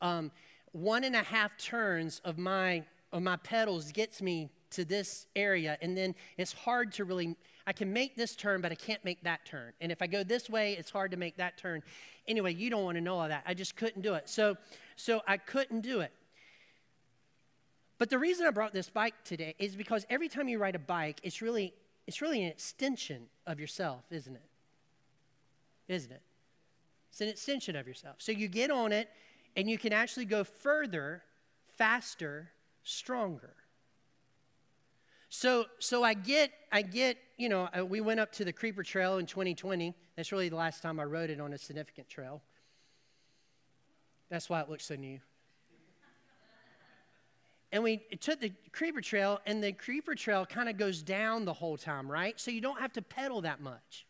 Um, 0.00 0.30
one 0.72 1.04
and 1.04 1.16
a 1.16 1.22
half 1.22 1.56
turns 1.58 2.20
of 2.24 2.38
my, 2.38 2.84
of 3.12 3.22
my 3.22 3.36
pedals 3.36 3.90
gets 3.90 4.22
me 4.22 4.50
to 4.70 4.84
this 4.84 5.26
area, 5.34 5.78
and 5.80 5.96
then 5.96 6.14
it's 6.36 6.52
hard 6.52 6.92
to 6.92 7.04
really, 7.04 7.34
I 7.66 7.72
can 7.72 7.90
make 7.90 8.16
this 8.16 8.36
turn, 8.36 8.60
but 8.60 8.70
I 8.70 8.74
can't 8.74 9.02
make 9.02 9.22
that 9.22 9.46
turn. 9.46 9.72
And 9.80 9.90
if 9.90 10.02
I 10.02 10.06
go 10.06 10.22
this 10.22 10.50
way, 10.50 10.74
it's 10.74 10.90
hard 10.90 11.10
to 11.12 11.16
make 11.16 11.38
that 11.38 11.56
turn. 11.56 11.82
Anyway, 12.26 12.52
you 12.52 12.68
don't 12.68 12.84
want 12.84 12.96
to 12.96 13.00
know 13.00 13.18
all 13.18 13.28
that. 13.28 13.42
I 13.46 13.54
just 13.54 13.76
couldn't 13.76 14.02
do 14.02 14.14
it. 14.14 14.28
So, 14.28 14.56
so 14.96 15.22
I 15.26 15.38
couldn't 15.38 15.80
do 15.80 16.00
it. 16.00 16.12
But 17.98 18.10
the 18.10 18.18
reason 18.18 18.46
I 18.46 18.50
brought 18.50 18.72
this 18.72 18.88
bike 18.88 19.14
today 19.24 19.54
is 19.58 19.74
because 19.74 20.06
every 20.08 20.28
time 20.28 20.48
you 20.48 20.58
ride 20.58 20.76
a 20.76 20.80
bike, 20.80 21.20
it's 21.24 21.42
really, 21.42 21.74
it's 22.06 22.22
really 22.22 22.42
an 22.42 22.50
extension 22.50 23.26
of 23.46 23.58
yourself, 23.58 24.04
isn't 24.10 24.34
it? 24.34 24.48
Isn't 25.88 26.12
it? 26.12 26.22
It's 27.10 27.20
an 27.20 27.28
extension 27.28 27.74
of 27.74 27.88
yourself. 27.88 28.16
So 28.18 28.30
you 28.30 28.46
get 28.46 28.70
on 28.70 28.92
it 28.92 29.08
and 29.56 29.68
you 29.68 29.78
can 29.78 29.92
actually 29.92 30.26
go 30.26 30.44
further, 30.44 31.22
faster, 31.76 32.50
stronger. 32.84 33.54
So, 35.28 35.66
so 35.78 36.04
I 36.04 36.14
get, 36.14 36.52
I 36.70 36.82
get, 36.82 37.18
you 37.36 37.48
know, 37.48 37.68
uh, 37.76 37.84
we 37.84 38.00
went 38.00 38.20
up 38.20 38.32
to 38.32 38.44
the 38.44 38.52
Creeper 38.52 38.82
Trail 38.82 39.18
in 39.18 39.26
2020. 39.26 39.94
That's 40.16 40.30
really 40.30 40.48
the 40.48 40.56
last 40.56 40.82
time 40.82 41.00
I 41.00 41.04
rode 41.04 41.30
it 41.30 41.40
on 41.40 41.52
a 41.52 41.58
significant 41.58 42.08
trail. 42.08 42.42
That's 44.30 44.48
why 44.48 44.60
it 44.60 44.70
looks 44.70 44.86
so 44.86 44.94
new. 44.94 45.20
And 47.70 47.82
we 47.82 47.98
took 48.20 48.40
the 48.40 48.52
Creeper 48.72 49.00
Trail, 49.00 49.40
and 49.44 49.62
the 49.62 49.72
Creeper 49.72 50.14
Trail 50.14 50.46
kind 50.46 50.68
of 50.68 50.78
goes 50.78 51.02
down 51.02 51.44
the 51.44 51.52
whole 51.52 51.76
time, 51.76 52.10
right? 52.10 52.38
So 52.40 52.50
you 52.50 52.60
don't 52.60 52.80
have 52.80 52.92
to 52.94 53.02
pedal 53.02 53.42
that 53.42 53.60
much. 53.60 54.06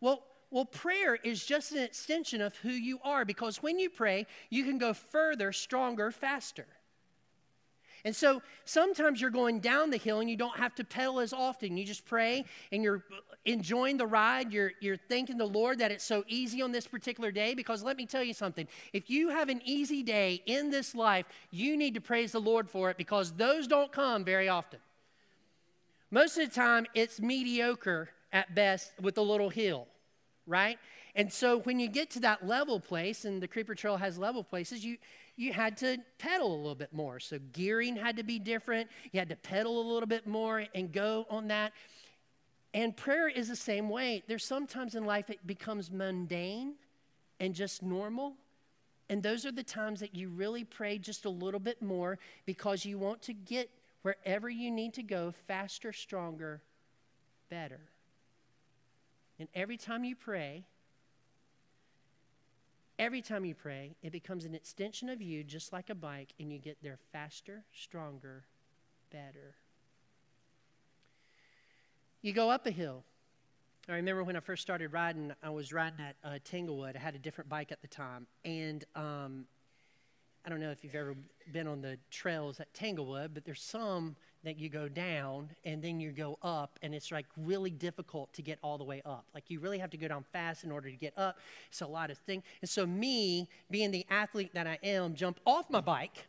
Well, 0.00 0.24
well, 0.50 0.64
prayer 0.64 1.16
is 1.16 1.44
just 1.44 1.72
an 1.72 1.78
extension 1.78 2.40
of 2.40 2.56
who 2.56 2.70
you 2.70 2.98
are 3.02 3.24
because 3.24 3.62
when 3.62 3.78
you 3.78 3.90
pray, 3.90 4.26
you 4.48 4.64
can 4.64 4.78
go 4.78 4.94
further, 4.94 5.52
stronger, 5.52 6.10
faster. 6.10 6.66
And 8.06 8.14
so 8.14 8.40
sometimes 8.64 9.20
you're 9.20 9.30
going 9.30 9.58
down 9.58 9.90
the 9.90 9.96
hill 9.96 10.20
and 10.20 10.30
you 10.30 10.36
don't 10.36 10.56
have 10.56 10.76
to 10.76 10.84
pedal 10.84 11.18
as 11.18 11.32
often. 11.32 11.76
You 11.76 11.84
just 11.84 12.06
pray 12.06 12.44
and 12.70 12.80
you're 12.80 13.02
enjoying 13.44 13.96
the 13.96 14.06
ride. 14.06 14.52
You're, 14.52 14.70
you're 14.80 14.96
thanking 14.96 15.38
the 15.38 15.46
Lord 15.46 15.80
that 15.80 15.90
it's 15.90 16.04
so 16.04 16.22
easy 16.28 16.62
on 16.62 16.70
this 16.70 16.86
particular 16.86 17.32
day. 17.32 17.52
Because 17.52 17.82
let 17.82 17.96
me 17.96 18.06
tell 18.06 18.22
you 18.22 18.32
something 18.32 18.68
if 18.92 19.10
you 19.10 19.30
have 19.30 19.48
an 19.48 19.60
easy 19.64 20.04
day 20.04 20.40
in 20.46 20.70
this 20.70 20.94
life, 20.94 21.26
you 21.50 21.76
need 21.76 21.94
to 21.94 22.00
praise 22.00 22.30
the 22.30 22.40
Lord 22.40 22.70
for 22.70 22.90
it 22.90 22.96
because 22.96 23.32
those 23.32 23.66
don't 23.66 23.90
come 23.90 24.24
very 24.24 24.48
often. 24.48 24.78
Most 26.12 26.38
of 26.38 26.48
the 26.48 26.54
time, 26.54 26.86
it's 26.94 27.20
mediocre 27.20 28.10
at 28.32 28.54
best 28.54 28.92
with 29.02 29.18
a 29.18 29.22
little 29.22 29.50
hill, 29.50 29.88
right? 30.46 30.78
And 31.16 31.32
so 31.32 31.58
when 31.60 31.80
you 31.80 31.88
get 31.88 32.10
to 32.10 32.20
that 32.20 32.46
level 32.46 32.78
place, 32.78 33.24
and 33.24 33.42
the 33.42 33.48
Creeper 33.48 33.74
Trail 33.74 33.96
has 33.96 34.16
level 34.16 34.44
places, 34.44 34.84
you, 34.84 34.98
you 35.36 35.52
had 35.52 35.76
to 35.78 35.98
pedal 36.18 36.54
a 36.54 36.56
little 36.56 36.74
bit 36.74 36.92
more. 36.92 37.20
So 37.20 37.38
gearing 37.52 37.96
had 37.96 38.16
to 38.16 38.22
be 38.22 38.38
different. 38.38 38.88
You 39.12 39.20
had 39.20 39.28
to 39.28 39.36
pedal 39.36 39.80
a 39.80 39.86
little 39.92 40.06
bit 40.06 40.26
more 40.26 40.64
and 40.74 40.90
go 40.90 41.26
on 41.28 41.48
that. 41.48 41.72
And 42.72 42.96
prayer 42.96 43.28
is 43.28 43.48
the 43.48 43.56
same 43.56 43.88
way. 43.88 44.22
There's 44.26 44.44
sometimes 44.44 44.94
in 44.94 45.04
life 45.04 45.30
it 45.30 45.46
becomes 45.46 45.90
mundane 45.90 46.74
and 47.38 47.54
just 47.54 47.82
normal. 47.82 48.34
And 49.08 49.22
those 49.22 49.46
are 49.46 49.52
the 49.52 49.62
times 49.62 50.00
that 50.00 50.14
you 50.14 50.30
really 50.30 50.64
pray 50.64 50.98
just 50.98 51.26
a 51.26 51.30
little 51.30 51.60
bit 51.60 51.80
more 51.80 52.18
because 52.44 52.84
you 52.84 52.98
want 52.98 53.22
to 53.22 53.34
get 53.34 53.70
wherever 54.02 54.48
you 54.48 54.70
need 54.70 54.94
to 54.94 55.02
go 55.02 55.32
faster, 55.46 55.92
stronger, 55.92 56.60
better. 57.50 57.80
And 59.38 59.48
every 59.54 59.76
time 59.76 60.04
you 60.04 60.16
pray, 60.16 60.64
Every 62.98 63.20
time 63.20 63.44
you 63.44 63.54
pray, 63.54 63.94
it 64.02 64.10
becomes 64.10 64.46
an 64.46 64.54
extension 64.54 65.10
of 65.10 65.20
you, 65.20 65.44
just 65.44 65.72
like 65.72 65.90
a 65.90 65.94
bike, 65.94 66.32
and 66.40 66.50
you 66.50 66.58
get 66.58 66.78
there 66.82 66.98
faster, 67.12 67.62
stronger, 67.72 68.44
better. 69.10 69.54
You 72.22 72.32
go 72.32 72.50
up 72.50 72.66
a 72.66 72.70
hill. 72.70 73.04
I 73.88 73.96
remember 73.96 74.24
when 74.24 74.34
I 74.34 74.40
first 74.40 74.62
started 74.62 74.92
riding, 74.92 75.32
I 75.42 75.50
was 75.50 75.72
riding 75.72 76.00
at 76.00 76.16
uh, 76.24 76.38
Tanglewood. 76.42 76.96
I 76.96 76.98
had 76.98 77.14
a 77.14 77.18
different 77.18 77.50
bike 77.50 77.70
at 77.70 77.82
the 77.82 77.86
time. 77.86 78.26
And 78.44 78.84
um, 78.96 79.44
I 80.44 80.48
don't 80.48 80.58
know 80.58 80.70
if 80.70 80.82
you've 80.82 80.94
ever 80.94 81.14
been 81.52 81.68
on 81.68 81.82
the 81.82 81.98
trails 82.10 82.60
at 82.60 82.72
Tanglewood, 82.72 83.34
but 83.34 83.44
there's 83.44 83.62
some 83.62 84.16
that 84.46 84.58
you 84.58 84.68
go 84.68 84.88
down 84.88 85.50
and 85.64 85.82
then 85.82 86.00
you 86.00 86.12
go 86.12 86.38
up, 86.42 86.78
and 86.82 86.94
it's 86.94 87.10
like 87.10 87.26
really 87.36 87.70
difficult 87.70 88.32
to 88.34 88.42
get 88.42 88.58
all 88.62 88.78
the 88.78 88.84
way 88.84 89.02
up. 89.04 89.26
Like 89.34 89.44
you 89.48 89.60
really 89.60 89.78
have 89.78 89.90
to 89.90 89.96
go 89.96 90.08
down 90.08 90.24
fast 90.32 90.64
in 90.64 90.70
order 90.70 90.88
to 90.90 90.96
get 90.96 91.12
up. 91.18 91.38
It's 91.68 91.80
a 91.80 91.86
lot 91.86 92.10
of 92.10 92.18
things. 92.18 92.42
And 92.60 92.70
so, 92.70 92.86
me, 92.86 93.48
being 93.70 93.90
the 93.90 94.06
athlete 94.08 94.52
that 94.54 94.66
I 94.66 94.78
am, 94.82 95.14
jump 95.14 95.40
off 95.44 95.68
my 95.68 95.80
bike 95.80 96.26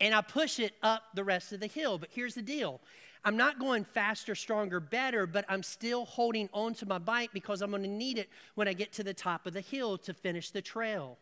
and 0.00 0.14
I 0.14 0.20
push 0.20 0.58
it 0.58 0.74
up 0.82 1.02
the 1.14 1.24
rest 1.24 1.52
of 1.52 1.60
the 1.60 1.66
hill. 1.66 1.98
But 1.98 2.10
here's 2.12 2.34
the 2.34 2.42
deal 2.42 2.80
I'm 3.24 3.36
not 3.36 3.58
going 3.58 3.84
faster, 3.84 4.34
stronger, 4.34 4.80
better, 4.80 5.26
but 5.26 5.44
I'm 5.48 5.62
still 5.62 6.04
holding 6.04 6.48
on 6.52 6.74
to 6.74 6.86
my 6.86 6.98
bike 6.98 7.30
because 7.32 7.62
I'm 7.62 7.70
going 7.70 7.84
to 7.84 7.88
need 7.88 8.18
it 8.18 8.28
when 8.54 8.68
I 8.68 8.72
get 8.72 8.92
to 8.94 9.04
the 9.04 9.14
top 9.14 9.46
of 9.46 9.52
the 9.52 9.60
hill 9.60 9.96
to 9.98 10.12
finish 10.12 10.50
the 10.50 10.62
trail. 10.62 11.18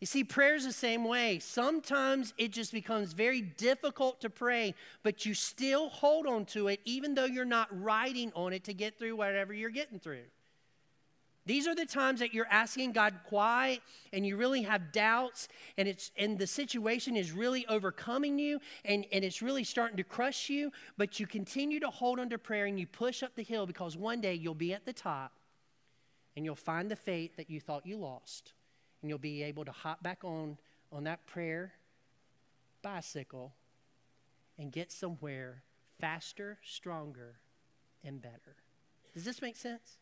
You 0.00 0.06
see, 0.06 0.24
prayer 0.24 0.54
is 0.54 0.64
the 0.64 0.72
same 0.72 1.04
way. 1.04 1.38
Sometimes 1.40 2.32
it 2.38 2.52
just 2.52 2.72
becomes 2.72 3.12
very 3.12 3.42
difficult 3.42 4.22
to 4.22 4.30
pray, 4.30 4.74
but 5.02 5.26
you 5.26 5.34
still 5.34 5.90
hold 5.90 6.26
on 6.26 6.46
to 6.46 6.68
it 6.68 6.80
even 6.86 7.14
though 7.14 7.26
you're 7.26 7.44
not 7.44 7.68
riding 7.70 8.32
on 8.34 8.54
it 8.54 8.64
to 8.64 8.72
get 8.72 8.98
through 8.98 9.16
whatever 9.16 9.52
you're 9.52 9.68
getting 9.68 9.98
through. 9.98 10.24
These 11.44 11.66
are 11.66 11.74
the 11.74 11.84
times 11.84 12.20
that 12.20 12.32
you're 12.32 12.46
asking 12.50 12.92
God 12.92 13.14
why 13.28 13.80
and 14.12 14.26
you 14.26 14.36
really 14.36 14.62
have 14.62 14.92
doubts 14.92 15.48
and 15.76 15.88
it's 15.88 16.12
and 16.16 16.38
the 16.38 16.46
situation 16.46 17.16
is 17.16 17.32
really 17.32 17.66
overcoming 17.66 18.38
you 18.38 18.60
and, 18.84 19.04
and 19.12 19.24
it's 19.24 19.42
really 19.42 19.64
starting 19.64 19.96
to 19.98 20.04
crush 20.04 20.48
you, 20.48 20.70
but 20.96 21.20
you 21.20 21.26
continue 21.26 21.80
to 21.80 21.90
hold 21.90 22.20
on 22.20 22.30
to 22.30 22.38
prayer 22.38 22.66
and 22.66 22.78
you 22.78 22.86
push 22.86 23.22
up 23.22 23.34
the 23.36 23.42
hill 23.42 23.66
because 23.66 23.96
one 23.96 24.20
day 24.20 24.34
you'll 24.34 24.54
be 24.54 24.72
at 24.72 24.86
the 24.86 24.92
top 24.92 25.32
and 26.36 26.44
you'll 26.44 26.54
find 26.54 26.90
the 26.90 26.96
faith 26.96 27.36
that 27.36 27.50
you 27.50 27.60
thought 27.60 27.84
you 27.84 27.98
lost 27.98 28.52
and 29.00 29.08
you'll 29.08 29.18
be 29.18 29.42
able 29.42 29.64
to 29.64 29.72
hop 29.72 30.02
back 30.02 30.24
on 30.24 30.58
on 30.92 31.04
that 31.04 31.26
prayer 31.26 31.72
bicycle 32.82 33.52
and 34.58 34.72
get 34.72 34.90
somewhere 34.90 35.62
faster, 36.00 36.58
stronger, 36.64 37.36
and 38.04 38.20
better. 38.20 38.56
Does 39.14 39.24
this 39.24 39.42
make 39.42 39.56
sense? 39.56 39.98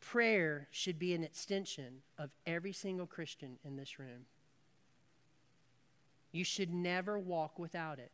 Prayer 0.00 0.68
should 0.70 0.98
be 0.98 1.14
an 1.14 1.22
extension 1.22 2.02
of 2.18 2.30
every 2.46 2.72
single 2.72 3.06
Christian 3.06 3.58
in 3.64 3.76
this 3.76 3.98
room. 3.98 4.26
You 6.32 6.44
should 6.44 6.72
never 6.72 7.18
walk 7.18 7.58
without 7.58 7.98
it. 7.98 8.10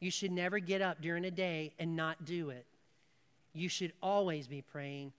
You 0.00 0.10
should 0.10 0.32
never 0.32 0.58
get 0.60 0.80
up 0.80 1.02
during 1.02 1.24
a 1.24 1.30
day 1.30 1.72
and 1.78 1.96
not 1.96 2.24
do 2.24 2.50
it. 2.50 2.66
You 3.52 3.68
should 3.68 3.92
always 4.02 4.46
be 4.46 4.62
praying, 4.62 5.12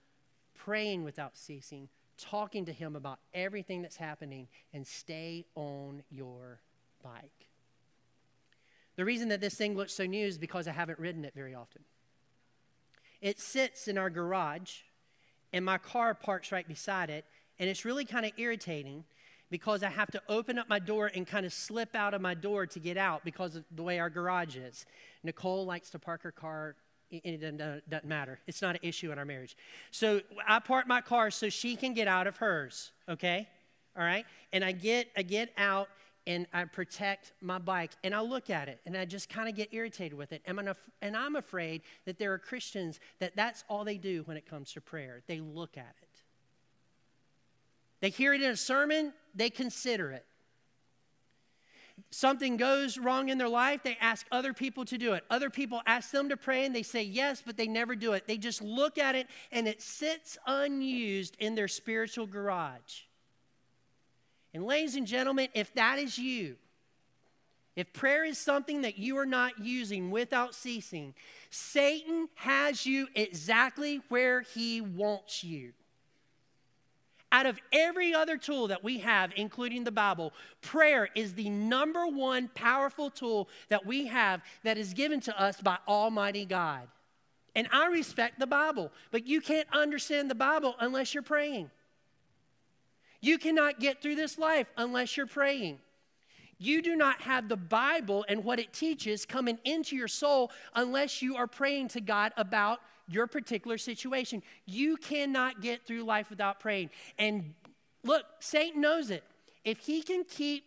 praying 0.55 1.03
without 1.03 1.38
ceasing, 1.38 1.89
talking 2.20 2.65
to 2.65 2.74
Him 2.74 2.95
about 2.95 3.20
everything 3.34 3.82
that's 3.82 3.97
happening, 3.97 4.47
and 4.74 4.86
stay 4.86 5.45
on 5.55 6.03
your 6.11 6.61
bike. 7.03 7.47
The 8.95 9.05
reason 9.05 9.30
that 9.30 9.41
this 9.41 9.55
thing 9.55 9.76
looks 9.76 9.93
so 9.93 10.05
new 10.05 10.26
is 10.26 10.38
because 10.38 10.67
I 10.67 10.72
haven't 10.72 10.99
ridden 10.99 11.24
it 11.24 11.34
very 11.34 11.55
often. 11.55 11.84
It 13.22 13.39
sits 13.39 13.88
in 13.88 13.97
our 13.97 14.09
garage, 14.09 14.80
and 15.53 15.63
my 15.63 15.78
car 15.78 16.13
parks 16.13 16.51
right 16.51 16.67
beside 16.67 17.09
it, 17.09 17.26
and 17.59 17.70
it's 17.70 17.86
really 17.86 18.05
kind 18.05 18.26
of 18.26 18.32
irritating 18.38 19.03
because 19.49 19.84
I 19.84 19.89
have 19.89 20.11
to 20.11 20.22
open 20.30 20.59
up 20.59 20.70
my 20.70 20.80
door 20.80 21.11
and 21.13 21.26
kind 21.26 21.45
of 21.45 21.53
slip 21.53 21.95
out 21.95 22.13
of 22.13 22.22
my 22.22 22.34
door 22.34 22.65
to 22.67 22.80
get 22.80 22.97
out 22.97 23.26
because 23.26 23.55
of 23.55 23.65
the 23.76 23.84
way 23.84 23.99
our 23.99 24.09
garage 24.09 24.55
is. 24.55 24.86
Nicole 25.24 25.65
likes 25.65 25.89
to 25.91 25.99
park 25.99 26.22
her 26.24 26.32
car 26.32 26.76
it 27.12 27.41
doesn't, 27.41 27.89
doesn't 27.89 28.07
matter. 28.07 28.39
It's 28.47 28.62
not 28.62 28.76
an 28.76 28.82
issue 28.84 29.12
in 29.12 29.18
our 29.18 29.26
marriage. 29.26 29.57
So 29.91 30.22
I 30.47 30.60
park 30.60 30.88
my 30.88 31.01
car 31.01 31.32
so 31.32 31.49
she 31.49 31.76
can 31.76 31.93
get 31.93 32.07
out 32.07 32.28
of 32.28 32.38
hers, 32.38 32.91
okay? 33.07 33.47
All 33.97 34.03
right? 34.03 34.26
And 34.53 34.64
I 34.64 34.72
get, 34.72 35.07
I 35.18 35.24
get 35.24 35.51
out 35.57 35.89
and 36.28 36.45
I 36.53 36.66
protect 36.66 37.34
my 37.41 37.57
bike 37.57 37.91
and 38.03 38.14
I 38.14 38.22
look 38.22 38.49
at 38.49 38.70
it 38.70 38.80
and 38.86 38.95
I 38.95 39.05
just 39.05 39.30
kind 39.30 39.49
of 39.49 39.55
get 39.55 39.74
irritated 39.74 40.18
with 40.18 40.32
it. 40.32 40.41
And 40.45 40.60
I'm, 40.60 40.74
and 41.01 41.18
I'm 41.18 41.36
afraid 41.36 41.82
that 42.05 42.20
there 42.20 42.32
are 42.34 42.38
Christians 42.38 42.99
that 43.20 43.36
that's 43.36 43.64
all 43.68 43.84
they 43.84 43.97
do 43.97 44.22
when 44.26 44.38
it 44.38 44.45
comes 44.45 44.74
to 44.74 44.82
prayer. 44.82 45.22
They 45.28 45.39
look 45.39 45.78
at 45.78 45.95
it. 46.01 46.07
They 48.01 48.10
hear 48.10 48.34
it 48.34 48.41
in 48.41 48.51
a 48.51 48.55
sermon, 48.55 49.14
they 49.36 49.49
consider 49.49 50.12
it 50.12 50.26
something 52.12 52.58
goes 52.58 52.97
wrong 52.97 53.30
in 53.30 53.38
their 53.38 53.50
life, 53.50 53.82
they 53.84 53.97
ask 54.00 54.26
other 54.32 54.54
people 54.54 54.86
to 54.86 54.97
do 54.97 55.14
it. 55.14 55.24
Other 55.30 55.50
people 55.50 55.82
ask 55.86 56.12
them 56.12 56.30
to 56.30 56.38
pray 56.38 56.66
and 56.66 56.76
they 56.76 56.84
say 56.84 57.04
yes, 57.04 57.41
but 57.45 57.58
they 57.58 57.68
never 57.68 57.95
do 57.95 58.14
it. 58.14 58.28
They 58.28 58.38
just 58.38 58.62
look 58.62 58.97
at 58.97 59.16
it 59.16 59.28
and 59.52 59.68
it 59.68 59.82
sits 59.82 60.38
unused 60.45 61.36
in 61.39 61.56
their 61.56 61.68
spiritual 61.68 62.28
garage. 62.28 63.02
And, 64.54 64.66
ladies 64.66 64.95
and 64.95 65.06
gentlemen, 65.06 65.50
if 65.54 65.74
that 65.76 66.00
is 66.00 66.18
you, 66.18 66.56
if 67.76 67.93
prayer 67.93 68.26
is 68.26 68.38
something 68.38 68.82
that 68.82 68.97
you 68.97 69.18
are 69.18 69.26
not 69.26 69.60
using 69.60 70.12
without 70.12 70.54
ceasing, 70.54 71.14
Satan 71.50 72.28
has 72.36 72.86
you 72.86 73.08
exactly 73.16 74.02
where 74.10 74.41
he 74.41 74.82
wants 74.82 75.43
you. 75.43 75.74
Out 77.32 77.45
of 77.45 77.59
every 77.71 78.13
other 78.13 78.38
tool 78.38 78.67
that 78.67 78.84
we 78.84 78.99
have, 78.99 79.32
including 79.36 79.84
the 79.84 79.91
Bible, 79.91 80.34
prayer 80.61 81.09
is 81.13 81.36
the 81.36 81.49
number 81.49 82.07
one 82.07 82.49
powerful 82.55 83.11
tool 83.11 83.49
that 83.69 83.86
we 83.86 84.07
have 84.07 84.41
that 84.63 84.77
is 84.77 84.93
given 84.93 85.19
to 85.21 85.39
us 85.39 85.61
by 85.61 85.77
Almighty 85.88 86.45
God. 86.45 86.88
And 87.55 87.67
I 87.71 87.88
respect 87.88 88.39
the 88.39 88.47
Bible, 88.47 88.91
but 89.11 89.27
you 89.27 89.41
can't 89.41 89.67
understand 89.71 90.30
the 90.30 90.36
Bible 90.36 90.75
unless 90.80 91.13
you're 91.13 91.23
praying. 91.23 91.69
You 93.21 93.38
cannot 93.38 93.80
get 93.80 94.01
through 94.01 94.15
this 94.15 94.38
life 94.38 94.67
unless 94.77 95.17
you're 95.17 95.27
praying. 95.27 95.80
You 96.57 96.82
do 96.82 96.95
not 96.95 97.21
have 97.21 97.47
the 97.47 97.57
Bible 97.57 98.25
and 98.27 98.43
what 98.43 98.59
it 98.59 98.73
teaches 98.73 99.25
coming 99.25 99.59
into 99.63 99.95
your 99.95 100.07
soul 100.07 100.51
unless 100.75 101.21
you 101.21 101.38
are 101.38 101.47
praying 101.47 101.89
to 101.89 102.01
God 102.01 102.34
about 102.36 102.80
your 103.10 103.28
particular 103.28 103.78
situation. 103.78 104.43
You 104.66 104.97
cannot 104.97 105.62
get 105.62 105.86
through 105.86 106.03
life 106.03 106.30
without 106.30 106.60
praying. 106.60 106.89
And 107.18 107.53
look, 108.03 108.26
Satan 108.39 108.82
knows 108.82 109.10
it. 109.10 109.24
If 109.66 109.80
he 109.80 110.01
can 110.01 110.24
keep 110.24 110.64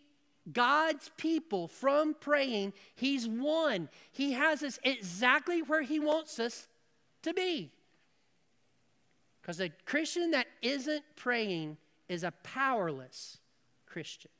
God's 0.51 1.09
people 1.15 1.67
from 1.67 2.15
praying. 2.19 2.73
He's 2.95 3.27
won. 3.27 3.89
He 4.11 4.33
has 4.33 4.61
us 4.61 4.79
exactly 4.83 5.61
where 5.61 5.81
He 5.81 5.99
wants 5.99 6.39
us 6.39 6.67
to 7.21 7.33
be. 7.33 7.71
Because 9.41 9.59
a 9.59 9.69
Christian 9.85 10.31
that 10.31 10.47
isn't 10.61 11.03
praying 11.15 11.77
is 12.09 12.23
a 12.23 12.31
powerless 12.43 13.37
Christian. 13.85 14.31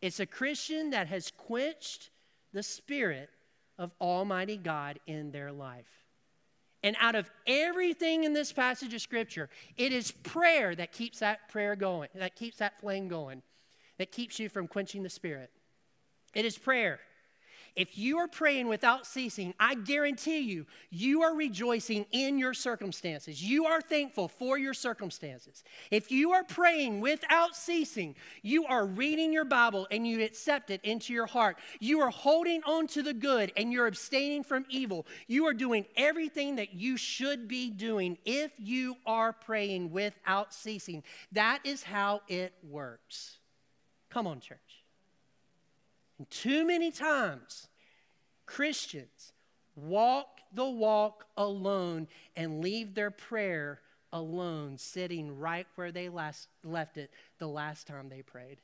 It's 0.00 0.20
a 0.20 0.26
Christian 0.26 0.90
that 0.90 1.06
has 1.08 1.32
quenched 1.36 2.10
the 2.52 2.62
Spirit 2.62 3.30
of 3.78 3.92
Almighty 4.00 4.56
God 4.56 4.98
in 5.06 5.30
their 5.30 5.50
life. 5.50 6.03
And 6.84 6.96
out 7.00 7.14
of 7.14 7.30
everything 7.46 8.24
in 8.24 8.34
this 8.34 8.52
passage 8.52 8.92
of 8.92 9.00
Scripture, 9.00 9.48
it 9.78 9.90
is 9.90 10.10
prayer 10.12 10.74
that 10.74 10.92
keeps 10.92 11.20
that 11.20 11.48
prayer 11.48 11.74
going, 11.74 12.10
that 12.14 12.36
keeps 12.36 12.58
that 12.58 12.78
flame 12.78 13.08
going, 13.08 13.42
that 13.96 14.12
keeps 14.12 14.38
you 14.38 14.50
from 14.50 14.68
quenching 14.68 15.02
the 15.02 15.08
Spirit. 15.08 15.50
It 16.34 16.44
is 16.44 16.58
prayer. 16.58 17.00
If 17.76 17.98
you 17.98 18.18
are 18.18 18.28
praying 18.28 18.68
without 18.68 19.04
ceasing, 19.04 19.52
I 19.58 19.74
guarantee 19.74 20.38
you, 20.38 20.64
you 20.90 21.22
are 21.22 21.34
rejoicing 21.34 22.06
in 22.12 22.38
your 22.38 22.54
circumstances. 22.54 23.42
You 23.42 23.66
are 23.66 23.80
thankful 23.80 24.28
for 24.28 24.56
your 24.56 24.74
circumstances. 24.74 25.64
If 25.90 26.12
you 26.12 26.30
are 26.32 26.44
praying 26.44 27.00
without 27.00 27.56
ceasing, 27.56 28.14
you 28.42 28.64
are 28.66 28.86
reading 28.86 29.32
your 29.32 29.44
Bible 29.44 29.88
and 29.90 30.06
you 30.06 30.22
accept 30.22 30.70
it 30.70 30.80
into 30.84 31.12
your 31.12 31.26
heart. 31.26 31.58
You 31.80 32.00
are 32.00 32.10
holding 32.10 32.62
on 32.62 32.86
to 32.88 33.02
the 33.02 33.14
good 33.14 33.52
and 33.56 33.72
you're 33.72 33.88
abstaining 33.88 34.44
from 34.44 34.66
evil. 34.68 35.04
You 35.26 35.46
are 35.46 35.54
doing 35.54 35.84
everything 35.96 36.56
that 36.56 36.74
you 36.74 36.96
should 36.96 37.48
be 37.48 37.70
doing 37.70 38.18
if 38.24 38.52
you 38.56 38.96
are 39.04 39.32
praying 39.32 39.90
without 39.90 40.54
ceasing. 40.54 41.02
That 41.32 41.58
is 41.64 41.82
how 41.82 42.22
it 42.28 42.52
works. 42.62 43.38
Come 44.10 44.28
on, 44.28 44.38
church. 44.38 44.73
And 46.18 46.30
too 46.30 46.66
many 46.66 46.90
times, 46.90 47.68
Christians 48.46 49.32
walk 49.74 50.40
the 50.52 50.68
walk 50.68 51.26
alone 51.36 52.06
and 52.36 52.60
leave 52.60 52.94
their 52.94 53.10
prayer 53.10 53.80
alone, 54.12 54.78
sitting 54.78 55.38
right 55.38 55.66
where 55.74 55.90
they 55.90 56.08
last 56.08 56.48
left 56.62 56.96
it 56.96 57.10
the 57.38 57.48
last 57.48 57.86
time 57.86 58.08
they 58.08 58.22
prayed. 58.22 58.58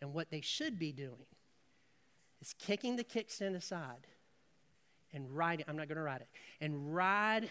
And 0.00 0.12
what 0.12 0.30
they 0.30 0.40
should 0.40 0.78
be 0.78 0.90
doing 0.90 1.26
is 2.40 2.54
kicking 2.58 2.96
the 2.96 3.04
kickstand 3.04 3.54
aside 3.54 4.08
and 5.12 5.30
riding, 5.30 5.64
I'm 5.68 5.76
not 5.76 5.86
going 5.86 5.96
to 5.96 6.02
ride 6.02 6.22
it, 6.22 6.28
and 6.60 6.92
ride 6.92 7.48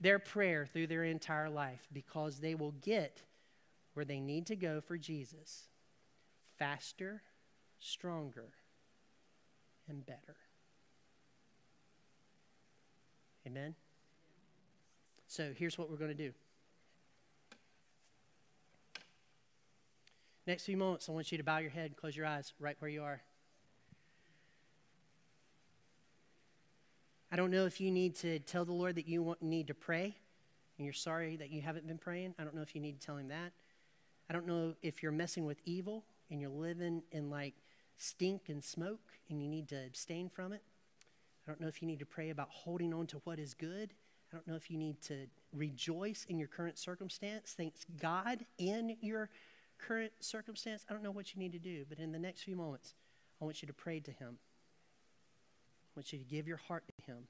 their 0.00 0.20
prayer 0.20 0.66
through 0.66 0.86
their 0.86 1.04
entire 1.04 1.50
life 1.50 1.88
because 1.92 2.38
they 2.38 2.54
will 2.54 2.74
get 2.82 3.22
where 3.94 4.04
they 4.04 4.20
need 4.20 4.46
to 4.46 4.56
go 4.56 4.80
for 4.80 4.96
Jesus 4.96 5.64
faster 6.58 7.22
stronger, 7.84 8.48
and 9.88 10.04
better. 10.06 10.36
Amen? 13.46 13.74
So 15.26 15.52
here's 15.54 15.76
what 15.76 15.90
we're 15.90 15.98
going 15.98 16.16
to 16.16 16.16
do. 16.16 16.32
Next 20.46 20.64
few 20.64 20.76
moments, 20.76 21.08
I 21.08 21.12
want 21.12 21.30
you 21.30 21.38
to 21.38 21.44
bow 21.44 21.58
your 21.58 21.70
head 21.70 21.86
and 21.86 21.96
close 21.96 22.16
your 22.16 22.26
eyes 22.26 22.52
right 22.58 22.76
where 22.78 22.90
you 22.90 23.02
are. 23.02 23.20
I 27.30 27.36
don't 27.36 27.50
know 27.50 27.66
if 27.66 27.80
you 27.80 27.90
need 27.90 28.14
to 28.16 28.38
tell 28.38 28.64
the 28.64 28.72
Lord 28.72 28.94
that 28.94 29.08
you 29.08 29.22
want, 29.22 29.42
need 29.42 29.66
to 29.66 29.74
pray 29.74 30.16
and 30.78 30.84
you're 30.84 30.92
sorry 30.92 31.36
that 31.36 31.50
you 31.50 31.60
haven't 31.60 31.86
been 31.86 31.98
praying. 31.98 32.34
I 32.38 32.44
don't 32.44 32.54
know 32.54 32.62
if 32.62 32.74
you 32.74 32.80
need 32.80 33.00
to 33.00 33.06
tell 33.06 33.16
him 33.16 33.28
that. 33.28 33.52
I 34.30 34.32
don't 34.32 34.46
know 34.46 34.74
if 34.82 35.02
you're 35.02 35.12
messing 35.12 35.44
with 35.44 35.58
evil 35.64 36.04
and 36.30 36.40
you're 36.40 36.50
living 36.50 37.02
in 37.12 37.30
like 37.30 37.54
stink 37.98 38.48
and 38.48 38.62
smoke 38.62 39.12
and 39.28 39.42
you 39.42 39.48
need 39.48 39.68
to 39.68 39.86
abstain 39.86 40.28
from 40.28 40.52
it. 40.52 40.62
I 41.46 41.50
don't 41.50 41.60
know 41.60 41.68
if 41.68 41.82
you 41.82 41.88
need 41.88 41.98
to 41.98 42.06
pray 42.06 42.30
about 42.30 42.48
holding 42.50 42.94
on 42.94 43.06
to 43.08 43.20
what 43.24 43.38
is 43.38 43.54
good. 43.54 43.92
I 44.32 44.36
don't 44.36 44.48
know 44.48 44.56
if 44.56 44.70
you 44.70 44.78
need 44.78 45.00
to 45.02 45.26
rejoice 45.52 46.26
in 46.28 46.38
your 46.38 46.48
current 46.48 46.78
circumstance, 46.78 47.54
Thanks 47.56 47.84
God 48.00 48.44
in 48.58 48.96
your 49.00 49.30
current 49.78 50.12
circumstance. 50.20 50.84
I 50.88 50.92
don't 50.92 51.02
know 51.02 51.10
what 51.10 51.34
you 51.34 51.40
need 51.40 51.52
to 51.52 51.58
do, 51.58 51.84
but 51.88 51.98
in 51.98 52.12
the 52.12 52.18
next 52.18 52.42
few 52.42 52.56
moments, 52.56 52.94
I 53.40 53.44
want 53.44 53.62
you 53.62 53.66
to 53.66 53.74
pray 53.74 54.00
to 54.00 54.10
Him. 54.10 54.38
I 55.84 55.90
want 55.98 56.12
you 56.12 56.18
to 56.18 56.24
give 56.24 56.48
your 56.48 56.56
heart 56.56 56.84
to 56.88 57.12
Him 57.12 57.28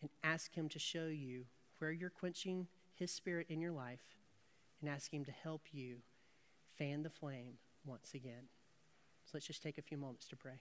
and 0.00 0.10
ask 0.22 0.54
Him 0.54 0.68
to 0.70 0.78
show 0.78 1.06
you 1.06 1.44
where 1.78 1.92
you're 1.92 2.10
quenching 2.10 2.68
His 2.94 3.10
Spirit 3.10 3.46
in 3.50 3.60
your 3.60 3.72
life 3.72 4.16
and 4.80 4.88
ask 4.88 5.12
Him 5.12 5.24
to 5.24 5.32
help 5.32 5.62
you 5.72 5.96
fan 6.78 7.02
the 7.02 7.10
flame 7.10 7.54
once 7.84 8.14
again. 8.14 8.48
Let's 9.34 9.46
just 9.46 9.64
take 9.64 9.78
a 9.78 9.82
few 9.82 9.98
moments 9.98 10.28
to 10.28 10.36
pray. 10.36 10.60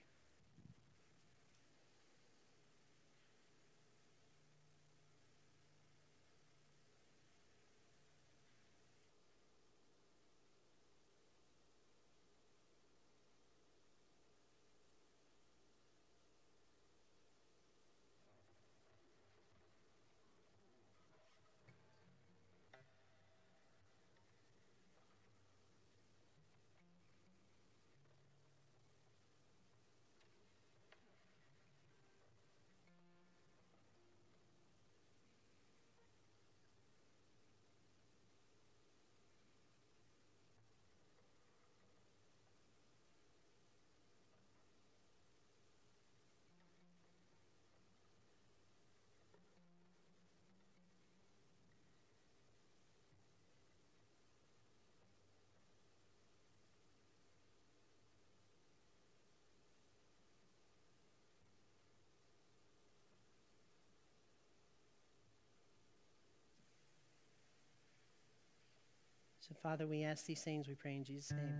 So, 69.45 69.53
Father, 69.61 69.85
we 69.85 70.05
ask 70.05 70.25
these 70.25 70.39
things, 70.39 70.69
we 70.69 70.73
pray 70.73 70.95
in 70.95 71.03
Jesus' 71.03 71.33
name. 71.33 71.53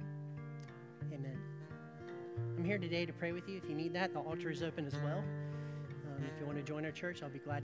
Amen. 1.13 1.38
I'm 2.57 2.63
here 2.63 2.77
today 2.77 3.05
to 3.05 3.11
pray 3.11 3.34
with 3.34 3.49
you. 3.49 3.57
If 3.57 3.67
you 3.67 3.75
need 3.75 3.93
that, 3.93 4.13
the 4.13 4.21
altar 4.21 4.49
is 4.49 4.63
open 4.63 4.86
as 4.86 4.95
well. 5.03 5.17
Um, 5.17 6.23
if 6.23 6.39
you 6.39 6.45
want 6.45 6.57
to 6.59 6.63
join 6.63 6.86
our 6.86 6.93
church, 6.93 7.21
I'll 7.21 7.29
be 7.29 7.39
glad. 7.39 7.61